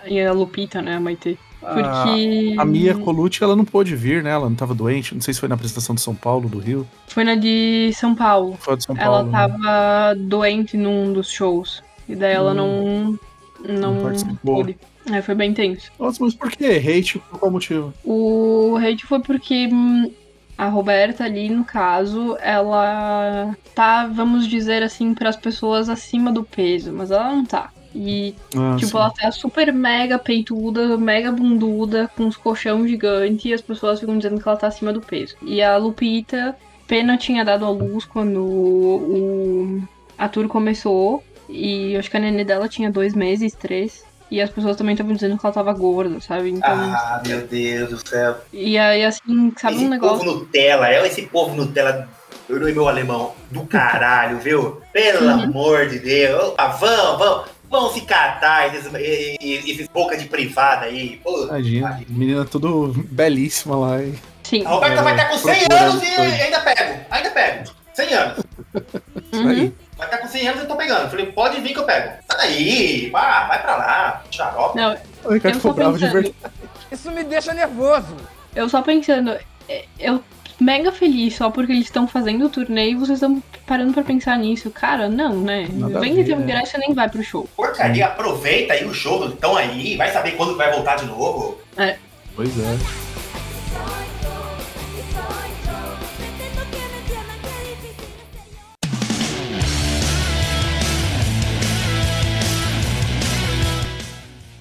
e 0.06 0.20
a 0.20 0.32
Lupita, 0.32 0.82
né? 0.82 0.96
A 0.96 1.00
Maite. 1.00 1.38
A- 1.62 1.74
Porque. 1.74 2.54
A, 2.58 2.64
Mia 2.64 2.94
Colucci, 2.94 3.42
ela 3.42 3.56
não 3.56 3.64
pôde 3.64 3.94
vir, 3.96 4.22
né? 4.22 4.30
Ela 4.30 4.48
não 4.48 4.56
tava 4.56 4.74
doente. 4.74 5.14
Não 5.14 5.20
sei 5.20 5.34
se 5.34 5.40
foi 5.40 5.48
na 5.48 5.54
apresentação 5.54 5.94
de 5.94 6.00
São 6.00 6.14
Paulo, 6.14 6.48
do 6.48 6.58
Rio. 6.58 6.86
Foi 7.08 7.24
na 7.24 7.34
de 7.34 7.90
São 7.94 8.14
Paulo. 8.14 8.56
Foi 8.60 8.74
a 8.74 8.76
de 8.76 8.84
São 8.84 8.96
ela 8.96 9.24
Paulo, 9.24 9.30
né? 9.30 9.38
tava 9.38 10.14
doente 10.16 10.76
num 10.76 11.12
dos 11.12 11.30
shows. 11.30 11.82
E 12.08 12.14
daí 12.14 12.32
ela 12.34 12.52
Hum. 12.52 12.54
não. 12.54 13.18
Não, 13.74 13.94
Não 13.94 14.02
participou. 14.02 14.56
pôde. 14.56 14.76
É, 15.10 15.20
foi 15.20 15.34
bem 15.34 15.52
tenso. 15.52 15.90
Nossa, 15.98 16.22
mas 16.22 16.32
por 16.34 16.48
que? 16.50 16.64
Hate 16.64 17.18
por 17.18 17.40
qual 17.40 17.50
motivo? 17.50 17.92
O 18.04 18.76
hate 18.76 19.04
foi 19.04 19.18
porque 19.20 19.66
hum, 19.72 20.12
a 20.56 20.68
Roberta 20.68 21.24
ali, 21.24 21.48
no 21.48 21.64
caso, 21.64 22.36
ela 22.40 23.56
tá, 23.74 24.06
vamos 24.06 24.46
dizer 24.46 24.82
assim, 24.82 25.12
para 25.14 25.28
as 25.28 25.36
pessoas 25.36 25.88
acima 25.88 26.30
do 26.30 26.44
peso, 26.44 26.92
mas 26.92 27.10
ela 27.10 27.34
não 27.34 27.44
tá. 27.44 27.70
E, 27.94 28.34
Ah, 28.56 28.76
tipo, 28.76 28.90
sim. 28.92 28.96
ela 28.98 29.10
tá 29.10 29.30
super 29.32 29.72
mega 29.72 30.18
peituda, 30.18 30.96
mega 30.98 31.32
bunduda, 31.32 32.10
com 32.16 32.24
uns 32.24 32.36
colchão 32.36 32.86
gigante, 32.86 33.48
e 33.48 33.54
as 33.54 33.60
pessoas 33.60 33.98
ficam 34.00 34.16
dizendo 34.18 34.40
que 34.40 34.48
ela 34.48 34.56
tá 34.58 34.66
acima 34.66 34.92
do 34.92 35.00
peso. 35.00 35.34
E 35.42 35.62
a 35.62 35.76
Lupita, 35.76 36.56
Pena 36.86 37.16
tinha 37.18 37.44
dado 37.44 37.64
à 37.66 37.70
luz 37.70 38.04
quando 38.06 38.40
o, 38.42 39.82
a 40.16 40.28
tour 40.28 40.48
começou, 40.48 41.22
e 41.48 41.92
eu 41.92 41.98
acho 42.00 42.10
que 42.10 42.16
a 42.16 42.20
nenê 42.20 42.44
dela 42.44 42.68
tinha 42.68 42.90
dois 42.90 43.14
meses, 43.14 43.54
três. 43.54 44.04
E 44.30 44.40
as 44.42 44.50
pessoas 44.50 44.76
também 44.76 44.92
estavam 44.92 45.14
dizendo 45.14 45.38
que 45.38 45.46
ela 45.46 45.54
tava 45.54 45.72
gorda, 45.72 46.20
sabe? 46.20 46.50
Então. 46.50 46.70
Ah, 46.70 47.22
meu 47.26 47.46
Deus 47.46 47.88
do 47.88 48.08
céu. 48.08 48.36
E 48.52 48.76
aí, 48.76 49.02
assim, 49.04 49.52
sabe 49.58 49.76
esse 49.76 49.84
um 49.86 49.88
negócio. 49.88 50.18
povo 50.24 50.38
Nutella, 50.40 50.88
é 50.90 51.06
esse 51.06 51.22
povo 51.22 51.54
Nutella, 51.56 52.06
eu 52.46 52.60
não 52.60 52.66
meu 52.66 52.88
alemão, 52.88 53.32
do 53.50 53.64
caralho, 53.64 54.38
viu? 54.38 54.82
Pelo 54.92 55.24
Uhum. 55.26 55.40
amor 55.44 55.88
de 55.88 55.98
Deus. 55.98 56.48
Opa, 56.48 56.68
vão, 56.68 57.18
vão, 57.18 57.44
vão 57.70 57.92
se 57.92 58.02
catar 58.02 58.74
esses, 58.74 58.90
esses, 59.40 59.88
boca 59.88 60.16
de 60.16 60.26
privada 60.26 60.86
aí. 60.86 61.20
Pô, 61.22 61.46
Tadinha, 61.46 62.02
menina 62.08 62.44
tudo 62.44 62.92
belíssima 63.10 63.76
lá. 63.76 64.02
E... 64.02 64.14
Sim. 64.42 64.64
a 64.64 64.70
Roberta 64.70 65.02
vai 65.02 65.14
estar 65.14 65.28
com 65.28 65.38
100 65.38 65.54
Procurando 65.54 65.90
anos 65.90 66.02
e 66.02 66.14
coisa. 66.14 66.44
ainda 66.44 66.60
pego, 66.60 67.00
ainda 67.10 67.30
pego. 67.30 67.70
100 67.92 68.14
anos. 68.14 68.38
Uhum. 69.32 69.48
Aí. 69.48 69.74
Vai 69.96 70.06
estar 70.06 70.18
com 70.18 70.28
100 70.28 70.48
anos 70.48 70.60
e 70.60 70.64
eu 70.64 70.68
tô 70.68 70.76
pegando. 70.76 71.10
Falei, 71.10 71.26
pode 71.26 71.60
vir 71.60 71.72
que 71.72 71.78
eu 71.78 71.84
pego. 71.84 72.12
Sai 72.30 72.38
daí, 72.38 73.10
vá, 73.10 73.46
vai 73.46 73.60
pra 73.60 73.76
lá, 73.76 74.22
xarope. 74.30 74.76
Não, 74.76 74.96
O 75.24 75.32
Ricardo 75.32 75.56
ficou 75.56 75.74
bravo 75.74 75.98
de 75.98 76.08
verdade. 76.08 76.34
Isso 76.90 77.10
me 77.10 77.24
deixa 77.24 77.52
nervoso. 77.52 78.16
Eu 78.54 78.68
só 78.68 78.80
pensando, 78.80 79.36
é, 79.68 79.84
eu 79.98 80.22
mega 80.60 80.90
feliz 80.92 81.36
só 81.36 81.50
porque 81.50 81.72
eles 81.72 81.84
estão 81.84 82.06
fazendo 82.06 82.46
o 82.46 82.48
turnê 82.48 82.90
e 82.90 82.94
vocês 82.94 83.18
estão 83.22 83.42
parando 83.66 83.92
pra 83.92 84.02
pensar 84.02 84.38
nisso. 84.38 84.70
Cara, 84.70 85.08
não, 85.08 85.34
né? 85.40 85.68
Nada 85.72 86.00
Vem 86.00 86.14
de 86.14 86.24
teu 86.24 86.36
né? 86.36 86.44
ingresso 86.44 86.76
e 86.76 86.80
nem 86.80 86.94
vai 86.94 87.08
pro 87.08 87.22
show. 87.22 87.48
Porcaria, 87.56 88.06
aproveita 88.06 88.74
aí 88.74 88.84
o 88.84 88.94
show, 88.94 89.28
estão 89.28 89.56
aí, 89.56 89.96
vai 89.96 90.10
saber 90.10 90.32
quando 90.32 90.56
vai 90.56 90.72
voltar 90.72 90.96
de 90.96 91.06
novo. 91.06 91.58
É. 91.76 91.96
Pois 92.34 92.50
é. 92.58 92.76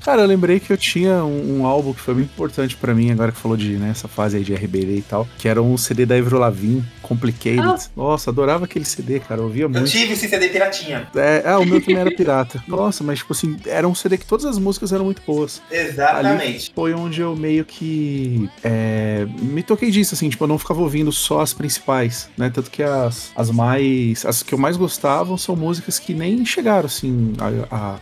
Cara, 0.08 0.22
eu 0.22 0.26
lembrei 0.26 0.58
que 0.58 0.72
eu 0.72 0.78
tinha 0.78 1.26
um, 1.26 1.60
um 1.60 1.66
álbum 1.66 1.94
que 1.94 2.00
foi 2.00 2.14
muito 2.14 2.30
importante 2.30 2.78
pra 2.78 2.96
mim, 2.96 3.12
agora 3.12 3.30
que 3.30 3.38
falou 3.38 3.58
de 3.58 3.76
né, 3.76 3.90
essa 3.90 4.08
fase 4.08 4.38
aí 4.38 4.44
de 4.46 4.54
RBD 4.54 5.00
e 5.00 5.02
tal, 5.02 5.28
que 5.38 5.50
era 5.50 5.62
um 5.62 5.76
CD 5.76 6.06
da 6.06 6.16
Avril 6.16 6.40
Lavigne, 6.40 6.82
Complicated. 7.02 7.60
Ah. 7.60 7.78
Nossa, 7.94 8.30
adorava 8.30 8.64
aquele 8.64 8.86
CD, 8.86 9.20
cara, 9.20 9.42
eu 9.42 9.44
ouvia 9.44 9.66
Eu 9.66 9.70
muito. 9.70 9.90
tive 9.90 10.14
esse 10.14 10.30
CD 10.30 10.48
piratinha. 10.48 11.10
É, 11.14 11.44
ah, 11.46 11.60
o 11.60 11.66
meu 11.66 11.82
também 11.82 11.98
era 11.98 12.10
pirata. 12.10 12.64
Nossa, 12.70 13.04
mas 13.04 13.20
tipo 13.20 13.34
assim, 13.34 13.58
era 13.66 13.86
um 13.86 13.94
CD 13.94 14.18
que 14.18 14.26
todas 14.26 14.46
as 14.46 14.58
músicas 14.58 14.94
eram 14.94 15.04
muito 15.04 15.22
boas. 15.28 15.62
Ali 15.70 15.80
Exatamente. 15.82 16.72
foi 16.74 16.94
onde 16.94 17.20
eu 17.20 17.36
meio 17.36 17.66
que 17.66 18.50
é, 18.64 19.28
me 19.42 19.62
toquei 19.62 19.92
disso, 19.92 20.16
assim, 20.16 20.30
tipo, 20.30 20.42
eu 20.42 20.48
não 20.48 20.58
ficava 20.58 20.80
ouvindo 20.80 21.12
só 21.12 21.42
as 21.42 21.54
principais, 21.54 22.30
né? 22.38 22.50
Tanto 22.50 22.72
que 22.72 22.82
as, 22.82 23.34
as 23.36 23.52
mais. 23.52 24.26
As 24.26 24.42
que 24.42 24.54
eu 24.54 24.58
mais 24.58 24.78
gostava 24.78 25.38
são 25.38 25.54
músicas 25.54 26.00
que 26.00 26.14
nem 26.14 26.46
chegaram, 26.46 26.86
assim, 26.86 27.34
a. 27.38 27.76
a, 27.76 27.96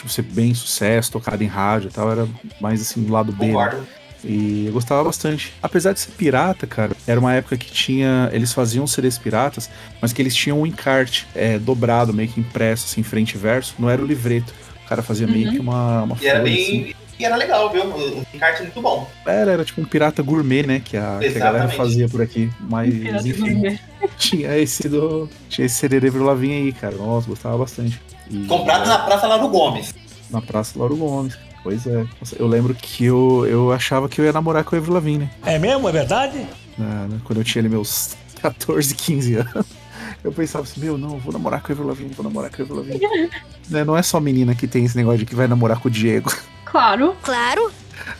tipo, 0.00 0.08
ser 0.10 0.22
bem 0.22 0.52
sucesso, 0.54 1.12
tocada 1.12 1.42
em 1.42 1.46
rádio 1.46 1.88
e 1.88 1.92
tal, 1.92 2.10
era 2.10 2.28
mais 2.60 2.80
assim, 2.80 3.02
do 3.02 3.12
lado 3.12 3.32
B. 3.32 3.46
né? 3.46 3.80
E 4.22 4.66
eu 4.66 4.72
gostava 4.74 5.02
bastante. 5.04 5.52
Apesar 5.62 5.92
de 5.94 6.00
ser 6.00 6.10
pirata, 6.12 6.66
cara, 6.66 6.92
era 7.06 7.18
uma 7.18 7.32
época 7.34 7.56
que 7.56 7.70
tinha. 7.70 8.28
Eles 8.32 8.52
faziam 8.52 8.86
CDs 8.86 9.16
piratas, 9.16 9.70
mas 10.00 10.12
que 10.12 10.20
eles 10.20 10.34
tinham 10.34 10.60
um 10.60 10.66
encarte 10.66 11.26
é, 11.34 11.58
dobrado, 11.58 12.12
meio 12.12 12.28
que 12.28 12.38
impresso, 12.38 12.84
assim, 12.86 13.02
frente 13.02 13.32
e 13.34 13.38
verso. 13.38 13.74
Não 13.78 13.88
era 13.88 14.02
o 14.02 14.06
livreto. 14.06 14.52
cara 14.88 15.02
fazia 15.02 15.26
meio 15.26 15.46
Uhum. 15.48 15.52
que 15.54 15.58
uma, 15.60 16.02
uma 16.02 16.16
E 16.20 16.26
era 16.26 16.40
bem. 16.40 16.54
assim. 16.54 16.94
E 17.18 17.24
era 17.24 17.36
legal, 17.36 17.70
viu? 17.70 17.84
Um 17.84 18.24
encarte 18.34 18.62
muito 18.62 18.80
bom. 18.82 19.08
Era, 19.26 19.52
era 19.52 19.64
tipo 19.64 19.80
um 19.80 19.84
pirata 19.84 20.22
gourmet, 20.22 20.66
né? 20.66 20.80
Que 20.84 20.96
a, 20.96 21.18
que 21.20 21.26
a 21.26 21.38
galera 21.38 21.68
fazia 21.68 22.08
por 22.08 22.20
aqui. 22.22 22.50
Mas, 22.60 22.92
Pirata 22.94 23.28
enfim. 23.28 23.40
gourmet. 23.54 23.78
Tinha 24.18 24.56
esse 24.58 24.88
do. 24.88 25.28
Tinha 25.48 25.64
esse 25.66 25.76
Sererê 25.76 26.10
Lavinha 26.10 26.56
aí, 26.56 26.72
cara. 26.72 26.96
Nossa, 26.96 27.26
gostava 27.28 27.56
bastante. 27.58 28.00
E- 28.30 28.46
Comprado 28.46 28.86
na 28.88 28.98
Praça 29.00 29.26
Lauro 29.26 29.48
Gomes. 29.48 29.94
na 30.30 30.40
Praça 30.40 30.78
Lauro 30.78 30.96
Gomes. 30.96 31.36
Pois 31.62 31.86
é. 31.86 32.06
Eu 32.38 32.46
lembro 32.46 32.74
que 32.74 33.04
eu, 33.04 33.44
eu 33.46 33.70
achava 33.72 34.08
que 34.08 34.20
eu 34.20 34.24
ia 34.24 34.32
namorar 34.32 34.64
com 34.64 34.74
o 34.74 34.78
Avril 34.78 34.94
Lavigne, 34.94 35.18
né? 35.24 35.30
É 35.44 35.58
mesmo? 35.58 35.86
É 35.88 35.92
verdade? 35.92 36.46
Na- 36.78 37.06
na- 37.08 37.18
quando 37.24 37.38
eu 37.40 37.44
tinha 37.44 37.60
ali 37.60 37.68
meus 37.68 38.16
14, 38.40 38.94
15 38.94 39.34
anos. 39.34 39.66
Eu 40.22 40.32
pensava 40.32 40.64
assim, 40.64 40.80
meu, 40.80 40.98
não, 40.98 41.18
vou 41.18 41.32
namorar 41.32 41.62
com 41.62 41.68
a 41.68 41.74
Avril 41.74 41.86
Lavigne, 41.88 42.12
vou 42.14 42.24
namorar 42.24 42.50
com 42.50 42.60
a 42.60 42.64
Avril 42.64 42.76
Lavigne. 42.78 43.30
Né, 43.70 43.84
Não 43.84 43.96
é 43.96 44.02
só 44.02 44.18
menina 44.20 44.54
que 44.54 44.66
tem 44.66 44.84
esse 44.84 44.96
negócio 44.96 45.18
de 45.20 45.24
que 45.26 45.34
vai 45.34 45.46
namorar 45.46 45.78
com 45.78 45.88
o 45.88 45.90
Diego. 45.90 46.30
Claro. 46.66 47.14
Claro. 47.22 47.70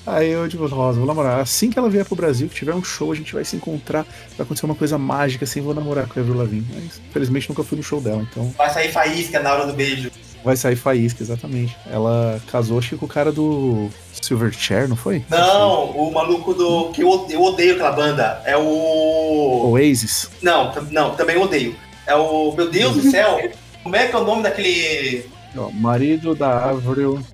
Aí 0.07 0.31
eu, 0.31 0.49
tipo, 0.49 0.67
nossa, 0.69 0.99
vou 0.99 1.07
namorar. 1.07 1.41
Assim 1.41 1.71
que 1.71 1.79
ela 1.79 1.89
vier 1.91 2.05
pro 2.05 2.17
Brasil, 2.17 2.49
que 2.49 2.55
tiver 2.55 2.75
um 2.75 2.83
show, 2.85 3.13
a 3.13 3.15
gente 3.15 3.33
vai 3.35 3.45
se 3.45 3.57
encontrar. 3.57 4.05
Vai 4.37 4.45
acontecer 4.45 4.67
uma 4.67 4.75
coisa 4.75 4.99
mágica, 4.99 5.45
assim, 5.45 5.61
vou 5.61 5.75
namorar 5.75 6.07
com 6.07 6.19
a 6.19 6.23
Avril 6.23 6.37
Lavigne. 6.37 6.67
Mas, 6.75 7.01
infelizmente, 7.09 7.49
nunca 7.49 7.63
fui 7.65 7.77
no 7.77 7.83
show 7.83 8.01
dela, 8.01 8.27
então 8.31 8.53
Vai 8.57 8.71
sair 8.71 8.91
faísca 8.93 9.41
na 9.41 9.53
hora 9.53 9.67
do 9.67 9.73
beijo. 9.73 10.11
vai 10.45 10.57
sair 10.57 10.77
faísca, 10.77 11.23
exatamente. 11.23 11.77
Ela 11.91 12.41
casou, 12.51 12.79
acho 12.79 12.91
que 12.91 12.97
com 12.97 13.07
o 13.07 13.09
cara 13.09 13.31
do 13.33 13.89
Silverchair, 14.21 14.89
não 14.89 14.97
foi? 14.97 15.25
Não, 15.29 15.91
o 15.91 16.13
maluco 16.13 16.55
do. 16.55 16.91
que 16.93 17.03
eu, 17.03 17.27
eu 17.31 17.43
odeio 17.43 17.75
aquela 17.75 17.93
banda. 17.93 18.43
É 18.45 18.57
o. 18.57 19.71
Oasis. 19.73 20.31
Não, 20.43 20.73
não, 20.91 21.15
também 21.15 21.37
odeio. 21.37 21.75
É 22.07 22.15
o. 22.15 22.53
Meu 22.57 22.71
Deus 22.71 22.97
do 22.97 23.11
céu! 23.11 23.39
Como 23.83 23.97
é 23.97 24.09
que 24.09 24.15
é 24.15 24.19
o 24.19 24.25
nome 24.25 24.43
daquele. 24.43 25.25
Ó, 25.57 25.71
marido 25.71 26.35
da 26.35 26.71
Avril 26.71 27.25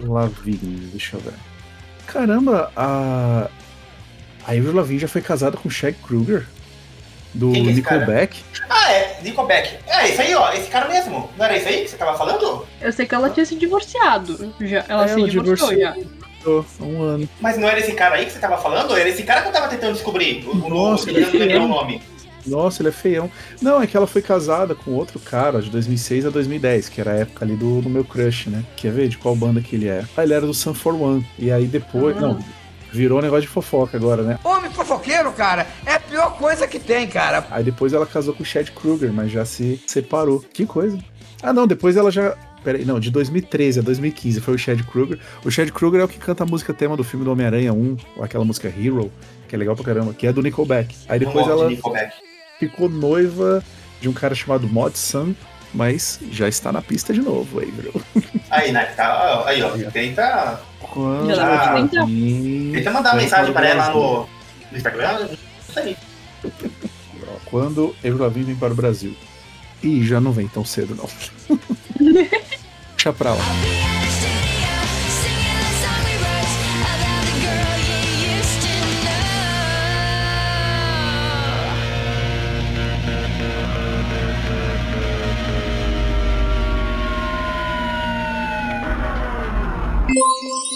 Lavigne, 0.00 0.88
deixa 0.92 1.16
eu 1.16 1.20
ver. 1.20 1.32
Caramba, 2.12 2.70
a. 2.76 3.48
A 4.46 4.50
Avril 4.52 4.74
Lavigne 4.74 4.98
já 4.98 5.08
foi 5.08 5.20
casada 5.20 5.56
com 5.58 5.68
o 5.68 5.70
Shag 5.70 5.94
Kruger? 6.02 6.46
Do 7.34 7.52
Quem 7.52 7.62
que 7.64 7.68
é 7.68 7.72
esse 7.72 7.82
cara? 7.82 7.98
Nickelback? 8.00 8.40
Ah, 8.70 8.92
é, 8.92 9.18
Nickelback. 9.22 9.76
É, 9.86 10.08
isso 10.08 10.22
aí, 10.22 10.34
ó, 10.34 10.50
esse 10.52 10.70
cara 10.70 10.88
mesmo. 10.88 11.28
Não 11.36 11.44
era 11.44 11.56
isso 11.58 11.68
aí 11.68 11.82
que 11.82 11.88
você 11.90 11.96
tava 11.98 12.16
falando? 12.16 12.66
Eu 12.80 12.90
sei 12.90 13.04
que 13.06 13.14
ela 13.14 13.28
tinha 13.28 13.44
se 13.44 13.54
divorciado. 13.54 14.54
Já, 14.62 14.86
ela 14.88 15.04
É, 15.04 15.08
se 15.08 15.14
ela 15.20 15.28
divorciou 15.28 15.68
divorciou. 15.70 15.80
já. 15.80 15.96
Tô, 16.42 16.64
há 16.80 16.84
um 16.84 17.02
ano. 17.02 17.28
Mas 17.40 17.58
não 17.58 17.68
era 17.68 17.78
esse 17.78 17.92
cara 17.92 18.14
aí 18.14 18.24
que 18.24 18.32
você 18.32 18.38
tava 18.38 18.56
falando? 18.56 18.96
Era 18.96 19.08
esse 19.08 19.22
cara 19.24 19.42
que 19.42 19.48
eu 19.48 19.52
tava 19.52 19.68
tentando 19.68 19.92
descobrir. 19.92 20.46
O, 20.46 20.52
o- 20.52 20.68
Nossa, 20.70 21.10
eu 21.10 21.16
ele 21.16 21.18
é 21.18 21.26
não 21.26 21.32
lembrei 21.32 21.48
feião. 21.50 21.64
o 21.66 21.68
nome. 21.68 22.02
Nossa, 22.48 22.82
ele 22.82 22.88
é 22.88 22.92
feião. 22.92 23.30
Não, 23.60 23.80
é 23.80 23.86
que 23.86 23.96
ela 23.96 24.06
foi 24.06 24.22
casada 24.22 24.74
com 24.74 24.92
outro 24.92 25.18
cara 25.18 25.60
de 25.60 25.70
2006 25.70 26.26
a 26.26 26.30
2010, 26.30 26.88
que 26.88 27.00
era 27.00 27.12
a 27.12 27.16
época 27.16 27.44
ali 27.44 27.56
do, 27.56 27.80
do 27.80 27.88
meu 27.88 28.04
crush, 28.04 28.48
né? 28.48 28.64
Quer 28.76 28.92
ver 28.92 29.08
de 29.08 29.18
qual 29.18 29.36
banda 29.36 29.60
que 29.60 29.76
ele 29.76 29.88
é? 29.88 30.04
Ah, 30.16 30.22
ele 30.22 30.34
era 30.34 30.46
do 30.46 30.54
Sun 30.54 30.74
for 30.74 30.94
One. 30.94 31.26
E 31.38 31.50
aí 31.50 31.66
depois. 31.66 32.16
Ah. 32.16 32.20
Não, 32.20 32.38
virou 32.92 33.20
negócio 33.20 33.42
de 33.42 33.48
fofoca 33.48 33.96
agora, 33.96 34.22
né? 34.22 34.38
Homem 34.44 34.70
fofoqueiro, 34.70 35.32
cara, 35.32 35.66
é 35.84 35.94
a 35.94 36.00
pior 36.00 36.36
coisa 36.36 36.66
que 36.66 36.78
tem, 36.78 37.06
cara. 37.06 37.46
Aí 37.50 37.62
depois 37.62 37.92
ela 37.92 38.06
casou 38.06 38.34
com 38.34 38.42
o 38.42 38.46
Chad 38.46 38.70
Kruger, 38.70 39.12
mas 39.12 39.30
já 39.30 39.44
se 39.44 39.80
separou. 39.86 40.44
Que 40.52 40.66
coisa. 40.66 40.98
Ah, 41.42 41.52
não, 41.52 41.66
depois 41.66 41.96
ela 41.96 42.10
já. 42.10 42.36
Peraí, 42.64 42.84
não, 42.84 42.98
de 42.98 43.10
2013 43.10 43.80
a 43.80 43.82
2015 43.82 44.40
foi 44.40 44.54
o 44.54 44.58
Chad 44.58 44.82
Kruger. 44.82 45.18
O 45.44 45.50
Chad 45.50 45.70
Kruger 45.70 46.00
é 46.00 46.04
o 46.04 46.08
que 46.08 46.18
canta 46.18 46.42
a 46.42 46.46
música 46.46 46.74
tema 46.74 46.96
do 46.96 47.04
filme 47.04 47.24
do 47.24 47.30
Homem-Aranha 47.30 47.72
1, 47.72 47.96
ou 48.16 48.24
aquela 48.24 48.44
música 48.44 48.68
Hero, 48.68 49.12
que 49.46 49.54
é 49.54 49.58
legal 49.58 49.76
pra 49.76 49.84
caramba, 49.84 50.12
que 50.12 50.26
é 50.26 50.32
do 50.32 50.42
Nickelback. 50.42 50.94
Aí 51.08 51.18
depois 51.18 51.46
ela 51.46 51.68
de 51.68 51.76
Nickelback. 51.76 52.27
Ficou 52.58 52.88
noiva 52.88 53.62
de 54.00 54.08
um 54.08 54.12
cara 54.12 54.34
chamado 54.34 54.68
Mod 54.68 54.96
Sun, 54.98 55.34
mas 55.74 56.18
já 56.30 56.48
está 56.48 56.72
na 56.72 56.80
pista 56.82 57.12
de 57.12 57.20
novo, 57.20 57.60
Avril. 57.60 57.92
Aí, 58.50 58.72
né? 58.72 58.86
Tá, 58.96 59.44
aí, 59.46 59.62
ó. 59.62 59.70
Tenta. 59.90 60.60
Quando 60.80 61.34
Já- 61.34 61.74
vir- 62.06 62.72
Tenta 62.72 62.90
mandar 62.90 63.10
uma 63.14 63.20
mensagem 63.22 63.52
para 63.52 63.68
ela 63.68 63.90
no, 63.90 64.20
no 64.70 64.76
Instagram. 64.76 65.28
Isso 65.68 65.78
aí. 65.78 65.96
Quando 67.44 67.94
Avril 67.98 68.18
Lavigne 68.18 68.46
vem 68.46 68.56
para 68.56 68.72
o 68.72 68.76
Brasil. 68.76 69.14
Ih, 69.82 70.04
já 70.06 70.18
não 70.20 70.32
vem 70.32 70.48
tão 70.48 70.64
cedo, 70.64 70.94
não. 70.94 71.08
Deixa 72.96 73.12
pra 73.12 73.32
lá. 73.34 73.44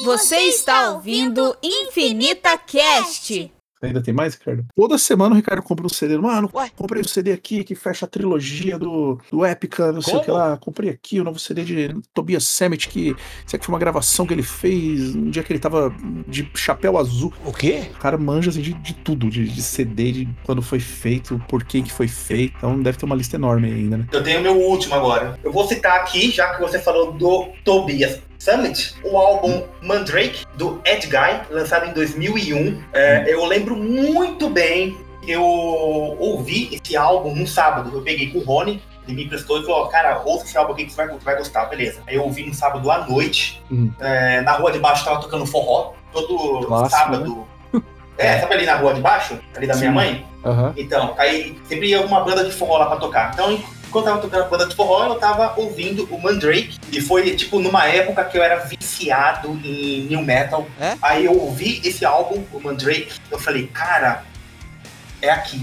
Você 0.04 0.36
está 0.36 0.90
ouvindo 0.90 1.56
Infinita 1.62 2.58
Cast. 2.58 3.52
Ainda 3.80 4.02
tem 4.02 4.12
mais, 4.12 4.34
Ricardo? 4.34 4.64
Toda 4.74 4.98
semana 4.98 5.34
o 5.34 5.36
Ricardo 5.36 5.62
compra 5.62 5.86
um 5.86 5.88
CD. 5.88 6.16
Mano, 6.16 6.50
comprei 6.76 7.02
o 7.02 7.08
CD 7.08 7.32
aqui 7.32 7.62
que 7.62 7.74
fecha 7.74 8.04
a 8.04 8.08
trilogia 8.08 8.78
do, 8.78 9.20
do 9.30 9.44
Épica, 9.44 9.92
não 9.92 10.00
sei 10.00 10.16
o 10.16 10.20
que 10.20 10.30
lá. 10.30 10.56
Comprei 10.56 10.90
aqui 10.90 11.20
o 11.20 11.24
novo 11.24 11.38
CD 11.38 11.64
de 11.64 11.94
Tobias 12.14 12.44
Sammet, 12.44 12.88
que 12.88 13.14
isso 13.46 13.56
aqui 13.56 13.64
foi 13.64 13.72
uma 13.72 13.78
gravação 13.78 14.26
que 14.26 14.32
ele 14.32 14.42
fez 14.42 15.14
um 15.14 15.30
dia 15.30 15.42
que 15.42 15.52
ele 15.52 15.60
tava 15.60 15.94
de 16.28 16.48
chapéu 16.54 16.98
azul. 16.98 17.32
O 17.44 17.52
quê? 17.52 17.90
O 17.94 17.98
cara 17.98 18.16
manja 18.16 18.50
assim, 18.50 18.60
de, 18.60 18.72
de 18.74 18.94
tudo, 18.94 19.28
de, 19.28 19.48
de 19.48 19.62
CD, 19.62 20.12
de 20.12 20.28
quando 20.44 20.62
foi 20.62 20.78
feito, 20.78 21.42
por 21.48 21.64
que 21.64 21.82
que 21.82 21.92
foi 21.92 22.08
feito. 22.08 22.54
Então 22.56 22.80
deve 22.80 22.98
ter 22.98 23.04
uma 23.04 23.16
lista 23.16 23.36
enorme 23.36 23.68
ainda, 23.68 23.98
né? 23.98 24.06
Eu 24.12 24.22
tenho 24.22 24.40
meu 24.40 24.56
último 24.60 24.94
agora. 24.94 25.38
Eu 25.42 25.52
vou 25.52 25.66
citar 25.66 26.00
aqui, 26.00 26.30
já 26.30 26.54
que 26.54 26.60
você 26.60 26.78
falou 26.78 27.12
do 27.12 27.48
Tobias 27.64 28.20
Summit, 28.52 28.96
o 29.04 29.16
álbum 29.16 29.62
Mandrake, 29.80 30.44
do 30.56 30.80
Ed 30.84 31.06
Guy, 31.06 31.42
lançado 31.48 31.86
em 31.88 31.92
2001. 31.92 32.82
É, 32.92 33.32
eu 33.32 33.44
lembro 33.44 33.76
muito 33.76 34.50
bem, 34.50 34.98
eu 35.28 35.44
ouvi 35.44 36.68
esse 36.74 36.96
álbum 36.96 37.36
num 37.36 37.46
sábado. 37.46 37.92
Eu 37.94 38.02
peguei 38.02 38.32
com 38.32 38.38
o 38.40 38.44
Rony, 38.44 38.82
ele 39.06 39.16
me 39.16 39.24
emprestou 39.26 39.60
e 39.60 39.64
falou: 39.64 39.86
Cara, 39.86 40.20
ouça 40.24 40.44
esse 40.44 40.58
álbum 40.58 40.72
aqui 40.72 40.86
que 40.86 40.90
você 40.92 41.06
vai, 41.06 41.16
vai 41.18 41.36
gostar, 41.36 41.66
beleza. 41.66 42.00
Aí 42.04 42.16
eu 42.16 42.24
ouvi 42.24 42.44
no 42.44 42.52
sábado 42.52 42.90
à 42.90 43.06
noite, 43.06 43.62
Hum. 43.70 43.92
é, 44.00 44.40
na 44.40 44.52
rua 44.54 44.72
de 44.72 44.80
baixo 44.80 45.04
tava 45.04 45.20
tocando 45.20 45.46
forró, 45.46 45.92
todo 46.12 46.66
Clássico, 46.66 46.90
sábado. 46.90 47.46
É, 48.18 48.40
sabe 48.40 48.54
ali 48.54 48.66
na 48.66 48.74
rua 48.74 48.92
de 48.92 49.00
baixo, 49.00 49.38
ali 49.56 49.68
da 49.68 49.76
minha 49.76 49.88
Sim. 49.88 49.94
mãe? 49.94 50.26
Aham. 50.44 50.74
Então, 50.76 51.14
aí 51.16 51.56
sempre 51.66 51.88
ia 51.90 52.00
uma 52.02 52.24
banda 52.24 52.44
de 52.44 52.50
forró 52.50 52.78
lá 52.78 52.86
pra 52.86 52.96
tocar. 52.96 53.30
Então, 53.32 53.56
enquanto 53.92 54.06
eu 54.06 54.12
tava 54.12 54.22
tocando 54.22 54.42
a 54.42 54.48
banda 54.48 54.66
de 54.66 54.74
forró, 54.74 55.06
eu 55.06 55.14
tava 55.16 55.52
ouvindo 55.60 56.08
o 56.10 56.18
Mandrake. 56.18 56.78
E 56.90 57.00
foi, 57.00 57.36
tipo, 57.36 57.60
numa 57.60 57.86
época 57.86 58.24
que 58.24 58.38
eu 58.38 58.42
era 58.42 58.56
viciado 58.56 59.50
em 59.62 60.06
new 60.06 60.22
metal. 60.22 60.66
Aí 61.02 61.26
eu 61.26 61.38
ouvi 61.38 61.82
esse 61.84 62.04
álbum, 62.04 62.42
o 62.52 62.58
Mandrake, 62.58 63.12
eu 63.30 63.38
falei, 63.38 63.66
cara, 63.66 64.24
é 65.20 65.30
aqui. 65.30 65.62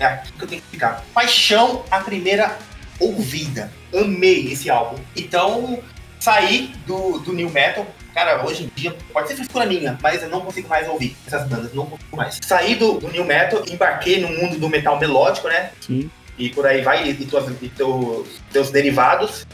É 0.00 0.04
aqui 0.04 0.32
que 0.32 0.42
eu 0.42 0.48
tenho 0.48 0.62
que 0.62 0.68
ficar. 0.68 1.04
Paixão 1.14 1.84
à 1.90 2.00
primeira 2.00 2.58
ouvida. 2.98 3.70
Amei 3.94 4.52
esse 4.52 4.68
álbum. 4.68 4.98
Então, 5.14 5.80
saí 6.18 6.74
do, 6.86 7.20
do 7.20 7.32
new 7.32 7.50
metal. 7.50 7.86
Cara, 8.12 8.44
hoje 8.44 8.64
em 8.64 8.70
dia, 8.74 8.96
pode 9.12 9.28
ser 9.28 9.36
frescura 9.36 9.66
minha, 9.66 9.96
mas 10.02 10.22
eu 10.22 10.28
não 10.28 10.40
consigo 10.40 10.68
mais 10.68 10.88
ouvir 10.88 11.16
essas 11.26 11.48
bandas, 11.48 11.72
não 11.72 11.86
consigo 11.86 12.16
mais. 12.16 12.38
Saí 12.42 12.74
do, 12.74 12.94
do 12.94 13.08
new 13.10 13.24
metal, 13.24 13.62
embarquei 13.68 14.20
no 14.20 14.28
mundo 14.28 14.58
do 14.58 14.68
metal 14.68 14.98
melódico, 14.98 15.48
né? 15.48 15.70
Sim. 15.80 16.10
E 16.38 16.50
por 16.50 16.66
aí 16.66 16.82
vai, 16.82 17.08
e, 17.08 17.26
tuas, 17.26 17.50
e 17.62 17.68
teus, 17.68 18.28
teus 18.52 18.70
derivados. 18.70 19.46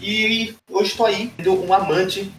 E 0.00 0.54
hoje 0.70 0.90
estou 0.90 1.06
aí, 1.06 1.32
sendo 1.36 1.64
um 1.64 1.72
amante 1.72 2.30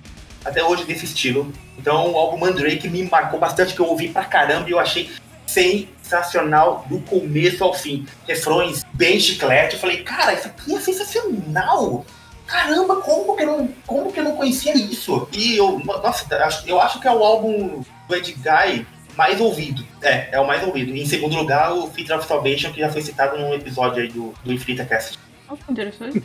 até 0.44 0.64
hoje 0.64 0.86
desse 0.86 1.06
estilo. 1.06 1.52
Então 1.78 2.12
o 2.12 2.18
álbum 2.18 2.38
Mandrake 2.38 2.90
me 2.90 3.04
marcou 3.04 3.40
bastante, 3.40 3.74
que 3.74 3.80
eu 3.80 3.88
ouvi 3.88 4.10
pra 4.10 4.26
caramba 4.26 4.70
e 4.70 4.72
eu 4.72 4.80
achei 4.80 5.10
sensacional 5.46 6.86
do 6.90 7.00
começo 7.00 7.64
ao 7.64 7.74
fim. 7.74 8.06
Refrões 8.28 8.84
bem 8.94 9.20
chiclete. 9.20 9.76
Eu 9.76 9.80
falei, 9.80 10.04
cara, 10.04 10.34
isso 10.34 10.48
aqui 10.48 10.76
é 10.76 10.80
sensacional! 10.80 12.06
Caramba, 12.46 12.98
como 12.98 13.36
que 13.36 13.44
eu 13.44 13.48
não, 13.48 13.70
como 13.86 14.12
que 14.12 14.20
eu 14.20 14.24
não 14.24 14.38
conhecia 14.38 14.74
isso? 14.74 15.28
E 15.34 15.58
eu, 15.58 15.80
nossa, 15.80 16.26
eu 16.66 16.80
acho 16.80 17.02
que 17.02 17.08
é 17.08 17.12
o 17.12 17.22
álbum 17.22 17.84
do 18.08 18.16
Ed 18.16 18.34
Guy 18.34 18.88
mais 19.18 19.42
ouvido. 19.42 19.84
É, 20.02 20.30
é 20.36 20.40
o 20.40 20.46
mais 20.46 20.64
ouvido. 20.64 20.96
E 20.96 21.02
em 21.02 21.06
segundo 21.06 21.36
lugar, 21.36 21.74
o 21.74 21.90
Feet 21.90 22.12
of 22.12 22.26
Salvation, 22.26 22.72
que 22.72 22.80
já 22.80 22.90
foi 22.90 23.02
citado 23.02 23.38
num 23.38 23.54
episódio 23.54 24.04
aí 24.04 24.08
do, 24.08 24.34
do 24.44 24.54
Infinita 24.54 24.86
Cast. 24.86 25.18
Que 25.18 25.72
interessante. 25.72 26.24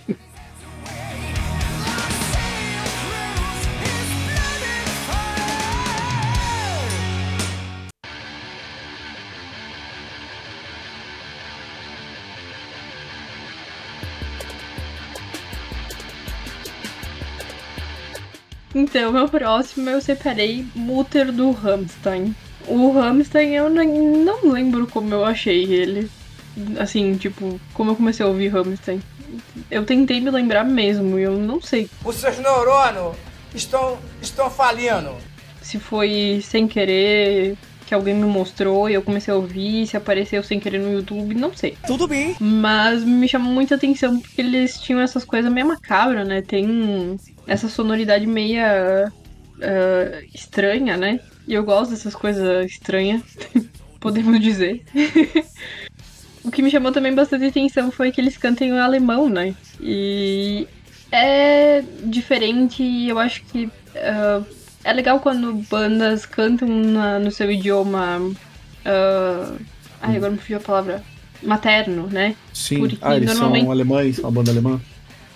Então, 18.75 19.13
meu 19.13 19.29
próximo 19.29 19.89
eu 19.91 20.01
separei 20.01 20.67
Mutter 20.75 21.31
do 21.31 21.51
Rammstein. 21.51 22.35
O 22.67 22.93
Rammstein 22.93 23.55
eu 23.55 23.69
não 23.71 24.51
lembro 24.51 24.87
como 24.87 25.13
eu 25.15 25.25
achei 25.25 25.65
ele. 25.65 26.11
assim, 26.79 27.15
tipo, 27.17 27.61
como 27.73 27.93
eu 27.93 27.97
comecei 27.97 28.25
a 28.25 28.29
ouvir 28.29 28.49
Rammstein. 28.49 29.03
Eu 29.71 29.85
tentei 29.85 30.21
me 30.21 30.31
lembrar 30.31 30.65
mesmo, 30.65 31.19
e 31.19 31.23
eu 31.23 31.39
não 31.39 31.61
sei 31.61 31.89
Os 32.05 32.17
seus 32.17 32.39
neurônios 32.39 33.17
estão, 33.55 33.99
estão 34.21 34.51
falindo. 34.51 35.17
se 35.63 35.79
foi 35.79 36.41
sem 36.43 36.69
querer 36.69 37.57
que 37.87 37.95
alguém 37.95 38.15
me 38.15 38.25
mostrou 38.25 38.89
e 38.89 38.95
eu 38.95 39.03
comecei 39.03 39.33
a 39.33 39.37
ouvir, 39.37 39.87
se 39.87 39.97
apareceu 39.97 40.43
sem 40.43 40.59
querer 40.59 40.79
no 40.79 40.93
YouTube, 40.93 41.35
não 41.35 41.55
sei. 41.55 41.77
Tudo 41.87 42.09
bem. 42.09 42.35
Mas 42.41 43.05
me 43.05 43.29
chamou 43.29 43.53
muita 43.53 43.75
atenção 43.75 44.19
porque 44.19 44.41
eles 44.41 44.81
tinham 44.81 45.01
essas 45.01 45.25
coisas 45.25 45.53
meio 45.53 45.67
macabras, 45.67 46.27
né? 46.27 46.41
Tem 46.41 47.19
essa 47.47 47.69
sonoridade 47.69 48.27
meia 48.27 49.13
ah, 49.63 50.23
estranha, 50.35 50.97
né? 50.97 51.21
E 51.47 51.55
eu 51.55 51.65
gosto 51.65 51.91
dessas 51.91 52.15
coisas 52.15 52.71
estranhas, 52.71 53.23
podemos 54.01 54.41
dizer. 54.41 54.83
o 56.45 56.51
que 56.51 56.63
me 56.63 56.71
chamou 56.71 56.93
também 56.93 57.15
bastante 57.15 57.47
atenção 57.47 57.91
foi 57.91 58.13
que 58.13 58.21
eles 58.21 58.37
cantam 58.37 58.67
em 58.67 58.79
alemão, 58.79 59.29
né? 59.29 59.55
E 59.81 60.67
é 61.11 61.83
diferente 62.05 62.83
e 62.83 63.09
eu 63.09 63.19
acho 63.19 63.43
que 63.45 63.69
ah, 63.97 64.43
é 64.85 64.93
legal 64.93 65.21
quando 65.21 65.53
bandas 65.69 66.25
cantam 66.27 66.69
na- 66.69 67.19
no 67.19 67.31
seu 67.31 67.51
idioma. 67.51 68.33
ah, 68.85 69.55
ai, 70.01 70.17
agora 70.17 70.33
me 70.33 70.39
fugiu 70.39 70.57
a 70.59 70.61
palavra. 70.61 71.03
Materno, 71.43 72.07
né? 72.07 72.37
Sim. 72.55 72.79
Porque 72.79 72.99
ah, 73.03 73.17
eles 73.17 73.29
normalmente. 73.31 73.63
são 73.65 73.73
alemães, 73.73 74.19
uma 74.21 74.31
banda 74.31 74.53
alemã? 74.53 74.81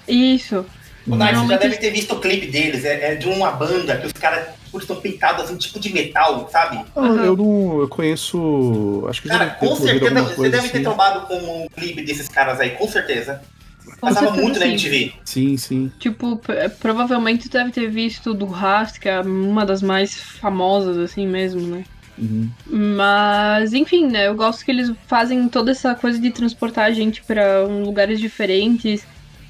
Isso. 0.07 0.65
O 1.07 1.15
Night 1.17 1.47
já 1.49 1.57
deve 1.57 1.77
ter 1.77 1.91
visto 1.91 2.13
o 2.15 2.21
clipe 2.21 2.47
deles. 2.49 2.85
É, 2.85 3.13
é 3.13 3.15
de 3.15 3.29
uma 3.29 3.51
banda 3.53 3.97
que 3.97 4.07
os 4.07 4.13
caras 4.13 4.49
estão 4.77 4.97
pintados 4.97 5.45
assim, 5.45 5.57
tipo 5.57 5.79
de 5.81 5.93
metal, 5.93 6.49
sabe? 6.51 6.85
Ah, 6.97 7.07
Eu 7.07 7.37
não. 7.37 7.81
Eu 7.81 7.89
conheço. 7.89 9.07
Acho 9.09 9.23
que 9.23 9.29
Cara, 9.29 9.47
deve 9.47 9.59
ter 9.61 9.67
com 9.69 9.77
certeza 9.77 10.23
você 10.23 10.51
deve 10.51 10.69
ter 10.69 10.75
assim. 10.77 10.83
trombado 10.83 11.27
com 11.27 11.65
o 11.67 11.71
clipe 11.71 12.03
desses 12.03 12.29
caras 12.29 12.59
aí, 12.61 12.71
com 12.71 12.89
certeza. 12.89 13.41
Com 13.85 14.09
Passava 14.09 14.27
certeza, 14.27 14.43
muito 14.43 14.59
na 14.59 14.67
sim. 14.67 14.73
MTV. 14.73 15.13
Sim, 15.25 15.57
sim. 15.57 15.93
Tipo, 15.99 16.37
p- 16.39 16.69
provavelmente 16.81 17.49
deve 17.49 17.71
ter 17.71 17.89
visto 17.89 18.35
do 18.35 18.45
Rast, 18.47 18.99
que 18.99 19.09
é 19.09 19.21
uma 19.21 19.65
das 19.65 19.81
mais 19.81 20.15
famosas, 20.21 20.99
assim 20.99 21.27
mesmo, 21.27 21.61
né? 21.63 21.85
Uhum. 22.19 22.51
Mas, 22.67 23.73
enfim, 23.73 24.09
né? 24.09 24.27
Eu 24.27 24.35
gosto 24.35 24.65
que 24.65 24.71
eles 24.71 24.93
fazem 25.07 25.49
toda 25.49 25.71
essa 25.71 25.95
coisa 25.95 26.19
de 26.19 26.31
transportar 26.31 26.87
a 26.87 26.91
gente 26.91 27.23
pra 27.23 27.63
lugares 27.63 28.19
diferentes. 28.19 29.07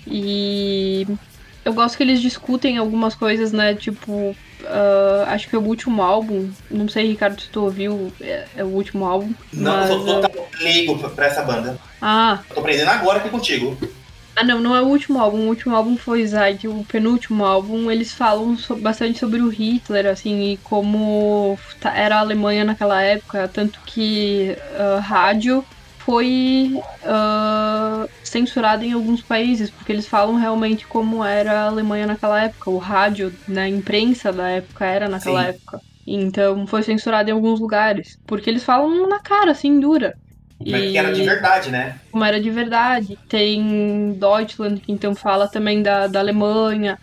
E 0.06 1.06
eu 1.66 1.72
gosto 1.74 1.96
que 1.96 2.02
eles 2.04 2.20
discutem 2.22 2.78
algumas 2.78 3.16
coisas, 3.16 3.50
né? 3.50 3.74
Tipo, 3.74 4.36
ah, 4.64 5.24
acho 5.30 5.48
que 5.48 5.56
é 5.56 5.58
o 5.58 5.62
último 5.62 6.00
álbum. 6.00 6.48
Não 6.70 6.88
sei, 6.88 7.08
Ricardo, 7.08 7.40
se 7.42 7.48
tu 7.50 7.64
ouviu, 7.64 8.12
é, 8.20 8.44
é 8.56 8.62
o 8.64 8.68
último 8.68 9.04
álbum. 9.04 9.32
Não, 9.52 9.72
mas, 9.72 9.90
eu 9.90 10.00
sou 10.00 10.18
ah, 10.18 10.20
total 10.28 10.48
leigo 10.60 10.96
pra- 11.10 11.26
essa 11.26 11.42
banda. 11.42 11.76
ah, 12.00 12.38
Tô 12.54 12.60
aprendendo 12.60 12.88
agora 12.88 13.18
aqui 13.18 13.28
contigo. 13.30 13.76
Ah, 14.36 14.44
não, 14.44 14.60
não 14.60 14.76
é 14.76 14.80
o 14.82 14.86
último 14.86 15.18
álbum. 15.18 15.38
O 15.38 15.48
último 15.48 15.74
álbum 15.74 15.96
foi 15.96 16.24
Zaid. 16.24 16.68
O 16.68 16.84
penúltimo 16.84 17.44
álbum, 17.44 17.90
eles 17.90 18.12
falam 18.12 18.56
so- 18.56 18.76
bastante 18.76 19.18
sobre 19.18 19.40
o 19.40 19.48
Hitler, 19.48 20.06
assim, 20.06 20.52
e 20.52 20.56
como 20.58 21.58
ta- 21.80 21.96
era 21.96 22.16
a 22.16 22.20
Alemanha 22.20 22.64
naquela 22.64 23.02
época. 23.02 23.48
Tanto 23.52 23.80
que 23.84 24.56
ah, 24.78 25.00
rádio 25.00 25.64
foi 26.06 26.70
ah, 27.04 28.06
censurado 28.24 28.84
em 28.84 28.92
alguns 28.92 29.24
países, 29.24 29.70
porque 29.72 29.92
eles 29.92 30.08
falam 30.08 30.36
realmente 30.36 30.86
como 30.88 31.24
era 31.24 31.62
a 31.64 31.66
Alemanha 31.68 32.06
naquela 32.06 32.42
época. 32.44 32.70
O 32.70 32.78
rádio, 32.78 33.32
na 33.46 33.68
imprensa 33.68 34.32
da 34.32 34.48
época, 34.50 34.86
era 34.86 35.08
naquela 35.08 35.42
Sim. 35.42 35.48
época. 35.48 35.80
Então 36.06 36.66
foi 36.66 36.82
censurado 36.84 37.28
em 37.30 37.32
alguns 37.32 37.60
lugares. 37.60 38.18
Porque 38.26 38.48
eles 38.50 38.64
falam 38.64 39.08
na 39.08 39.20
cara, 39.20 39.50
assim, 39.52 39.80
dura. 39.80 40.16
Como 40.58 40.70
que 40.90 40.98
era 40.98 41.12
de 41.12 41.22
verdade, 41.22 41.70
né? 41.70 42.00
como 42.10 42.24
era 42.24 42.40
de 42.40 42.50
verdade. 42.50 43.18
Tem 43.28 44.16
Deutschland, 44.18 44.80
que 44.80 44.92
então 44.92 45.14
fala 45.14 45.48
também 45.50 45.82
da, 45.82 46.06
da 46.06 46.20
Alemanha. 46.20 46.98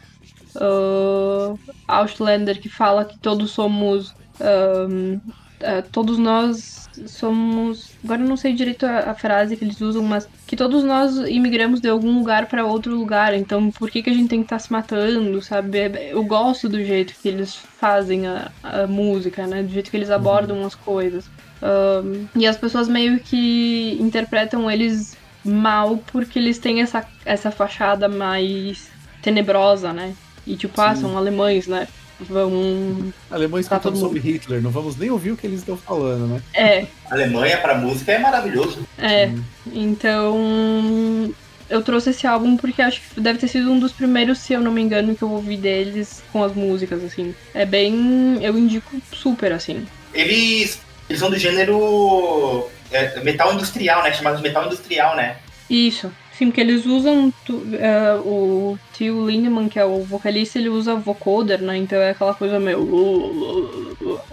Uh, 0.56 1.60
Ausländer, 1.88 2.62
que 2.62 2.70
fala 2.70 3.06
que 3.06 3.20
todos 3.20 3.52
somos. 3.52 4.16
ahn, 4.40 5.20
ah, 5.28 5.43
todos 5.92 6.18
nós 6.18 6.90
somos. 7.08 7.92
Agora 8.04 8.22
eu 8.22 8.28
não 8.28 8.38
sei 8.38 8.54
direito 8.54 8.86
a, 8.86 9.12
a 9.12 9.16
frase 9.16 9.56
que 9.58 9.64
eles 9.64 9.80
usam, 9.82 10.04
mas 10.04 10.28
que 10.46 10.56
todos 10.56 10.84
nós 10.84 11.16
imigramos 11.28 11.80
de 11.82 11.90
algum 11.90 12.18
lugar 12.20 12.46
para 12.48 12.66
outro 12.66 12.96
lugar. 12.96 13.34
Então 13.34 13.72
por 13.72 13.90
que, 13.90 14.04
que 14.04 14.10
a 14.10 14.14
gente 14.14 14.30
tem 14.30 14.40
que 14.40 14.46
estar 14.46 14.60
se 14.60 14.72
matando, 14.72 15.42
sabe? 15.42 15.78
É- 15.80 16.14
Eu 16.14 16.24
gosto 16.24 16.70
do 16.70 16.84
jeito 16.84 17.14
que 17.22 17.28
eles 17.28 17.56
fazem 17.56 18.28
a, 18.28 18.52
a 18.64 18.88
música, 18.88 19.48
né? 19.48 19.64
Do 19.64 19.70
jeito 19.70 19.90
que 19.90 19.98
eles 19.98 20.12
abordam 20.12 20.66
as 20.66 20.76
coisas. 20.76 21.26
Ahn, 21.62 22.26
e 22.36 22.46
as 22.46 22.58
pessoas 22.58 22.88
meio 22.88 23.20
que 23.20 23.98
interpretam 24.00 24.70
eles 24.70 25.16
mal 25.46 25.98
porque 26.12 26.38
eles 26.40 26.58
têm 26.60 26.82
essa, 26.82 27.06
essa 27.26 27.52
fachada 27.52 28.08
mais 28.08 28.90
tenebrosa, 29.22 29.92
né? 29.94 30.14
E 30.46 30.56
tipo, 30.58 30.80
ah, 30.82 30.94
são 30.96 31.18
alemães, 31.18 31.68
né? 31.68 31.88
Vão. 32.20 33.14
Alemães 33.30 33.68
Tá 33.68 33.78
cantando 33.78 33.96
todo 34.00 34.08
sobre 34.08 34.20
Hitler, 34.20 34.62
não 34.62 34.72
vamos 34.72 34.96
nem 34.96 35.10
ouvir 35.10 35.32
o 35.32 35.38
que 35.38 35.48
eles 35.48 35.60
estão 35.60 35.76
falando, 35.78 36.28
né? 36.28 36.42
É, 36.54 36.86
Alemanha 37.10 37.58
pra 37.58 37.76
música 37.76 38.12
é 38.12 38.20
maravilhoso. 38.20 38.88
é. 38.98 39.32
Então. 39.72 41.34
Eu 41.70 41.82
trouxe 41.82 42.12
esse 42.12 42.28
álbum 42.28 42.56
porque 42.56 42.82
acho 42.82 43.02
que 43.02 43.20
deve 43.20 43.40
ter 43.40 43.48
sido 43.48 43.72
um 43.72 43.80
dos 43.80 43.92
primeiros, 43.92 44.38
se 44.40 44.54
eu 44.54 44.60
não 44.60 44.72
me 44.72 44.82
engano, 44.82 45.16
que 45.16 45.24
eu 45.24 45.32
ouvi 45.32 45.58
deles 45.58 46.22
com 46.32 46.44
as 46.44 46.54
músicas, 46.54 47.04
assim. 47.04 47.34
É 47.54 47.66
bem. 47.66 48.38
Eu 48.42 48.58
indico 48.58 48.96
super, 49.12 49.52
assim. 49.52 49.86
Eles, 50.14 50.82
eles 51.10 51.20
são 51.20 51.32
do 51.32 51.38
gênero 51.38 52.70
é, 52.92 53.20
metal 53.22 53.54
industrial, 53.54 54.04
né? 54.04 54.14
Chamado 54.14 54.38
de 54.38 54.44
metal 54.44 54.66
industrial, 54.66 55.16
né? 55.16 55.38
Isso. 55.70 56.12
Sim, 56.38 56.48
porque 56.48 56.62
eles 56.62 56.86
usam. 56.86 57.32
tu- 57.46 57.64
é, 57.76 58.16
o 58.16 58.78
tio 58.94 59.28
Lindemann, 59.30 59.70
que 59.70 59.78
é 59.80 59.86
o 59.86 60.04
vocalista, 60.04 60.58
ele 60.58 60.70
usa 60.70 60.96
vocoder, 60.96 61.62
né? 61.62 61.78
Então 61.78 62.00
é 62.00 62.10
aquela 62.10 62.34
coisa 62.34 62.60
meio. 62.60 62.80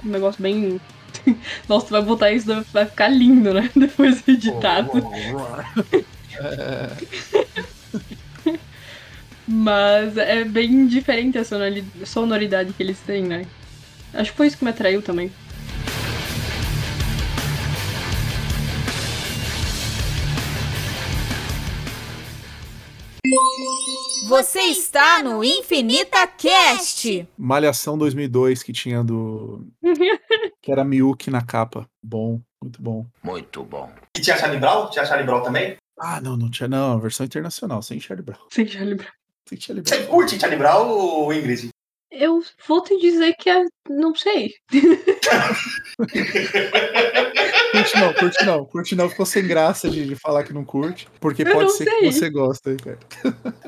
Um 0.02 0.08
negócio 0.08 0.42
bem. 0.42 0.80
Nossa, 1.68 1.86
tu 1.86 1.90
vai 1.90 2.02
botar 2.02 2.32
isso, 2.32 2.46
vai 2.72 2.86
ficar 2.86 3.08
lindo, 3.08 3.52
né? 3.52 3.68
Depois 3.76 4.26
editado. 4.26 4.90
Mas 9.46 10.16
é 10.16 10.44
bem 10.44 10.86
diferente 10.86 11.36
a 11.36 11.44
sonori- 11.44 11.84
sonoridade 12.04 12.72
que 12.72 12.82
eles 12.82 12.98
têm, 13.00 13.24
né? 13.24 13.44
Acho 14.14 14.30
que 14.30 14.36
foi 14.36 14.46
isso 14.46 14.56
que 14.56 14.64
me 14.64 14.70
atraiu 14.70 15.02
também. 15.02 15.30
Você 24.30 24.60
está 24.60 25.24
no 25.24 25.42
Infinita 25.42 26.24
Cast. 26.24 27.28
Malhação 27.36 27.98
2002 27.98 28.62
que 28.62 28.72
tinha 28.72 29.02
do. 29.02 29.66
que 30.62 30.70
era 30.70 30.84
Miyuki 30.84 31.32
na 31.32 31.42
capa. 31.44 31.84
Bom, 32.00 32.40
muito 32.62 32.80
bom. 32.80 33.04
Muito 33.24 33.64
bom. 33.64 33.90
E 34.16 34.20
tinha 34.20 34.38
Charlie 34.38 34.60
Brown? 34.60 34.88
Tinha 34.88 35.04
Charlie 35.04 35.26
Brown 35.26 35.42
também? 35.42 35.76
Ah, 35.98 36.20
não, 36.20 36.36
não 36.36 36.48
tinha. 36.48 36.68
Não, 36.68 36.92
a 36.92 37.00
versão 37.00 37.26
internacional, 37.26 37.82
sem 37.82 37.98
Charlie 37.98 38.24
Brown. 38.24 38.38
Sem 38.52 38.68
Charlie 38.68 38.94
Brown. 38.94 39.10
Sem 39.48 39.60
Charlie 39.60 39.82
Brown. 39.82 39.98
Você 39.98 40.06
curte 40.06 40.38
Charlie 40.38 40.58
Brown 40.58 40.88
ou 40.88 41.34
Ingrid? 41.34 41.70
Eu 42.10 42.42
vou 42.66 42.82
te 42.82 42.98
dizer 42.98 43.34
que 43.34 43.48
é. 43.48 43.64
Não 43.88 44.14
sei. 44.14 44.52
Curte 47.72 48.00
não, 48.00 48.14
curte 48.14 48.44
não. 48.44 48.64
Curte 48.64 48.96
não, 48.96 49.08
ficou 49.08 49.24
sem 49.26 49.46
graça 49.46 49.88
de, 49.88 50.06
de 50.06 50.16
falar 50.16 50.42
que 50.42 50.52
não 50.52 50.64
curte. 50.64 51.08
Porque 51.20 51.42
Eu 51.42 51.52
pode 51.52 51.72
ser 51.72 51.84
sei. 51.84 51.98
que 52.00 52.12
você 52.12 52.30
gosta, 52.30 52.70
Ricardo. 52.70 52.98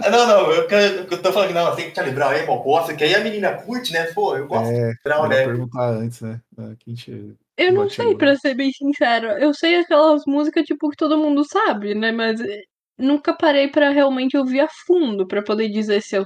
Ah, 0.02 0.10
Não, 0.10 0.26
não, 0.26 0.50
eu, 0.52 0.68
eu, 0.68 1.04
eu 1.04 1.22
tô 1.22 1.32
falando 1.32 1.48
que 1.48 1.54
não, 1.54 1.76
tem 1.76 1.90
que 1.90 2.10
Brown 2.10 2.30
aí, 2.30 2.44
pô, 2.44 2.58
gosta, 2.58 2.94
que 2.94 3.04
aí 3.04 3.14
a 3.14 3.20
menina 3.20 3.52
curte, 3.54 3.92
né? 3.92 4.06
Pô, 4.12 4.36
eu 4.36 4.46
gosto 4.46 4.72
É, 4.72 4.90
de 4.90 4.98
melhor 5.04 5.28
né? 5.28 5.44
perguntar 5.44 5.90
antes, 5.90 6.20
né? 6.20 6.40
Quem 6.80 6.94
te... 6.94 7.34
Eu 7.56 7.72
não 7.72 7.88
sei, 7.88 8.06
agora. 8.06 8.18
pra 8.18 8.36
ser 8.36 8.54
bem 8.54 8.72
sincera. 8.72 9.38
Eu 9.38 9.54
sei 9.54 9.76
aquelas 9.76 10.22
músicas, 10.26 10.64
tipo, 10.64 10.88
que 10.90 10.96
todo 10.96 11.18
mundo 11.18 11.44
sabe, 11.44 11.94
né? 11.94 12.10
Mas 12.10 12.40
eh, 12.40 12.62
nunca 12.98 13.32
parei 13.34 13.68
pra 13.68 13.90
realmente 13.90 14.36
ouvir 14.36 14.60
a 14.60 14.68
fundo, 14.86 15.28
pra 15.28 15.42
poder 15.42 15.68
dizer 15.68 16.02
se 16.02 16.16
eu 16.16 16.24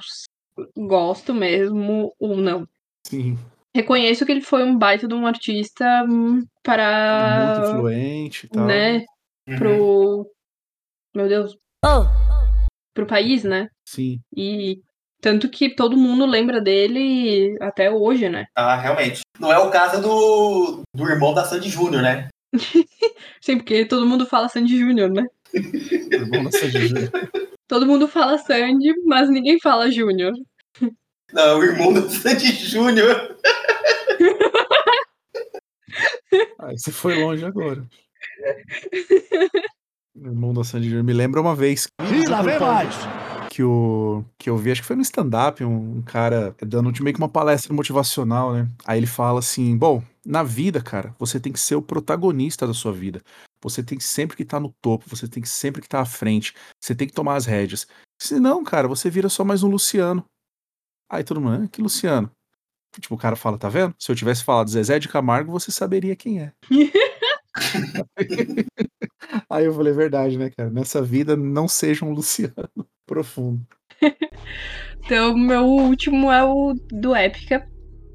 gosto 0.76 1.34
mesmo 1.34 2.12
ou 2.18 2.36
não. 2.36 2.66
Sim, 3.06 3.38
Reconheço 3.76 4.24
que 4.24 4.32
ele 4.32 4.40
foi 4.40 4.64
um 4.64 4.78
baita 4.78 5.06
de 5.06 5.12
um 5.12 5.26
artista 5.26 5.84
hum, 6.08 6.42
para. 6.62 7.58
muito 7.58 7.76
influente 7.76 8.46
e 8.46 8.48
tal. 8.48 8.64
Né? 8.64 9.04
Uhum. 9.46 9.58
Pro. 9.58 10.30
Meu 11.14 11.28
Deus. 11.28 11.58
Pro 12.94 13.06
país, 13.06 13.44
né? 13.44 13.68
Sim. 13.86 14.18
E 14.34 14.80
tanto 15.20 15.50
que 15.50 15.74
todo 15.74 15.94
mundo 15.94 16.24
lembra 16.24 16.58
dele 16.58 17.54
até 17.60 17.90
hoje, 17.90 18.30
né? 18.30 18.46
Ah, 18.56 18.76
realmente. 18.76 19.20
Não 19.38 19.52
é 19.52 19.58
o 19.58 19.70
caso 19.70 20.00
do, 20.00 20.80
do 20.94 21.06
irmão 21.06 21.34
da 21.34 21.44
Sandy 21.44 21.68
Júnior, 21.68 22.02
né? 22.02 22.28
Sim, 23.42 23.58
porque 23.58 23.84
todo 23.84 24.06
mundo 24.06 24.24
fala 24.24 24.48
Sandy 24.48 24.78
Júnior, 24.78 25.10
né? 25.10 25.26
Irmão 25.52 26.44
da 26.44 26.50
Sandy 26.50 26.88
Júnior. 26.88 27.10
Todo 27.68 27.86
mundo 27.86 28.06
fala 28.06 28.38
Sandy, 28.38 28.94
mas 29.04 29.28
ninguém 29.28 29.58
fala 29.60 29.90
Júnior. 29.90 30.32
Não, 31.32 31.58
o 31.58 31.64
irmão 31.64 31.92
da 31.92 32.08
Sandy 32.08 32.52
Júnior. 32.52 33.36
Aí 36.60 36.78
você 36.78 36.92
foi 36.92 37.20
longe 37.20 37.44
agora. 37.44 37.84
Irmão 40.14 40.54
da 40.54 40.62
Sandy 40.62 40.86
Júnior. 40.88 41.04
Me 41.04 41.12
lembra 41.12 41.40
uma 41.40 41.56
vez. 41.56 41.88
Ih, 42.00 42.28
lá 42.28 42.42
vem 42.42 42.58
mais! 42.60 42.94
Que, 43.50 43.62
o, 43.64 44.24
que 44.38 44.50
eu 44.50 44.56
vi, 44.56 44.70
acho 44.70 44.82
que 44.82 44.86
foi 44.86 44.96
no 44.96 45.02
stand-up, 45.02 45.64
um, 45.64 45.98
um 45.98 46.02
cara 46.02 46.54
dando 46.60 46.92
meio 47.02 47.14
que 47.14 47.20
uma 47.20 47.28
palestra 47.28 47.74
motivacional, 47.74 48.52
né? 48.52 48.68
Aí 48.84 48.98
ele 48.98 49.06
fala 49.06 49.40
assim: 49.40 49.76
Bom, 49.76 50.02
na 50.24 50.42
vida, 50.42 50.80
cara, 50.80 51.14
você 51.18 51.40
tem 51.40 51.52
que 51.52 51.60
ser 51.60 51.74
o 51.74 51.82
protagonista 51.82 52.66
da 52.66 52.74
sua 52.74 52.92
vida. 52.92 53.22
Você 53.66 53.82
tem 53.82 53.98
que 53.98 54.04
sempre 54.04 54.36
que 54.36 54.44
estar 54.44 54.60
no 54.60 54.72
topo, 54.80 55.08
você 55.08 55.26
tem 55.26 55.42
que 55.42 55.48
sempre 55.48 55.80
que 55.80 55.88
estar 55.88 56.00
à 56.00 56.06
frente, 56.06 56.54
você 56.80 56.94
tem 56.94 57.08
que 57.08 57.12
tomar 57.12 57.34
as 57.34 57.46
rédeas. 57.46 57.84
Senão, 58.16 58.62
cara, 58.62 58.86
você 58.86 59.10
vira 59.10 59.28
só 59.28 59.44
mais 59.44 59.64
um 59.64 59.68
Luciano. 59.68 60.24
Aí 61.10 61.24
todo 61.24 61.40
mundo, 61.40 61.64
ah, 61.64 61.68
que 61.68 61.82
Luciano? 61.82 62.30
Tipo, 63.00 63.16
o 63.16 63.18
cara 63.18 63.34
fala, 63.34 63.58
tá 63.58 63.68
vendo? 63.68 63.92
Se 63.98 64.12
eu 64.12 64.14
tivesse 64.14 64.44
falado 64.44 64.70
Zezé 64.70 65.00
de 65.00 65.08
Camargo, 65.08 65.50
você 65.50 65.72
saberia 65.72 66.14
quem 66.14 66.40
é. 66.40 66.52
Aí 69.50 69.64
eu 69.64 69.74
falei, 69.74 69.92
verdade, 69.92 70.38
né, 70.38 70.48
cara? 70.56 70.70
Nessa 70.70 71.02
vida, 71.02 71.36
não 71.36 71.66
seja 71.66 72.04
um 72.04 72.12
Luciano 72.12 72.70
profundo. 73.04 73.66
Então, 75.04 75.36
meu 75.36 75.64
último 75.64 76.30
é 76.30 76.44
o 76.44 76.72
do 76.92 77.16
Épica, 77.16 77.68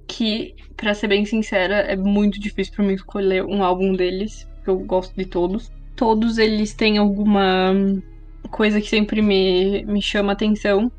que, 0.08 0.56
pra 0.78 0.94
ser 0.94 1.10
bem 1.10 1.26
sincera, 1.26 1.82
é 1.82 1.98
muito 1.98 2.40
difícil 2.40 2.74
pra 2.74 2.86
mim 2.86 2.94
escolher 2.94 3.44
um 3.44 3.62
álbum 3.62 3.94
deles, 3.94 4.50
porque 4.62 4.70
eu 4.70 4.80
gosto 4.80 5.16
de 5.16 5.26
todos. 5.26 5.72
Todos 5.96 6.38
eles 6.38 6.74
têm 6.74 6.98
alguma 6.98 7.74
coisa 8.50 8.80
que 8.80 8.88
sempre 8.88 9.22
me, 9.22 9.84
me 9.86 10.02
chama 10.02 10.34
atenção. 10.34 10.92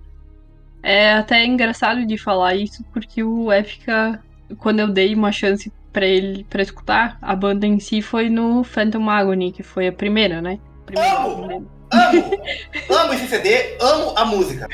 É 0.82 1.14
até 1.14 1.44
engraçado 1.44 2.04
de 2.04 2.18
falar 2.18 2.56
isso, 2.56 2.84
porque 2.92 3.22
o 3.22 3.52
Épica, 3.52 4.20
quando 4.58 4.80
eu 4.80 4.88
dei 4.88 5.14
uma 5.14 5.30
chance 5.30 5.72
para 5.92 6.06
ele 6.06 6.44
para 6.50 6.62
escutar, 6.62 7.18
a 7.22 7.36
banda 7.36 7.66
em 7.66 7.78
si 7.78 8.02
foi 8.02 8.28
no 8.28 8.64
Phantom 8.64 9.08
Agony, 9.08 9.52
que 9.52 9.62
foi 9.62 9.86
a 9.86 9.92
primeira, 9.92 10.42
né? 10.42 10.58
Primeira 10.84 11.22
amo! 11.22 11.70
Amo! 11.92 12.30
amo 12.90 13.12
esse 13.12 13.28
CD, 13.28 13.76
amo 13.80 14.14
a 14.16 14.24
música. 14.24 14.66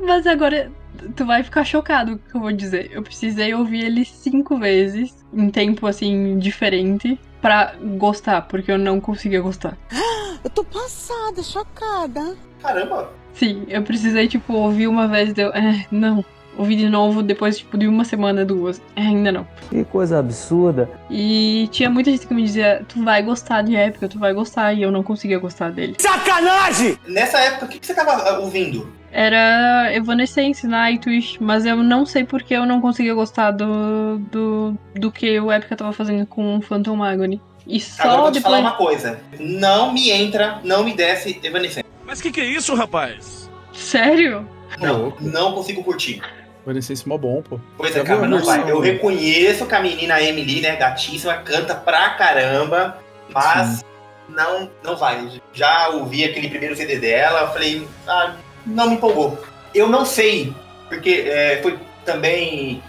Mas 0.00 0.26
agora 0.26 0.72
tu 1.14 1.24
vai 1.24 1.42
ficar 1.44 1.64
chocado 1.64 2.18
com 2.18 2.24
o 2.24 2.30
que 2.30 2.36
eu 2.36 2.40
vou 2.40 2.52
dizer. 2.52 2.90
Eu 2.92 3.02
precisei 3.02 3.54
ouvir 3.54 3.84
ele 3.84 4.04
cinco 4.04 4.58
vezes, 4.58 5.24
em 5.32 5.50
tempo 5.50 5.86
assim, 5.86 6.38
diferente, 6.38 7.18
para 7.44 7.74
gostar, 7.98 8.40
porque 8.48 8.72
eu 8.72 8.78
não 8.78 8.98
conseguia 8.98 9.42
gostar. 9.42 9.76
Eu 10.42 10.48
tô 10.50 10.64
passada, 10.64 11.42
chocada. 11.42 12.36
Caramba! 12.60 13.10
Sim, 13.32 13.64
eu 13.66 13.82
precisei, 13.82 14.28
tipo, 14.28 14.52
ouvir 14.52 14.86
uma 14.86 15.08
vez 15.08 15.30
e 15.30 15.32
deu. 15.32 15.48
É, 15.54 15.86
não. 15.90 16.22
Ouvi 16.58 16.76
de 16.76 16.86
novo 16.86 17.22
depois, 17.22 17.56
tipo, 17.56 17.78
de 17.78 17.88
uma 17.88 18.04
semana, 18.04 18.44
duas. 18.44 18.78
É, 18.94 19.00
ainda 19.00 19.32
não. 19.32 19.46
Que 19.70 19.82
coisa 19.84 20.18
absurda. 20.18 20.90
E 21.10 21.66
tinha 21.72 21.88
muita 21.88 22.10
gente 22.10 22.26
que 22.26 22.34
me 22.34 22.42
dizia, 22.42 22.84
tu 22.86 23.02
vai 23.02 23.22
gostar 23.22 23.62
de 23.62 23.74
época, 23.74 24.06
tu 24.06 24.18
vai 24.18 24.34
gostar, 24.34 24.74
e 24.74 24.82
eu 24.82 24.90
não 24.90 25.02
conseguia 25.02 25.38
gostar 25.38 25.70
dele. 25.70 25.96
Sacanagem! 25.98 26.98
Nessa 27.08 27.38
época, 27.38 27.64
o 27.64 27.68
que, 27.68 27.78
que 27.78 27.86
você 27.86 27.94
tava 27.94 28.38
ouvindo? 28.40 28.92
Era 29.16 29.94
Evanescence, 29.94 30.66
Nightwish, 30.66 31.38
mas 31.40 31.64
eu 31.64 31.76
não 31.76 32.04
sei 32.04 32.24
porque 32.24 32.52
eu 32.52 32.66
não 32.66 32.80
conseguia 32.80 33.14
gostar 33.14 33.52
do, 33.52 34.18
do, 34.18 34.76
do 34.96 35.12
que 35.12 35.38
o 35.38 35.52
Épica 35.52 35.76
tava 35.76 35.92
fazendo 35.92 36.26
com 36.26 36.60
Phantom 36.60 37.00
Agony. 37.00 37.40
E 37.64 37.78
só 37.78 38.02
Agora 38.02 38.16
eu 38.16 38.22
vou 38.22 38.32
te 38.32 38.34
depois... 38.34 38.56
falar 38.56 38.58
uma 38.58 38.76
coisa. 38.76 39.20
Não 39.38 39.92
me 39.92 40.10
entra, 40.10 40.58
não 40.64 40.82
me 40.82 40.94
desce 40.94 41.40
Evanescence. 41.44 41.88
Mas 42.04 42.20
que 42.20 42.32
que 42.32 42.40
é 42.40 42.44
isso, 42.44 42.74
rapaz? 42.74 43.48
Sério? 43.72 44.48
Não, 44.80 45.14
não 45.20 45.52
consigo 45.52 45.84
curtir. 45.84 46.20
Evanescence 46.64 47.08
mó 47.08 47.16
bom, 47.16 47.40
pô. 47.40 47.60
Pois 47.76 47.94
é, 47.94 48.02
cara, 48.02 48.26
não 48.26 48.44
vai. 48.44 48.68
Eu 48.68 48.80
reconheço 48.80 49.64
que 49.64 49.74
a 49.76 49.80
menina 49.80 50.20
Emily, 50.20 50.60
né, 50.60 50.74
gatíssima, 50.74 51.34
canta 51.34 51.76
pra 51.76 52.10
caramba, 52.10 52.98
mas 53.32 53.68
Sim. 53.68 53.84
não, 54.30 54.68
não 54.82 54.96
vai. 54.96 55.40
Já 55.52 55.90
ouvi 55.90 56.24
aquele 56.24 56.48
primeiro 56.48 56.74
CD 56.74 56.98
dela, 56.98 57.42
eu 57.42 57.48
falei, 57.52 57.86
ah, 58.08 58.34
não 58.66 58.88
me 58.88 58.94
empolgou. 58.94 59.42
Eu 59.74 59.88
não 59.88 60.04
sei, 60.04 60.52
porque 60.88 61.24
é, 61.26 61.60
foi 61.62 61.78
também, 62.04 62.82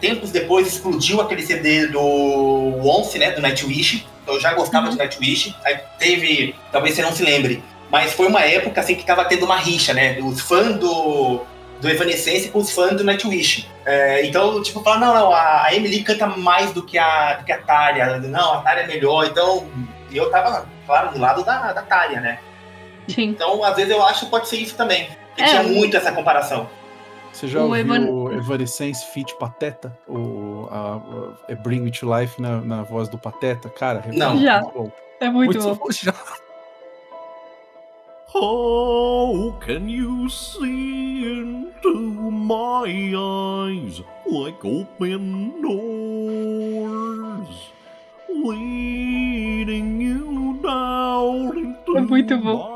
tempos 0.00 0.30
depois 0.30 0.66
explodiu 0.66 1.20
aquele 1.20 1.42
CD 1.42 1.86
do 1.86 2.00
Once, 2.00 3.18
né, 3.18 3.30
do 3.30 3.40
Nightwish. 3.40 4.06
Eu 4.26 4.40
já 4.40 4.54
gostava 4.54 4.86
uhum. 4.86 4.92
de 4.92 4.98
Nightwish. 4.98 5.54
Aí 5.64 5.78
teve, 5.98 6.54
talvez 6.72 6.94
você 6.94 7.02
não 7.02 7.12
se 7.12 7.22
lembre, 7.22 7.62
mas 7.90 8.12
foi 8.12 8.26
uma 8.26 8.42
época 8.42 8.80
assim 8.80 8.94
que 8.94 9.06
tava 9.06 9.24
tendo 9.24 9.44
uma 9.44 9.56
rixa, 9.56 9.94
né, 9.94 10.14
dos 10.14 10.40
fãs 10.40 10.76
do 10.78 11.46
do 11.80 11.88
Evanescence 11.88 12.48
com 12.48 12.58
os 12.58 12.70
fãs 12.70 12.96
do 12.96 13.04
Nightwish. 13.04 13.68
É, 13.84 14.26
então, 14.26 14.62
tipo, 14.62 14.82
falar, 14.82 14.98
não, 14.98 15.14
não, 15.14 15.32
a 15.32 15.68
Emily 15.72 16.02
canta 16.02 16.26
mais 16.26 16.72
do 16.72 16.82
que 16.82 16.98
a, 16.98 17.34
do 17.34 17.44
que 17.44 17.52
a 17.52 17.58
Tária. 17.58 18.18
Não, 18.18 18.54
a 18.54 18.62
Tária 18.62 18.82
é 18.82 18.86
melhor. 18.86 19.26
Então, 19.26 19.66
eu 20.10 20.30
tava, 20.30 20.66
claro, 20.86 21.12
do 21.12 21.20
lado 21.20 21.44
da, 21.44 21.72
da 21.72 21.82
Tária, 21.82 22.20
né? 22.20 22.38
Sim. 23.08 23.30
Então, 23.30 23.62
às 23.64 23.76
vezes 23.76 23.90
eu 23.90 24.02
acho 24.02 24.24
que 24.24 24.30
pode 24.30 24.48
ser 24.48 24.58
isso 24.58 24.76
também. 24.76 25.08
Que 25.36 25.42
é, 25.42 25.46
tinha 25.46 25.62
muito 25.62 25.96
essa 25.96 26.12
comparação. 26.12 26.68
Você 27.32 27.48
já 27.48 27.60
o 27.60 27.64
ouviu 27.64 27.80
Evan... 27.80 28.10
o 28.10 28.32
Evanescence 28.32 29.04
Feat 29.12 29.36
Pateta? 29.38 29.96
O 30.08 30.68
a, 30.70 31.00
a, 31.52 31.54
Bring 31.56 31.80
Me 31.80 31.90
to 31.90 32.06
Life 32.10 32.40
na, 32.40 32.62
na 32.62 32.82
voz 32.82 33.10
do 33.10 33.18
Pateta? 33.18 33.68
Cara, 33.68 34.02
é 34.06 34.12
não. 34.12 34.38
Já. 34.40 34.60
Bom. 34.60 34.90
É 35.20 35.28
muito, 35.28 35.62
muito 35.62 35.78
bom. 35.78 35.90
Já. 35.90 36.14
How 38.34 39.52
can 39.60 39.88
you 39.88 40.28
see 40.28 41.24
into 41.24 41.94
my 42.30 43.14
eyes 43.14 44.02
like 44.26 44.64
open 44.64 45.60
doors, 45.62 46.68
leading 48.28 50.00
you 50.00 50.58
down 50.62 51.56
into 51.56 51.96
é 51.96 52.00
muito 52.00 52.36
bom. 52.38 52.75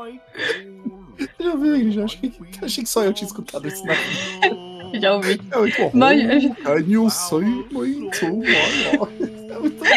Já 1.39 1.55
vi, 1.55 1.91
já 1.91 2.03
achei, 2.05 2.33
achei 2.61 2.83
que 2.83 2.89
só 2.89 3.03
eu 3.03 3.13
tinha 3.13 3.27
escutado 3.27 3.67
isso 3.67 3.83
na 3.85 3.93
Já 4.99 5.13
ouvi. 5.13 5.39
É 5.51 5.57
muito 5.57 5.77
bom. 5.77 5.91
Mas, 5.93 6.21
see 7.11 7.37
into 7.37 8.37
my 8.37 8.45
eyes? 8.45 9.49
É 9.49 9.59
muito 9.59 9.77
bom. 9.77 9.91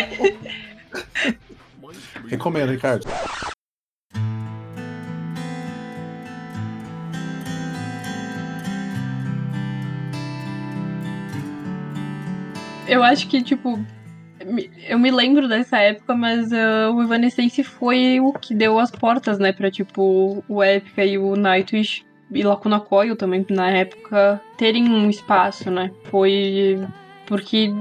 Recomendo, 2.28 2.70
Ricardo. 2.70 3.06
Eu 12.86 13.02
acho 13.02 13.28
que, 13.28 13.42
tipo, 13.42 13.84
eu 14.88 14.98
me 14.98 15.10
lembro 15.10 15.48
dessa 15.48 15.78
época, 15.78 16.14
mas 16.14 16.50
uh, 16.52 16.92
o 16.94 17.02
Evanescence 17.02 17.62
foi 17.62 18.20
o 18.20 18.32
que 18.32 18.54
deu 18.54 18.78
as 18.78 18.90
portas, 18.90 19.38
né, 19.38 19.52
pra, 19.52 19.70
tipo, 19.70 20.42
o 20.48 20.62
Epica 20.62 21.04
e 21.04 21.18
o 21.18 21.36
Nightwish 21.36 22.04
e 22.30 22.42
Lacuna 22.42 22.80
Coil 22.80 23.16
também, 23.16 23.44
na 23.50 23.70
época, 23.70 24.40
terem 24.56 24.88
um 24.88 25.08
espaço, 25.08 25.70
né? 25.70 25.90
Foi 26.04 26.80
porque 27.26 27.72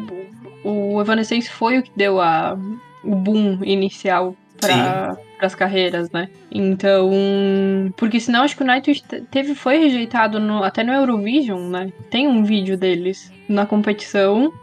o 0.63 0.99
Evanescence 1.01 1.49
foi 1.49 1.79
o 1.79 1.83
que 1.83 1.91
deu 1.95 2.21
a, 2.21 2.57
o 3.03 3.15
boom 3.15 3.59
inicial 3.63 4.35
para 4.59 5.17
as 5.41 5.55
carreiras, 5.55 6.09
né? 6.11 6.29
Então, 6.51 7.11
porque 7.97 8.19
senão 8.19 8.43
acho 8.43 8.55
que 8.55 8.63
o 8.63 8.65
Nightwish 8.65 9.03
teve 9.29 9.55
foi 9.55 9.77
rejeitado 9.77 10.39
no, 10.39 10.63
até 10.63 10.83
no 10.83 10.93
Eurovision, 10.93 11.69
né? 11.69 11.91
Tem 12.09 12.27
um 12.27 12.43
vídeo 12.43 12.77
deles 12.77 13.31
na 13.49 13.65
competição 13.65 14.53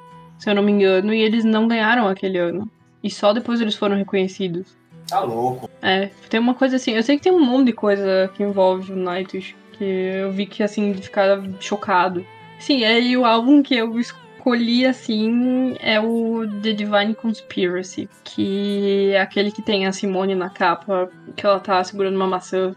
se 0.40 0.50
eu 0.50 0.54
não 0.54 0.62
me 0.62 0.72
engano, 0.72 1.12
e 1.12 1.20
eles 1.20 1.44
não 1.44 1.68
ganharam 1.68 2.08
aquele 2.08 2.38
ano. 2.38 2.68
E 3.04 3.10
só 3.10 3.32
depois 3.32 3.60
eles 3.60 3.76
foram 3.76 3.96
reconhecidos. 3.96 4.74
Tá 5.06 5.20
louco. 5.20 5.68
É, 5.82 6.10
tem 6.28 6.40
uma 6.40 6.54
coisa 6.54 6.76
assim, 6.76 6.92
eu 6.92 7.02
sei 7.02 7.16
que 7.16 7.22
tem 7.22 7.32
um 7.32 7.44
monte 7.44 7.66
de 7.66 7.72
coisa 7.72 8.30
que 8.34 8.42
envolve 8.42 8.92
o 8.92 8.96
Nightwish, 8.96 9.54
que 9.72 9.84
eu 9.84 10.32
vi 10.32 10.46
que 10.46 10.62
assim, 10.62 10.94
ficar 10.94 11.42
chocado. 11.60 12.24
Sim, 12.58 12.84
é, 12.84 13.00
e 13.00 13.16
o 13.16 13.24
álbum 13.24 13.62
que 13.62 13.74
eu 13.74 13.98
escolhi 13.98 14.86
assim 14.86 15.76
é 15.80 16.00
o 16.00 16.46
The 16.62 16.72
Divine 16.72 17.14
Conspiracy, 17.14 18.08
que 18.24 19.10
é 19.12 19.20
aquele 19.20 19.50
que 19.50 19.62
tem 19.62 19.86
a 19.86 19.92
Simone 19.92 20.34
na 20.34 20.48
capa, 20.48 21.10
que 21.36 21.44
ela 21.44 21.60
tá 21.60 21.82
segurando 21.84 22.16
uma 22.16 22.26
maçã 22.26 22.74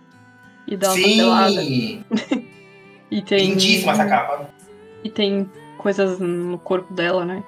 e 0.67 0.75
dá 0.75 0.89
uma 0.89 0.95
Sim. 0.95 1.17
pelada. 1.17 1.63
e 3.11 3.21
tem. 3.21 3.51
Lindíssima 3.51 3.93
essa 3.93 4.05
capa. 4.05 4.49
E 5.03 5.09
tem 5.09 5.49
coisas 5.77 6.19
no 6.19 6.57
corpo 6.57 6.93
dela, 6.93 7.25
né? 7.25 7.43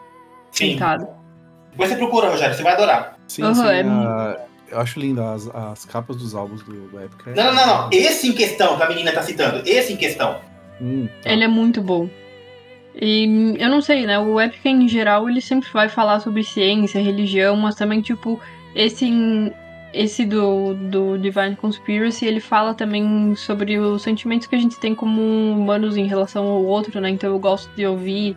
Sim. 0.55 0.71
Pintado. 0.73 1.07
Depois 1.71 1.89
você 1.89 1.95
procura, 1.97 2.29
Rogério, 2.29 2.55
você 2.55 2.63
vai 2.63 2.73
adorar. 2.73 3.17
Sim, 3.27 3.43
Uhum, 3.43 3.53
sim. 3.55 3.67
é 3.67 3.81
a- 3.81 4.37
Eu 4.71 4.79
acho 4.79 4.99
linda 4.99 5.31
as, 5.33 5.47
as 5.53 5.85
capas 5.85 6.15
dos 6.15 6.33
álbuns 6.33 6.63
do, 6.63 6.73
do 6.89 6.99
Epic. 6.99 7.27
Não, 7.27 7.43
não, 7.45 7.53
não, 7.53 7.67
não. 7.67 7.89
Esse 7.93 8.27
em 8.27 8.31
questão 8.33 8.75
que 8.75 8.83
a 8.83 8.87
menina 8.89 9.11
tá 9.11 9.21
citando, 9.21 9.61
esse 9.65 9.93
em 9.93 9.97
questão. 9.97 10.37
Hum, 10.81 11.07
tá. 11.21 11.31
Ele 11.31 11.43
é 11.43 11.47
muito 11.47 11.81
bom. 11.81 12.09
E 12.99 13.55
eu 13.59 13.69
não 13.69 13.81
sei, 13.81 14.05
né? 14.05 14.17
O 14.17 14.39
Epic 14.41 14.65
em 14.65 14.87
geral, 14.87 15.29
ele 15.29 15.41
sempre 15.41 15.69
vai 15.71 15.89
falar 15.89 16.19
sobre 16.19 16.43
ciência, 16.43 17.01
religião, 17.01 17.55
mas 17.57 17.75
também, 17.75 18.01
tipo, 18.01 18.39
esse, 18.73 19.07
esse 19.93 20.25
do, 20.25 20.73
do 20.73 21.17
Divine 21.17 21.55
Conspiracy, 21.57 22.25
ele 22.25 22.39
fala 22.39 22.73
também 22.73 23.35
sobre 23.35 23.77
os 23.77 24.01
sentimentos 24.01 24.47
que 24.47 24.55
a 24.55 24.59
gente 24.59 24.79
tem 24.79 24.95
como 24.95 25.21
humanos 25.21 25.95
em 25.97 26.07
relação 26.07 26.47
ao 26.47 26.63
outro, 26.63 26.99
né? 27.01 27.09
Então 27.09 27.29
eu 27.29 27.39
gosto 27.39 27.69
de 27.75 27.85
ouvir 27.85 28.35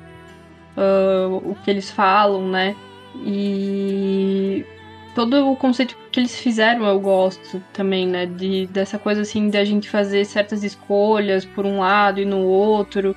ah, 0.79 1.29
o 1.29 1.57
que 1.65 1.71
eles 1.71 1.91
falam, 1.91 2.49
né? 2.49 2.77
E 3.25 4.65
todo 5.13 5.51
o 5.51 5.57
conceito 5.57 5.97
que 6.13 6.21
eles 6.21 6.39
fizeram 6.39 6.87
eu 6.87 7.01
gosto 7.01 7.61
também, 7.73 8.07
né? 8.07 8.27
De, 8.27 8.67
dessa 8.69 8.99
coisa 8.99 9.23
assim 9.23 9.51
de 9.51 9.59
a 9.59 9.65
gente 9.65 9.91
fazer 9.91 10.25
certas 10.25 10.63
escolhas 10.63 11.45
por 11.45 11.67
um 11.67 11.81
lado 11.81 12.21
e 12.21 12.25
no 12.25 12.45
outro, 12.45 13.17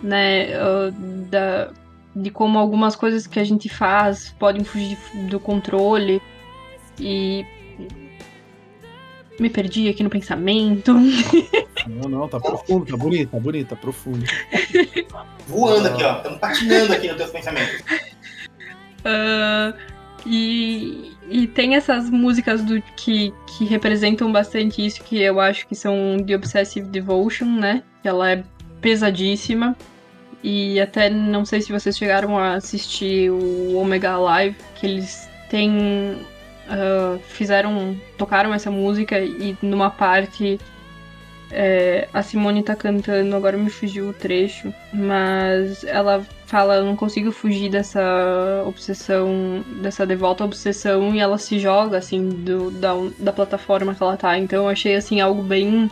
né? 0.00 0.50
Uh, 0.56 0.92
da, 1.28 1.72
de 2.14 2.30
como 2.30 2.58
algumas 2.58 2.94
coisas 2.94 3.26
que 3.26 3.40
a 3.40 3.44
gente 3.44 3.68
faz 3.68 4.34
podem 4.38 4.62
fugir 4.62 4.96
do 5.28 5.40
controle. 5.40 6.22
E. 6.98 7.44
Me 9.40 9.48
perdi 9.48 9.88
aqui 9.88 10.02
no 10.02 10.10
pensamento. 10.10 10.94
Não, 11.86 12.08
não, 12.08 12.28
tá 12.28 12.38
profundo, 12.38 12.86
tá 12.86 12.96
bonito, 12.96 13.30
tá 13.30 13.38
bonito, 13.38 13.68
tá 13.68 13.76
profundo. 13.76 14.24
Voando 15.46 15.88
aqui, 15.88 16.04
ó. 16.04 16.16
Estamos 16.16 16.38
patinando 16.38 16.92
aqui 16.92 17.08
nos 17.08 17.16
teus 17.16 17.30
pensamentos. 17.30 17.80
Uh, 19.00 19.74
e, 20.26 21.12
e 21.28 21.46
tem 21.46 21.76
essas 21.76 22.10
músicas 22.10 22.62
do 22.62 22.80
que, 22.96 23.32
que 23.46 23.64
representam 23.64 24.30
bastante 24.30 24.84
isso, 24.84 25.02
que 25.02 25.20
eu 25.20 25.40
acho 25.40 25.66
que 25.66 25.74
são 25.74 26.18
The 26.26 26.36
Obsessive 26.36 26.88
Devotion, 26.88 27.46
né? 27.46 27.82
Que 28.02 28.08
ela 28.08 28.30
é 28.30 28.42
pesadíssima. 28.80 29.76
E 30.42 30.80
até 30.80 31.10
não 31.10 31.44
sei 31.44 31.60
se 31.60 31.70
vocês 31.70 31.96
chegaram 31.96 32.38
a 32.38 32.54
assistir 32.54 33.30
o 33.30 33.76
Omega 33.76 34.16
Live, 34.16 34.56
que 34.74 34.86
eles 34.86 35.28
têm. 35.48 36.16
Uh, 36.70 37.18
fizeram. 37.28 37.96
tocaram 38.16 38.54
essa 38.54 38.70
música 38.70 39.18
e 39.18 39.56
numa 39.60 39.90
parte 39.90 40.58
é, 41.52 42.08
a 42.14 42.22
Simone 42.22 42.62
tá 42.62 42.76
cantando, 42.76 43.34
agora 43.34 43.56
me 43.56 43.70
fugiu 43.70 44.10
o 44.10 44.12
trecho, 44.12 44.72
mas 44.92 45.82
ela 45.84 46.24
fala: 46.46 46.76
Eu 46.76 46.84
não 46.84 46.94
consigo 46.94 47.32
fugir 47.32 47.68
dessa 47.68 48.62
obsessão, 48.66 49.64
dessa 49.82 50.06
devota 50.06 50.44
obsessão, 50.44 51.12
e 51.14 51.18
ela 51.18 51.38
se 51.38 51.58
joga, 51.58 51.98
assim, 51.98 52.28
do, 52.28 52.70
da, 52.70 52.92
da 53.18 53.32
plataforma 53.32 53.94
que 53.94 54.02
ela 54.02 54.16
tá. 54.16 54.38
Então 54.38 54.64
eu 54.64 54.68
achei, 54.68 54.94
assim, 54.94 55.20
algo 55.20 55.42
bem. 55.42 55.90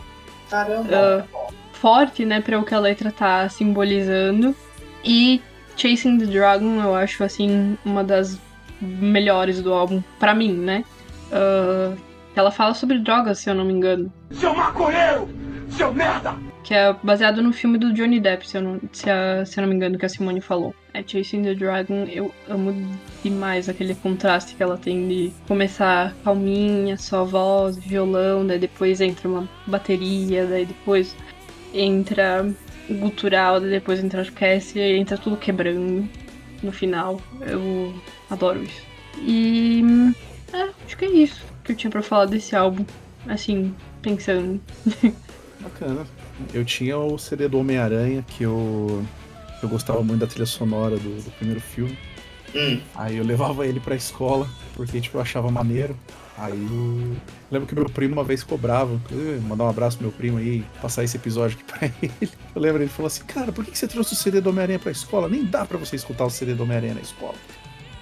Caramba! 0.49 1.27
Uh, 1.29 1.53
forte, 1.73 2.23
né, 2.25 2.41
para 2.41 2.57
o 2.57 2.63
que 2.63 2.73
a 2.73 2.79
letra 2.79 3.11
tá 3.11 3.47
simbolizando. 3.49 4.55
E 5.03 5.41
Chasing 5.75 6.19
the 6.19 6.25
Dragon, 6.25 6.81
eu 6.81 6.95
acho, 6.95 7.23
assim, 7.23 7.77
uma 7.83 8.03
das 8.03 8.39
melhores 8.81 9.61
do 9.61 9.73
álbum, 9.73 10.01
para 10.17 10.33
mim, 10.33 10.53
né? 10.53 10.85
Uh, 11.31 11.97
ela 12.33 12.49
fala 12.49 12.73
sobre 12.73 12.97
drogas, 12.99 13.39
se 13.39 13.49
eu 13.49 13.55
não 13.55 13.65
me 13.65 13.73
engano. 13.73 14.11
Seu 14.31 14.55
maconheiro! 14.55 15.27
Seu 15.79 15.93
merda! 15.93 16.35
Que 16.61 16.73
é 16.73 16.93
baseado 17.01 17.41
no 17.41 17.53
filme 17.53 17.77
do 17.77 17.93
Johnny 17.93 18.19
Depp, 18.19 18.45
se 18.45 18.57
eu 18.57 18.61
não, 18.61 18.81
se, 18.91 19.09
a, 19.09 19.45
se 19.45 19.57
eu 19.57 19.61
não 19.61 19.69
me 19.69 19.75
engano, 19.75 19.97
que 19.97 20.05
a 20.05 20.09
Simone 20.09 20.41
falou. 20.41 20.75
É 20.93 21.01
Chasing 21.01 21.41
the 21.41 21.55
Dragon, 21.55 22.03
eu 22.11 22.33
amo 22.49 22.75
demais 23.23 23.69
aquele 23.69 23.95
contraste 23.95 24.55
que 24.55 24.61
ela 24.61 24.77
tem 24.77 25.07
de 25.07 25.31
começar 25.47 26.13
calminha, 26.21 26.97
só 26.97 27.23
voz, 27.23 27.77
violão, 27.77 28.45
daí 28.45 28.59
depois 28.59 28.99
entra 28.99 29.29
uma 29.29 29.47
bateria, 29.67 30.45
daí 30.45 30.65
depois 30.65 31.15
entra 31.73 32.45
gutural, 32.89 33.61
daí 33.61 33.69
depois 33.69 34.03
entra 34.03 34.19
orquestra 34.19 34.81
e 34.81 34.97
entra 34.97 35.17
tudo 35.17 35.37
quebrando 35.37 36.09
no 36.61 36.73
final. 36.73 37.21
Eu 37.39 37.93
adoro 38.29 38.61
isso. 38.61 38.83
E. 39.19 39.81
É, 40.51 40.71
acho 40.85 40.97
que 40.97 41.05
é 41.05 41.09
isso 41.09 41.41
que 41.63 41.71
eu 41.71 41.75
tinha 41.77 41.89
pra 41.89 42.01
falar 42.01 42.25
desse 42.25 42.53
álbum. 42.53 42.83
Assim, 43.25 43.73
pensando. 44.01 44.59
Bacana. 45.59 46.05
Eu 46.53 46.63
tinha 46.63 46.97
o 46.97 47.17
CD 47.17 47.47
do 47.47 47.59
Homem-Aranha, 47.59 48.23
que 48.27 48.43
eu, 48.43 49.05
eu 49.61 49.69
gostava 49.69 50.01
muito 50.01 50.21
da 50.21 50.27
trilha 50.27 50.45
sonora 50.45 50.97
do, 50.97 51.23
do 51.23 51.31
primeiro 51.31 51.59
filme. 51.59 51.97
Hum. 52.55 52.79
Aí 52.95 53.17
eu 53.17 53.23
levava 53.23 53.67
ele 53.67 53.79
pra 53.79 53.95
escola, 53.95 54.47
porque 54.75 54.99
tipo, 54.99 55.17
eu 55.17 55.21
achava 55.21 55.51
maneiro. 55.51 55.95
Aí 56.37 56.53
eu 56.53 57.17
lembro 57.51 57.67
que 57.67 57.75
meu 57.75 57.89
primo 57.89 58.13
uma 58.13 58.23
vez 58.23 58.43
cobrava, 58.43 58.99
mandar 59.45 59.65
um 59.65 59.69
abraço 59.69 59.97
pro 59.97 60.07
meu 60.07 60.15
primo 60.15 60.37
aí, 60.37 60.63
passar 60.81 61.03
esse 61.03 61.17
episódio 61.17 61.57
aqui 61.57 61.65
pra 61.67 61.91
ele. 62.01 62.31
Eu 62.55 62.61
lembro 62.61 62.81
ele 62.81 62.89
falou 62.89 63.07
assim: 63.07 63.23
Cara, 63.25 63.51
por 63.51 63.65
que 63.65 63.77
você 63.77 63.87
trouxe 63.87 64.13
o 64.13 64.15
CD 64.15 64.39
do 64.39 64.49
Homem-Aranha 64.49 64.79
pra 64.79 64.91
escola? 64.91 65.27
Nem 65.27 65.43
dá 65.43 65.65
pra 65.65 65.77
você 65.77 65.97
escutar 65.97 66.25
o 66.25 66.29
CD 66.29 66.53
do 66.53 66.63
Homem-Aranha 66.63 66.93
na 66.93 67.01
escola. 67.01 67.35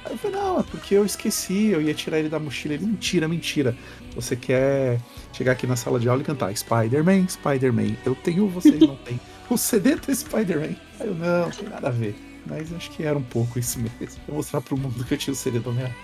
Aí 0.07 0.13
eu 0.13 0.17
falei: 0.17 0.37
Não, 0.37 0.59
é 0.59 0.63
porque 0.63 0.95
eu 0.95 1.05
esqueci, 1.05 1.67
eu 1.67 1.81
ia 1.81 1.93
tirar 1.93 2.19
ele 2.19 2.29
da 2.29 2.39
mochila. 2.39 2.73
Ele: 2.73 2.85
Mentira, 2.85 3.27
mentira. 3.27 3.75
Você 4.15 4.35
quer 4.35 4.99
chegar 5.33 5.51
aqui 5.51 5.67
na 5.67 5.75
sala 5.75 5.99
de 5.99 6.07
aula 6.09 6.21
e 6.21 6.25
cantar 6.25 6.55
Spider-Man, 6.55 7.27
Spider-Man. 7.27 7.95
Eu 8.05 8.15
tenho, 8.15 8.47
vocês 8.47 8.79
não 8.79 8.95
têm. 9.03 9.19
O 9.49 9.57
CD 9.57 9.95
do 9.95 10.13
Spider-Man. 10.15 10.75
Aí 10.99 11.07
eu: 11.07 11.15
Não, 11.15 11.41
não 11.43 11.49
tem 11.51 11.69
nada 11.69 11.87
a 11.89 11.91
ver. 11.91 12.15
Mas 12.45 12.73
acho 12.73 12.89
que 12.91 13.03
era 13.03 13.17
um 13.17 13.23
pouco 13.23 13.59
isso 13.59 13.77
mesmo. 13.77 14.19
Pra 14.25 14.35
mostrar 14.35 14.61
pro 14.61 14.77
mundo 14.77 15.03
que 15.03 15.13
eu 15.13 15.17
tinha 15.17 15.33
o 15.33 15.35
CD 15.35 15.59
do 15.59 15.69
Homem-Aranha. 15.69 15.97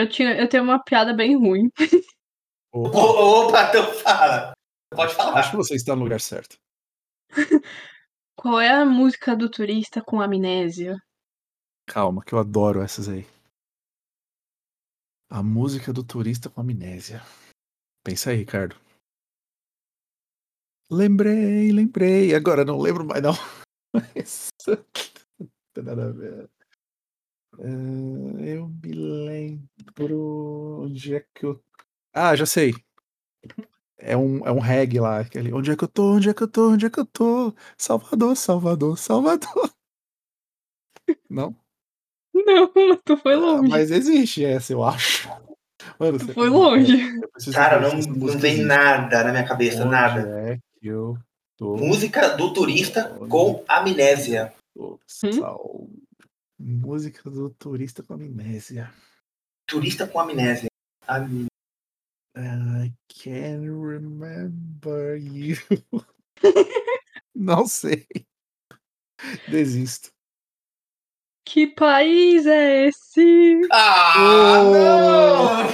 Eu, 0.00 0.08
tinha, 0.08 0.34
eu 0.40 0.48
tenho 0.48 0.62
uma 0.62 0.82
piada 0.82 1.12
bem 1.12 1.36
ruim. 1.36 1.70
Opa, 2.72 2.98
Opa, 2.98 3.68
então 3.68 3.92
fala. 3.94 4.52
Pode 4.94 5.14
falar. 5.14 5.38
acho 5.38 5.50
que 5.50 5.56
você 5.56 5.74
está 5.74 5.94
no 5.94 6.04
lugar 6.04 6.20
certo. 6.20 6.56
Qual 8.34 8.58
é 8.58 8.70
a 8.70 8.86
música 8.86 9.36
do 9.36 9.50
turista 9.50 10.02
com 10.02 10.20
amnésia? 10.20 10.96
Calma, 11.86 12.24
que 12.24 12.32
eu 12.32 12.38
adoro 12.38 12.80
essas 12.80 13.08
aí. 13.08 13.26
A 15.28 15.42
música 15.42 15.92
do 15.92 16.02
turista 16.02 16.48
com 16.48 16.62
amnésia. 16.62 17.20
Pensa 18.02 18.30
aí, 18.30 18.38
Ricardo. 18.38 18.76
Lembrei, 20.90 21.70
lembrei. 21.70 22.34
Agora 22.34 22.64
não 22.64 22.78
lembro 22.78 23.04
mais, 23.04 23.22
não. 23.22 23.34
Mas... 23.92 24.48
Não 25.38 25.48
tem 25.74 25.84
nada 25.84 26.08
a 26.08 26.12
ver. 26.12 26.50
Ah, 27.62 28.42
eu 28.42 28.68
me 28.82 28.92
lembro 28.92 30.80
onde 30.84 31.14
é 31.14 31.24
que 31.34 31.44
eu. 31.44 31.62
Ah, 32.12 32.34
já 32.34 32.46
sei. 32.46 32.74
É 33.98 34.16
um, 34.16 34.38
é 34.46 34.50
um 34.50 34.58
reggae 34.60 34.98
lá. 34.98 35.20
Aquele, 35.20 35.52
onde 35.52 35.70
é 35.70 35.76
que 35.76 35.84
eu 35.84 35.88
tô? 35.88 36.14
Onde 36.14 36.30
é 36.30 36.34
que 36.34 36.42
eu 36.42 36.48
tô? 36.48 36.70
Onde 36.70 36.86
é 36.86 36.90
que 36.90 36.98
eu 37.00 37.04
tô? 37.04 37.54
Salvador, 37.76 38.34
Salvador, 38.36 38.98
Salvador. 38.98 39.70
Não? 41.28 41.54
Não, 42.34 42.72
mas 42.74 42.98
tu 43.04 43.16
foi 43.16 43.36
longe. 43.36 43.68
Mas 43.68 43.90
existe 43.90 44.44
essa, 44.44 44.72
eu 44.72 44.82
acho. 44.82 45.28
Mano, 45.98 46.18
Tu 46.18 46.32
foi 46.32 46.48
longe. 46.48 46.98
eu 47.22 47.28
preciso 47.28 47.54
Cara, 47.56 47.80
não, 47.80 47.96
não 47.98 48.28
existe. 48.28 48.62
nada 48.64 49.24
na 49.24 49.30
minha 49.32 49.46
cabeça, 49.46 49.82
Onde 49.82 49.90
nada. 49.90 50.20
é 50.48 50.56
que 50.80 50.86
eu 50.86 51.18
tô? 51.56 51.76
Música 51.76 52.36
do 52.36 52.52
turista 52.52 53.10
com 53.28 53.62
amnésia. 53.68 54.52
Sal- 55.06 55.88
Música 56.62 57.30
do 57.30 57.48
turista 57.50 58.02
com 58.02 58.12
amnésia. 58.14 58.92
Turista 59.66 60.06
com 60.06 60.20
amnésia. 60.20 60.68
Am- 61.08 61.46
I 62.36 62.92
can't 63.08 63.64
remember 63.66 65.16
you. 65.16 65.56
Não 67.34 67.66
sei. 67.66 68.06
Desisto. 69.48 70.10
Que 71.46 71.66
país 71.66 72.44
é 72.46 72.88
esse? 72.88 73.62
Ah, 73.72 75.64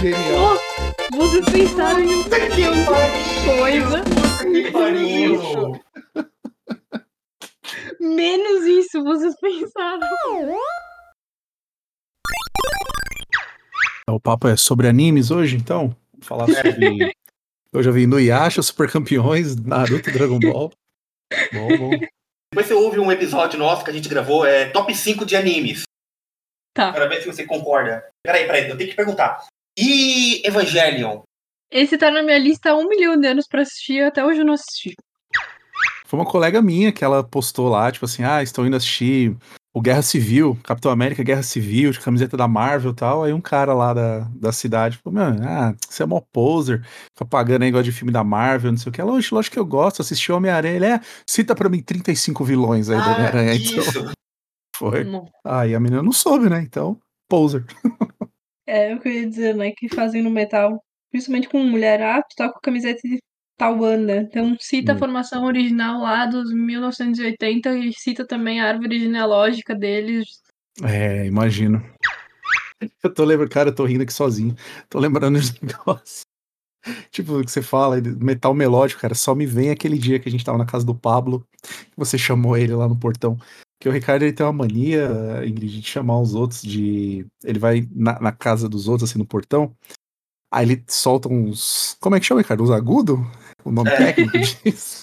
Genial. 0.00 0.56
Oh, 1.12 1.16
vocês 1.16 1.44
pensaram 1.50 2.00
em 2.00 2.22
que 2.22 2.30
coisa? 3.58 4.04
Que 4.52 4.70
pariu! 4.70 5.80
Menos 8.00 8.64
isso, 8.64 9.04
vocês 9.04 9.34
pensaram. 9.38 10.08
O 14.08 14.18
papo 14.18 14.48
é 14.48 14.56
sobre 14.56 14.88
animes 14.88 15.30
hoje, 15.30 15.56
então? 15.56 15.94
Vamos 16.14 16.26
falar 16.26 16.46
sobre. 16.46 17.14
Eu 17.72 17.82
já 17.82 17.90
vi 17.90 18.06
no 18.06 18.18
Yasha, 18.18 18.62
Super 18.62 18.90
Campeões, 18.90 19.54
Naruto, 19.54 20.10
Dragon 20.10 20.40
Ball. 20.40 20.72
Bom, 21.52 21.78
bom. 21.78 21.90
Depois 22.52 22.66
você 22.66 22.74
ouve 22.74 22.98
um 22.98 23.12
episódio 23.12 23.58
nosso 23.58 23.84
que 23.84 23.90
a 23.90 23.92
gente 23.92 24.08
gravou, 24.08 24.44
é 24.44 24.68
top 24.70 24.92
5 24.92 25.24
de 25.24 25.36
animes. 25.36 25.82
Tá. 26.74 26.92
Para 26.92 27.06
ver 27.06 27.20
se 27.20 27.26
você 27.26 27.46
concorda. 27.46 28.04
Peraí, 28.24 28.46
peraí, 28.46 28.68
eu 28.68 28.76
tenho 28.76 28.90
que 28.90 28.96
perguntar. 28.96 29.46
E 29.78 30.44
Evangelion? 30.44 31.20
Esse 31.70 31.96
tá 31.96 32.10
na 32.10 32.22
minha 32.22 32.38
lista 32.38 32.70
há 32.70 32.74
um 32.74 32.88
milhão 32.88 33.16
de 33.16 33.28
anos 33.28 33.46
pra 33.46 33.62
assistir, 33.62 34.02
até 34.02 34.24
hoje 34.24 34.40
eu 34.40 34.44
não 34.44 34.54
assisti. 34.54 34.94
Foi 36.10 36.18
uma 36.18 36.26
colega 36.26 36.60
minha 36.60 36.90
que 36.90 37.04
ela 37.04 37.22
postou 37.22 37.68
lá, 37.68 37.88
tipo 37.92 38.04
assim, 38.04 38.24
ah, 38.24 38.42
estou 38.42 38.66
indo 38.66 38.74
assistir 38.74 39.36
o 39.72 39.80
Guerra 39.80 40.02
Civil, 40.02 40.58
Capitão 40.64 40.90
América 40.90 41.22
Guerra 41.22 41.44
Civil, 41.44 41.92
de 41.92 42.00
camiseta 42.00 42.36
da 42.36 42.48
Marvel 42.48 42.90
e 42.90 42.94
tal. 42.96 43.22
Aí 43.22 43.32
um 43.32 43.40
cara 43.40 43.72
lá 43.72 43.94
da, 43.94 44.18
da 44.34 44.50
cidade 44.50 44.98
falou: 44.98 45.20
Mano, 45.20 45.40
ah, 45.46 45.72
você 45.88 46.02
é 46.02 46.06
mó 46.06 46.20
poser, 46.32 46.84
fica 47.12 47.24
pagando 47.24 47.62
aí 47.62 47.68
negócio 47.68 47.84
de 47.84 47.92
filme 47.92 48.12
da 48.12 48.24
Marvel, 48.24 48.72
não 48.72 48.78
sei 48.78 48.90
o 48.90 48.92
que. 48.92 49.00
Lógico, 49.00 49.36
lógico 49.36 49.54
que 49.54 49.60
eu 49.60 49.64
gosto, 49.64 50.02
assisti 50.02 50.32
Homem-Aranha. 50.32 50.74
Ele 50.74 50.86
é, 50.86 51.00
cita 51.24 51.54
pra 51.54 51.68
mim 51.68 51.80
35 51.80 52.42
vilões 52.44 52.90
aí 52.90 52.96
do 52.96 53.04
Ah, 53.04 53.12
Homem-Aranha. 53.12 53.54
Então, 53.54 54.12
foi. 54.74 55.06
Aí 55.44 55.76
a 55.76 55.78
menina 55.78 56.02
não 56.02 56.10
soube, 56.10 56.50
né? 56.50 56.60
Então, 56.60 56.98
poser. 57.28 57.64
É, 58.66 58.92
eu 58.92 59.00
queria 59.00 59.28
dizer, 59.28 59.56
né, 59.56 59.72
que 59.76 59.88
fazem 59.88 60.22
no 60.22 60.30
metal, 60.30 60.80
principalmente 61.10 61.48
com 61.48 61.58
mulher, 61.58 62.00
ah, 62.02 62.22
tu 62.22 62.36
tá 62.36 62.48
com 62.52 62.60
camiseta 62.60 63.00
de 63.02 63.18
tal 63.60 63.76
banda. 63.76 64.16
Então 64.16 64.56
cita 64.58 64.92
a 64.92 64.94
Hum. 64.94 64.98
formação 64.98 65.44
original 65.44 66.00
lá 66.00 66.24
dos 66.24 66.50
1980 66.50 67.76
e 67.76 67.92
cita 67.92 68.26
também 68.26 68.58
a 68.58 68.66
árvore 68.66 68.98
genealógica 68.98 69.74
deles. 69.74 70.40
É, 70.82 71.26
imagino. 71.26 71.84
Eu 73.04 73.12
tô 73.12 73.24
lembrando, 73.24 73.50
cara, 73.50 73.68
eu 73.68 73.74
tô 73.74 73.84
rindo 73.84 74.02
aqui 74.02 74.12
sozinho. 74.12 74.56
Tô 74.88 74.98
lembrando 74.98 75.38
de 75.38 75.52
negócio. 75.62 76.22
Tipo, 77.10 77.38
o 77.38 77.44
que 77.44 77.50
você 77.50 77.60
fala, 77.60 78.00
metal 78.00 78.54
melódico, 78.54 79.02
cara, 79.02 79.14
só 79.14 79.34
me 79.34 79.44
vem 79.44 79.68
aquele 79.68 79.98
dia 79.98 80.18
que 80.18 80.26
a 80.26 80.32
gente 80.32 80.42
tava 80.42 80.56
na 80.56 80.64
casa 80.64 80.86
do 80.86 80.94
Pablo, 80.94 81.46
que 81.62 81.92
você 81.94 82.16
chamou 82.16 82.56
ele 82.56 82.74
lá 82.74 82.88
no 82.88 82.98
portão. 82.98 83.36
Que 83.78 83.90
o 83.90 83.92
Ricardo 83.92 84.22
ele 84.22 84.32
tem 84.32 84.46
uma 84.46 84.52
mania, 84.52 85.10
Ingrid, 85.46 85.80
de 85.80 85.86
chamar 85.86 86.18
os 86.18 86.34
outros 86.34 86.62
de. 86.62 87.26
Ele 87.44 87.58
vai 87.58 87.86
na, 87.90 88.18
na 88.20 88.32
casa 88.32 88.66
dos 88.66 88.88
outros, 88.88 89.10
assim, 89.10 89.18
no 89.18 89.26
portão. 89.26 89.76
Aí 90.50 90.64
ele 90.66 90.82
solta 90.88 91.28
uns. 91.28 91.96
Como 92.00 92.16
é 92.16 92.20
que 92.20 92.26
chama, 92.26 92.40
Ricardo? 92.40 92.62
Uns 92.62 92.70
agudos? 92.70 93.18
O 93.64 93.70
nome 93.70 93.90
É. 93.90 93.96
técnico 93.96 94.38
disso. 94.38 95.00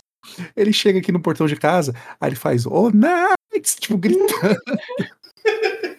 Ele 0.56 0.74
chega 0.74 1.00
aqui 1.00 1.12
no 1.12 1.22
portão 1.22 1.48
de 1.48 1.56
casa, 1.56 1.94
aí 2.20 2.30
ele 2.30 2.36
faz, 2.36 2.66
oh, 2.66 2.90
nice! 2.92 3.78
Tipo, 3.80 3.98
gritando. 3.98 4.28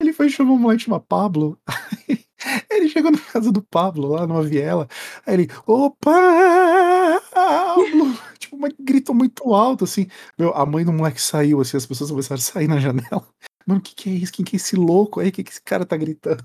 Ele 0.00 0.12
foi 0.12 0.28
chamar 0.28 0.56
moleque 0.56 0.82
chama 0.82 0.98
Pablo. 1.00 1.58
Ele 2.70 2.88
chegou 2.88 3.10
na 3.10 3.18
casa 3.18 3.50
do 3.52 3.62
Pablo, 3.62 4.08
lá 4.08 4.26
numa 4.26 4.42
viela. 4.42 4.86
Aí 5.24 5.34
ele, 5.34 5.48
ô 5.66 5.90
Pablo! 5.90 7.24
Tipo, 8.38 8.58
mas 8.58 8.72
gritou 8.78 9.14
muito 9.14 9.54
alto, 9.54 9.84
assim. 9.84 10.06
Meu, 10.38 10.52
a 10.54 10.66
mãe 10.66 10.84
do 10.84 10.92
moleque 10.92 11.20
saiu, 11.22 11.60
assim, 11.60 11.76
as 11.78 11.86
pessoas 11.86 12.10
começaram 12.10 12.38
a 12.38 12.42
sair 12.42 12.68
na 12.68 12.78
janela. 12.78 13.26
Mano, 13.66 13.80
o 13.80 13.82
que, 13.82 13.94
que 13.94 14.10
é 14.10 14.12
isso? 14.12 14.32
Quem 14.32 14.44
que 14.44 14.56
é 14.56 14.58
esse 14.58 14.76
louco 14.76 15.20
aí? 15.20 15.28
O 15.30 15.32
que, 15.32 15.42
que 15.42 15.50
esse 15.52 15.62
cara 15.62 15.86
tá 15.86 15.96
gritando? 15.96 16.44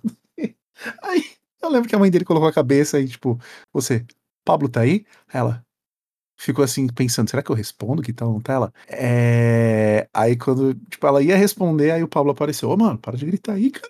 Aí 1.04 1.26
eu 1.62 1.70
lembro 1.70 1.90
que 1.90 1.96
a 1.96 2.00
mãe 2.00 2.10
dele 2.10 2.24
colocou 2.24 2.48
a 2.48 2.54
cabeça 2.54 2.96
aí, 2.98 3.08
tipo, 3.10 3.38
você, 3.74 4.06
Pablo 4.50 4.68
tá 4.68 4.82
aí? 4.82 5.06
Ela 5.32 5.64
ficou 6.36 6.66
assim, 6.66 6.88
pensando, 6.88 7.30
será 7.30 7.44
que 7.44 7.52
eu 7.52 7.56
respondo 7.56 8.02
que 8.02 8.12
tá 8.12 8.26
não 8.26 8.40
tá? 8.40 8.54
Ela, 8.54 8.74
é... 8.88 10.08
Aí 10.12 10.36
quando, 10.36 10.74
tipo, 10.90 11.06
ela 11.06 11.22
ia 11.22 11.38
responder, 11.38 11.92
aí 11.92 12.02
o 12.02 12.08
Pablo 12.08 12.32
apareceu. 12.32 12.68
Ô, 12.68 12.76
mano, 12.76 12.98
para 12.98 13.16
de 13.16 13.28
gritar 13.28 13.54
aí, 13.54 13.70
cara. 13.70 13.90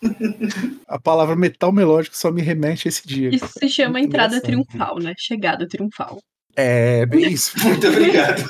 a 0.86 1.00
palavra 1.00 1.34
metal 1.34 1.72
melódico 1.72 2.16
só 2.16 2.30
me 2.30 2.40
remete 2.40 2.86
a 2.86 2.88
esse 2.90 3.04
dia. 3.04 3.34
Isso 3.34 3.48
se 3.48 3.68
chama 3.68 3.94
Muito 3.94 4.06
entrada 4.06 4.36
engraçado. 4.36 4.64
triunfal, 4.64 4.98
né? 5.00 5.12
Chegada 5.18 5.66
triunfal. 5.66 6.20
É, 6.54 7.04
bem 7.06 7.32
isso. 7.32 7.58
Muito 7.66 7.88
obrigado. 7.88 8.44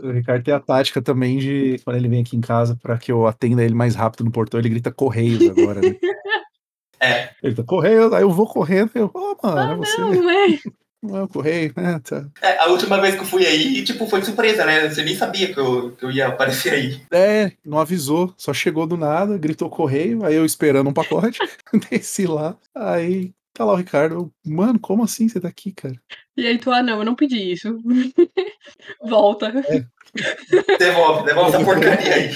O 0.00 0.10
Ricardo 0.12 0.44
tem 0.44 0.54
a 0.54 0.60
tática 0.60 1.02
também 1.02 1.38
de, 1.38 1.80
quando 1.84 1.96
ele 1.96 2.08
vem 2.08 2.20
aqui 2.22 2.36
em 2.36 2.40
casa, 2.40 2.76
pra 2.76 2.98
que 2.98 3.10
eu 3.10 3.26
atenda 3.26 3.64
ele 3.64 3.74
mais 3.74 3.96
rápido 3.96 4.24
no 4.24 4.30
portão, 4.30 4.60
ele 4.60 4.68
grita 4.68 4.92
Correios 4.92 5.48
agora, 5.48 5.80
né? 5.80 5.96
É. 7.02 7.30
Ele 7.42 7.54
tá 7.54 7.64
Correios, 7.64 8.12
aí 8.12 8.22
eu 8.22 8.30
vou 8.30 8.46
correndo, 8.46 8.90
eu, 8.94 9.10
ô, 9.12 9.36
mano, 9.42 9.58
Ah, 9.58 9.72
é 9.72 9.76
você. 9.76 10.00
não, 10.00 10.12
não 10.12 10.30
é. 10.30 10.46
Não 11.04 11.16
é 11.16 11.22
o 11.24 11.28
Correio, 11.28 11.72
né? 11.76 11.98
Tá. 11.98 12.24
É, 12.40 12.58
a 12.58 12.66
última 12.66 13.00
vez 13.00 13.16
que 13.16 13.22
eu 13.22 13.24
fui 13.26 13.44
aí, 13.44 13.82
tipo, 13.82 14.06
foi 14.06 14.22
surpresa, 14.22 14.64
né? 14.64 14.88
Você 14.88 15.02
nem 15.02 15.16
sabia 15.16 15.52
que 15.52 15.58
eu, 15.58 15.90
que 15.96 16.04
eu 16.04 16.12
ia 16.12 16.28
aparecer 16.28 16.72
aí. 16.72 17.02
É, 17.10 17.50
não 17.66 17.80
avisou, 17.80 18.32
só 18.36 18.54
chegou 18.54 18.86
do 18.86 18.96
nada, 18.96 19.36
gritou 19.36 19.68
correio, 19.68 20.24
aí 20.24 20.36
eu 20.36 20.46
esperando 20.46 20.88
um 20.88 20.92
pacote, 20.92 21.40
desci 21.90 22.24
lá, 22.24 22.56
aí 22.72 23.32
tá 23.52 23.64
lá 23.64 23.72
o 23.72 23.76
Ricardo, 23.76 24.32
mano, 24.46 24.78
como 24.78 25.02
assim 25.02 25.28
você 25.28 25.40
tá 25.40 25.48
aqui, 25.48 25.72
cara? 25.72 25.96
E 26.36 26.46
aí 26.46 26.56
tu, 26.56 26.70
ah, 26.70 26.84
não, 26.84 26.98
eu 27.00 27.04
não 27.04 27.16
pedi 27.16 27.50
isso. 27.52 27.76
Volta. 29.02 29.50
Devolve, 30.78 31.24
devolve 31.24 31.56
essa 31.56 31.64
porcaria 31.64 32.14
aí. 32.14 32.30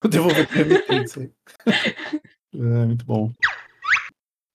Vou 0.00 0.10
devolver 0.10 0.46
pra 0.46 0.56
remitência 0.58 1.22
aí. 1.22 1.30
É, 2.54 2.86
muito 2.86 3.04
bom. 3.04 3.32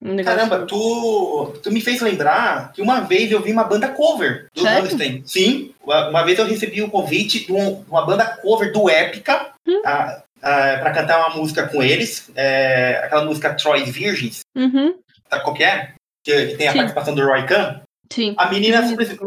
Um 0.04 0.18
Caramba, 0.24 0.66
tu, 0.66 1.54
tu 1.62 1.72
me 1.72 1.80
fez 1.80 2.02
lembrar 2.02 2.72
que 2.74 2.82
uma 2.82 3.02
vez 3.02 3.32
eu 3.32 3.42
vi 3.42 3.52
uma 3.52 3.64
banda 3.64 3.88
cover 3.90 4.48
do 4.54 4.62
Sério? 4.62 4.80
Rammstein. 4.84 5.24
Sim, 5.26 5.76
uma, 5.84 6.10
uma 6.10 6.24
vez 6.24 6.40
eu 6.40 6.46
recebi 6.46 6.82
o 6.82 6.90
convite 6.90 7.46
de 7.46 7.54
um- 7.54 7.84
uma 7.88 8.04
banda 8.04 8.26
cover 8.42 8.72
do 8.74 8.90
Épica 8.90 9.52
Hum. 9.68 9.80
a- 9.86 10.24
a- 10.42 10.78
pra 10.80 10.92
cantar 10.92 11.20
uma 11.28 11.36
música 11.38 11.68
com 11.68 11.84
eles. 11.84 12.32
é, 12.36 13.02
aquela 13.04 13.26
música 13.26 13.54
Troy 13.54 13.84
Virgins, 13.84 14.40
Uhum, 14.56 14.96
sabe 15.30 15.44
qual 15.44 15.54
que 15.56 15.64
é? 15.64 15.94
Que, 16.26 16.48
que 16.48 16.56
tem 16.58 16.68
a 16.68 16.72
Sim. 16.72 16.78
participação 16.80 17.14
do 17.14 17.24
Roy 17.26 17.46
Khan. 17.46 17.82
sim. 18.12 18.34
A 18.38 18.50
menina 18.50 18.86
simplesmente. 18.88 19.22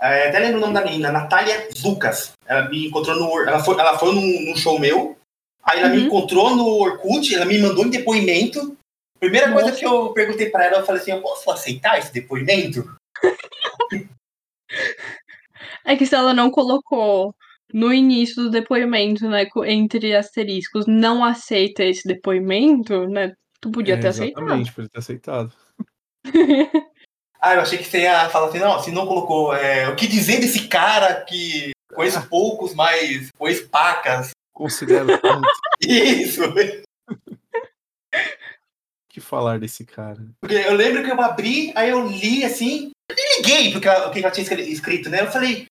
é, 0.00 0.28
até 0.28 0.38
lembro 0.38 0.56
o 0.58 0.60
nome 0.60 0.72
da 0.74 0.82
menina, 0.84 1.12
Natália 1.12 1.68
Zucas. 1.76 2.32
Ela 2.46 2.68
me 2.70 2.86
encontrou 2.86 3.14
no. 3.16 3.46
Ela 3.48 3.62
foi, 3.62 3.78
ela 3.78 3.98
foi 3.98 4.14
num, 4.14 4.40
num 4.50 4.56
show 4.56 4.78
meu. 4.78 5.16
Aí 5.62 5.80
ela 5.80 5.88
me 5.90 5.98
Uhum. 5.98 6.06
encontrou 6.06 6.54
no 6.56 6.66
Orkut, 6.66 7.34
ela 7.34 7.44
me 7.46 7.58
mandou 7.58 7.84
um 7.84 7.88
depoimento. 7.90 8.76
Primeira 9.20 9.50
coisa 9.52 9.68
Nossa. 9.68 9.78
que 9.78 9.86
eu 9.86 10.12
perguntei 10.12 10.50
pra 10.50 10.64
ela, 10.66 10.78
eu 10.78 10.84
falei 10.86 11.00
assim: 11.00 11.12
eu 11.12 11.22
posso 11.22 11.50
aceitar 11.50 11.98
esse 11.98 12.12
depoimento? 12.12 12.84
É 15.84 15.96
que 15.96 16.06
se 16.06 16.14
ela 16.14 16.32
não 16.32 16.50
colocou 16.50 17.34
no 17.72 17.92
início 17.92 18.42
do 18.42 18.50
depoimento, 18.50 19.28
né, 19.28 19.46
entre 19.66 20.14
asteriscos, 20.16 20.86
não 20.86 21.22
aceita 21.24 21.84
esse 21.84 22.08
depoimento, 22.08 23.06
né? 23.08 23.34
Tu 23.60 23.70
podia 23.70 23.94
É, 23.94 23.98
ter 23.98 24.08
aceitado. 24.08 24.42
exatamente, 24.42 24.72
podia 24.72 24.90
ter 24.90 24.98
aceitado. 24.98 25.52
Ah, 27.40 27.56
eu 27.56 27.60
achei 27.60 27.76
que 27.76 27.84
você 27.84 28.00
ia 28.00 28.30
falar 28.30 28.48
assim: 28.48 28.58
não, 28.58 28.80
se 28.80 28.90
não 28.90 29.06
colocou. 29.06 29.54
é, 29.54 29.86
o 29.90 29.94
que 29.94 30.06
dizer 30.06 30.40
desse 30.40 30.66
cara 30.66 31.20
que 31.26 31.72
conheço 31.94 32.26
poucos, 32.26 32.74
mas 32.74 33.30
conheço 33.36 33.68
pacas? 33.68 34.30
Considero 34.54 35.06
tanto 35.20 35.46
Isso! 35.86 36.40
Que 39.14 39.20
falar 39.20 39.60
desse 39.60 39.84
cara. 39.84 40.20
Porque 40.40 40.56
eu 40.56 40.74
lembro 40.74 41.04
que 41.04 41.10
eu 41.10 41.20
abri, 41.20 41.72
aí 41.76 41.90
eu 41.90 42.04
li 42.06 42.44
assim, 42.44 42.90
eu 43.08 43.14
nem 43.14 43.36
liguei 43.38 43.72
porque 43.72 43.88
o 43.88 44.10
que 44.10 44.18
ela 44.18 44.30
tinha 44.32 44.42
escri- 44.42 44.70
escrito, 44.72 45.08
né? 45.08 45.20
Eu 45.20 45.30
falei, 45.30 45.66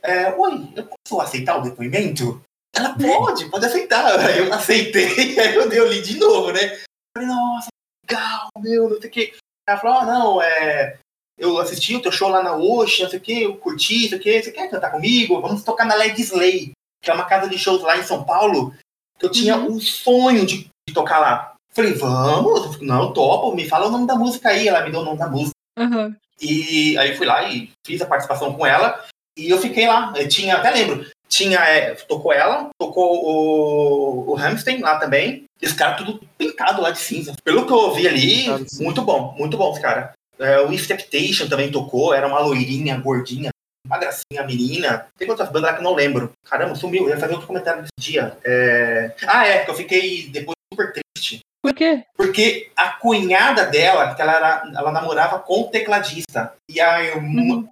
é, 0.00 0.32
oi, 0.32 0.68
eu 0.76 0.86
posso 0.86 1.20
aceitar 1.20 1.58
o 1.58 1.62
depoimento? 1.62 2.40
Ela 2.74 2.96
pode, 2.96 3.50
pode 3.50 3.66
aceitar. 3.66 4.18
Aí 4.20 4.38
eu 4.38 4.52
aceitei, 4.52 5.38
aí 5.38 5.54
eu 5.54 5.68
dei 5.68 5.80
o 5.80 5.88
li 5.88 6.02
de 6.02 6.18
novo, 6.18 6.52
né? 6.52 6.80
Falei, 7.16 7.28
nossa, 7.28 7.68
legal, 8.08 8.48
meu, 8.58 8.88
não 8.88 9.00
sei 9.00 9.10
o 9.10 9.12
que. 9.12 9.34
Ela 9.68 9.78
falou, 9.78 9.98
ah, 9.98 10.06
não, 10.06 10.42
é. 10.42 10.98
Eu 11.36 11.58
assisti 11.58 11.96
o 11.96 12.02
teu 12.02 12.12
show 12.12 12.28
lá 12.28 12.42
na 12.44 12.54
Ocean, 12.56 13.04
não 13.04 13.10
sei 13.10 13.18
o 13.18 13.22
que, 13.22 13.42
eu 13.42 13.56
curti, 13.56 14.02
não 14.02 14.08
sei 14.10 14.18
o 14.18 14.22
que, 14.22 14.42
você 14.42 14.52
quer 14.52 14.70
cantar 14.70 14.92
comigo? 14.92 15.40
Vamos 15.40 15.64
tocar 15.64 15.84
na 15.84 15.96
Led 15.96 16.20
Slay, 16.20 16.70
que 17.02 17.10
é 17.10 17.14
uma 17.14 17.24
casa 17.24 17.48
de 17.48 17.58
shows 17.58 17.82
lá 17.82 17.96
em 17.96 18.04
São 18.04 18.22
Paulo, 18.24 18.72
que 19.18 19.26
eu 19.26 19.32
tinha 19.32 19.56
um 19.56 19.80
sonho 19.80 20.46
de, 20.46 20.68
de 20.88 20.94
tocar 20.94 21.18
lá. 21.18 21.53
Falei, 21.74 21.92
vamos, 21.94 22.80
não, 22.80 23.12
topo, 23.12 23.54
me 23.54 23.68
fala 23.68 23.88
o 23.88 23.90
nome 23.90 24.06
da 24.06 24.14
música 24.14 24.50
aí. 24.50 24.68
Ela 24.68 24.82
me 24.82 24.90
deu 24.90 25.00
o 25.00 25.04
nome 25.04 25.18
da 25.18 25.28
música. 25.28 25.54
Aham. 25.76 26.16
E 26.40 26.96
aí 26.98 27.16
fui 27.16 27.26
lá 27.26 27.48
e 27.48 27.70
fiz 27.84 28.00
a 28.00 28.06
participação 28.06 28.52
com 28.52 28.64
ela. 28.66 29.04
E 29.36 29.50
eu 29.50 29.58
fiquei 29.58 29.86
lá. 29.86 30.12
Eu 30.16 30.28
tinha, 30.28 30.56
até 30.56 30.70
lembro, 30.70 31.06
tinha, 31.28 31.58
é, 31.58 31.94
tocou 31.94 32.32
ela, 32.32 32.68
tocou 32.78 33.24
o, 33.24 34.32
o 34.32 34.38
Hamstein 34.38 34.80
lá 34.80 34.98
também. 34.98 35.44
Esse 35.60 35.74
cara 35.74 35.94
tudo 35.94 36.20
pintado 36.38 36.80
lá 36.80 36.90
de 36.90 36.98
cinza. 36.98 37.34
Pelo 37.42 37.66
que 37.66 37.72
eu 37.72 37.76
ouvi 37.76 38.06
ali, 38.06 38.46
muito 38.80 39.02
bom, 39.02 39.34
muito 39.36 39.56
bom 39.56 39.72
esse 39.72 39.80
cara. 39.80 40.12
É, 40.38 40.60
o 40.60 40.72
If 40.72 40.86
Temptation 40.86 41.48
também 41.48 41.70
tocou, 41.70 42.12
era 42.12 42.26
uma 42.26 42.40
loirinha, 42.40 42.98
gordinha, 42.98 43.50
uma 43.86 43.98
gracinha, 43.98 44.44
menina. 44.46 45.06
Tem 45.16 45.28
outras 45.28 45.48
bandas 45.48 45.70
lá 45.70 45.72
que 45.74 45.80
eu 45.80 45.84
não 45.84 45.94
lembro. 45.94 46.32
Caramba, 46.44 46.74
sumiu, 46.74 47.04
eu 47.04 47.10
ia 47.10 47.18
fazer 47.18 47.32
outro 47.32 47.46
comentário 47.46 47.82
desse 47.82 48.10
dia. 48.10 48.36
É... 48.44 49.14
Ah, 49.26 49.46
é, 49.46 49.64
que 49.64 49.70
eu 49.70 49.74
fiquei 49.74 50.28
depois 50.28 50.54
super 50.72 50.92
triste. 50.92 51.40
Por 51.64 51.72
quê? 51.72 52.04
Porque 52.14 52.70
a 52.76 52.90
cunhada 52.92 53.64
dela, 53.64 54.14
que 54.14 54.20
ela, 54.20 54.34
era, 54.34 54.72
ela 54.76 54.92
namorava 54.92 55.38
com 55.38 55.62
o 55.62 55.70
tecladista. 55.70 56.54
E 56.70 56.78
a 56.78 57.02
irmã, 57.02 57.66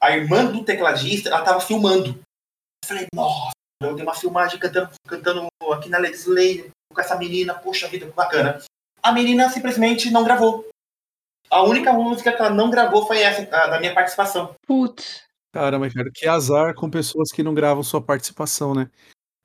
a 0.00 0.10
irmã 0.10 0.44
do 0.46 0.64
tecladista, 0.64 1.28
ela 1.28 1.42
tava 1.42 1.60
filmando. 1.60 2.18
Eu 2.18 2.88
falei, 2.88 3.06
nossa, 3.14 3.52
eu 3.80 3.94
dei 3.94 4.02
uma 4.02 4.16
filmagem 4.16 4.58
cantando, 4.58 4.90
cantando 5.06 5.46
aqui 5.72 5.88
na 5.88 5.98
Lady 5.98 6.16
Slay 6.16 6.68
com 6.92 7.00
essa 7.00 7.16
menina, 7.16 7.54
poxa 7.54 7.86
vida, 7.86 8.06
que 8.06 8.12
bacana. 8.12 8.60
A 9.00 9.12
menina 9.12 9.48
simplesmente 9.50 10.10
não 10.10 10.24
gravou. 10.24 10.66
A 11.48 11.62
única 11.62 11.92
música 11.92 12.32
que 12.32 12.42
ela 12.42 12.50
não 12.50 12.70
gravou 12.70 13.06
foi 13.06 13.20
essa, 13.20 13.42
a, 13.54 13.68
da 13.68 13.78
minha 13.78 13.94
participação. 13.94 14.52
Putz. 14.66 15.22
Caramba, 15.54 15.88
cara, 15.88 16.10
que 16.12 16.26
azar 16.26 16.74
com 16.74 16.90
pessoas 16.90 17.30
que 17.30 17.44
não 17.44 17.54
gravam 17.54 17.84
sua 17.84 18.02
participação, 18.02 18.74
né? 18.74 18.90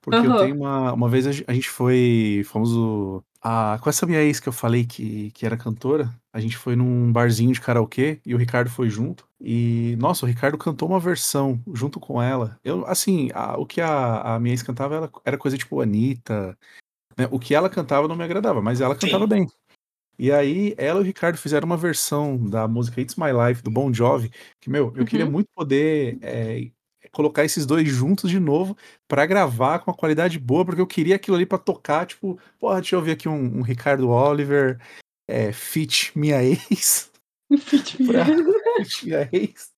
Porque 0.02 0.26
eu 0.26 0.32
Aham. 0.32 0.40
tenho 0.40 0.56
uma. 0.56 0.94
Uma 0.94 1.08
vez 1.08 1.28
a 1.28 1.32
gente 1.32 1.70
foi. 1.70 2.42
Fomos 2.48 2.76
o. 2.76 3.24
A, 3.46 3.78
com 3.82 3.90
essa 3.90 4.06
minha 4.06 4.22
ex 4.22 4.40
que 4.40 4.48
eu 4.48 4.54
falei 4.54 4.86
que, 4.86 5.30
que 5.32 5.46
era 5.46 5.58
cantora, 5.58 6.10
a 6.32 6.40
gente 6.40 6.56
foi 6.56 6.78
num 6.78 7.12
barzinho 7.12 7.52
de 7.52 7.60
karaokê 7.60 8.22
e 8.26 8.34
o 8.34 8.38
Ricardo 8.38 8.70
foi 8.70 8.90
junto. 8.90 9.28
E, 9.40 9.98
nossa, 10.00 10.26
o 10.26 10.30
Ricardo 10.30 10.58
cantou 10.58 10.88
uma 10.88 11.00
versão 11.00 11.62
junto 11.74 12.00
com 12.00 12.22
ela. 12.22 12.58
Eu, 12.64 12.86
assim, 12.88 13.30
a- 13.34 13.58
o 13.58 13.66
que 13.66 13.82
a, 13.82 14.36
a 14.36 14.40
minha 14.40 14.54
ex 14.54 14.64
cantava 14.64 14.96
era, 14.96 15.12
era 15.26 15.38
coisa 15.38 15.58
tipo 15.58 15.82
Anitta. 15.82 16.58
né? 17.18 17.28
O 17.32 17.40
que 17.40 17.54
ela 17.56 17.70
cantava 17.70 18.08
não 18.08 18.16
me 18.16 18.24
agradava, 18.24 18.62
mas 18.62 18.82
ela 18.82 18.96
cantava 18.96 19.28
bem. 19.28 19.48
E 20.18 20.32
aí, 20.32 20.76
ela 20.78 21.00
e 21.00 21.04
o 21.04 21.06
Ricardo 21.06 21.38
fizeram 21.38 21.66
uma 21.66 21.78
versão 21.78 22.38
da 22.38 22.68
música 22.68 23.02
It's 23.02 23.16
My 23.18 23.32
Life, 23.34 23.64
do 23.64 23.72
Bon 23.72 23.92
Jovi, 23.94 24.32
que, 24.62 24.70
meu, 24.70 24.94
eu 24.96 25.06
queria 25.06 25.26
Uhum. 25.26 25.32
muito 25.32 25.50
poder 25.56 26.18
é, 26.22 26.70
colocar 27.14 27.46
esses 27.46 27.66
dois 27.66 27.88
juntos 27.88 28.30
de 28.30 28.40
novo 28.40 28.76
pra 29.08 29.26
gravar 29.26 29.80
com 29.80 29.92
uma 29.92 29.98
qualidade 29.98 30.38
boa, 30.40 30.66
porque 30.66 30.82
eu 30.82 30.88
queria 30.88 31.16
aquilo 31.16 31.38
ali 31.38 31.46
pra 31.46 31.58
tocar, 31.58 32.06
tipo, 32.06 32.38
porra, 32.60 32.82
deixa 32.82 32.96
eu 32.96 33.00
ouvir 33.00 33.12
aqui 33.12 33.30
um, 33.30 33.60
um 33.60 33.62
Ricardo 33.62 34.10
Oliver, 34.10 34.82
é, 35.30 35.54
Fit 35.54 36.12
Minha 36.18 36.44
Ex. 36.44 37.12
Fit 37.60 38.02
Minha 38.02 39.30
Ex. 39.32 39.72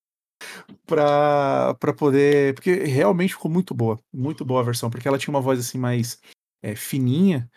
Pra, 0.85 1.73
pra 1.75 1.93
poder. 1.93 2.53
Porque 2.53 2.71
realmente 2.83 3.33
ficou 3.33 3.51
muito 3.51 3.73
boa. 3.73 3.99
Muito 4.13 4.45
boa 4.45 4.61
a 4.61 4.63
versão. 4.63 4.89
Porque 4.89 5.07
ela 5.07 5.17
tinha 5.17 5.33
uma 5.33 5.41
voz 5.41 5.59
assim 5.59 5.77
mais 5.77 6.19
é, 6.63 6.75
fininha. 6.75 7.49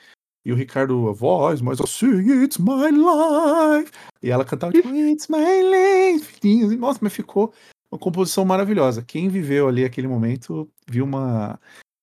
E 0.44 0.52
o 0.52 0.56
Ricardo, 0.56 1.08
a 1.08 1.12
voz 1.12 1.60
mais 1.60 1.80
assim, 1.80 2.42
it's 2.42 2.56
my 2.56 2.90
life. 2.90 3.92
E 4.22 4.30
ela 4.30 4.44
cantava 4.44 4.72
tipo, 4.72 4.88
it's 4.88 5.28
my 5.28 5.62
life. 5.62 6.38
E, 6.42 6.64
Nossa, 6.76 7.00
mas 7.02 7.12
ficou 7.12 7.52
uma 7.90 7.98
composição 7.98 8.44
maravilhosa. 8.44 9.02
Quem 9.02 9.28
viveu 9.28 9.68
ali 9.68 9.84
aquele 9.84 10.08
momento 10.08 10.70
viu 10.86 11.04
uma 11.04 11.58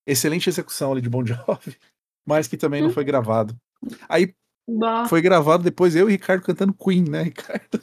excelente 0.08 0.50
execução 0.50 0.92
ali 0.92 1.02
de 1.02 1.10
Bon 1.10 1.24
Jovi, 1.26 1.78
mas 2.26 2.48
que 2.48 2.58
também 2.58 2.82
não 2.82 2.90
foi 2.90 3.04
gravado. 3.04 3.56
Aí 4.10 4.34
Bah. 4.68 5.06
foi 5.08 5.22
gravado 5.22 5.64
depois 5.64 5.96
eu 5.96 6.02
e 6.02 6.04
o 6.06 6.12
Ricardo 6.12 6.42
cantando 6.44 6.74
Queen, 6.74 7.04
né, 7.08 7.24
Ricardo? 7.24 7.80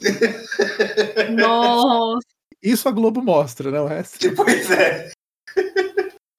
Nossa. 1.35 2.19
Isso 2.63 2.87
a 2.87 2.91
Globo 2.91 3.21
mostra, 3.21 3.69
né? 3.71 3.81
O 3.81 3.85
resto. 3.87 4.33
Pois 4.35 4.71
é. 4.71 5.11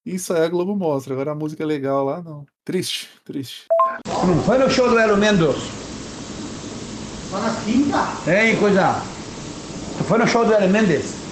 Isso 0.06 0.32
aí 0.32 0.42
a 0.42 0.48
Globo 0.48 0.74
mostra. 0.74 1.12
Agora 1.12 1.32
a 1.32 1.34
música 1.34 1.66
legal 1.66 2.02
lá, 2.04 2.22
não. 2.22 2.46
Triste, 2.64 3.10
triste. 3.24 3.66
Não 4.06 4.42
foi 4.42 4.56
no 4.56 4.70
show 4.70 4.88
do 4.88 4.98
Elo 4.98 5.18
Mendes? 5.18 5.56
Só 7.30 7.40
na 7.40 7.54
quinta? 7.62 8.30
Hein, 8.30 8.56
coisa? 8.58 9.02
Tu 9.98 10.04
foi 10.04 10.18
no 10.18 10.26
show 10.26 10.46
do 10.46 10.54
Elo 10.54 10.72
Mendes? 10.72 11.23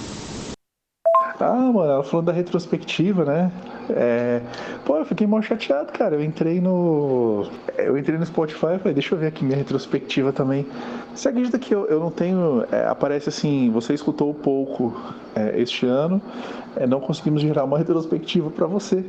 Ah, 1.39 1.71
mano, 1.71 1.91
ela 1.91 2.03
falou 2.03 2.21
da 2.21 2.31
retrospectiva, 2.31 3.25
né? 3.25 3.51
É... 3.89 4.41
Pô, 4.85 4.97
eu 4.97 5.05
fiquei 5.05 5.27
mal 5.27 5.41
chateado, 5.41 5.91
cara. 5.91 6.15
Eu 6.15 6.23
entrei 6.23 6.61
no. 6.61 7.47
Eu 7.77 7.97
entrei 7.97 8.17
no 8.17 8.25
Spotify 8.25 8.75
e 8.75 8.79
falei, 8.79 8.93
deixa 8.93 9.13
eu 9.13 9.19
ver 9.19 9.27
aqui 9.27 9.43
minha 9.43 9.57
retrospectiva 9.57 10.31
também. 10.31 10.65
Você 11.13 11.29
acredita 11.29 11.59
que 11.59 11.73
eu, 11.73 11.85
eu 11.87 11.99
não 11.99 12.11
tenho. 12.11 12.65
é, 12.71 12.85
aparece 12.87 13.29
assim, 13.29 13.69
você 13.71 13.93
escutou 13.93 14.33
pouco 14.33 14.95
é, 15.35 15.59
este 15.59 15.85
ano, 15.85 16.21
é, 16.75 16.87
não 16.87 16.99
conseguimos 16.99 17.41
gerar 17.41 17.63
uma 17.63 17.77
retrospectiva 17.77 18.49
pra 18.49 18.67
você. 18.67 19.03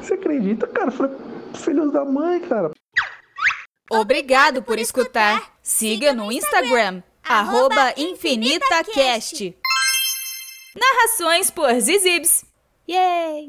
Você 0.00 0.14
acredita, 0.14 0.66
cara? 0.66 0.88
Eu 0.88 0.92
falei, 0.92 1.16
filhos 1.54 1.92
da 1.92 2.04
mãe, 2.04 2.40
cara. 2.40 2.70
Obrigado 3.90 4.62
por 4.62 4.78
escutar. 4.78 5.54
Siga 5.62 6.12
no 6.12 6.30
Instagram, 6.30 7.02
arroba 7.28 7.92
InfinitaCast. 7.96 9.59
Narrações 10.76 11.50
por 11.50 11.72
Zizibs. 11.80 12.44
Yay! 12.88 13.48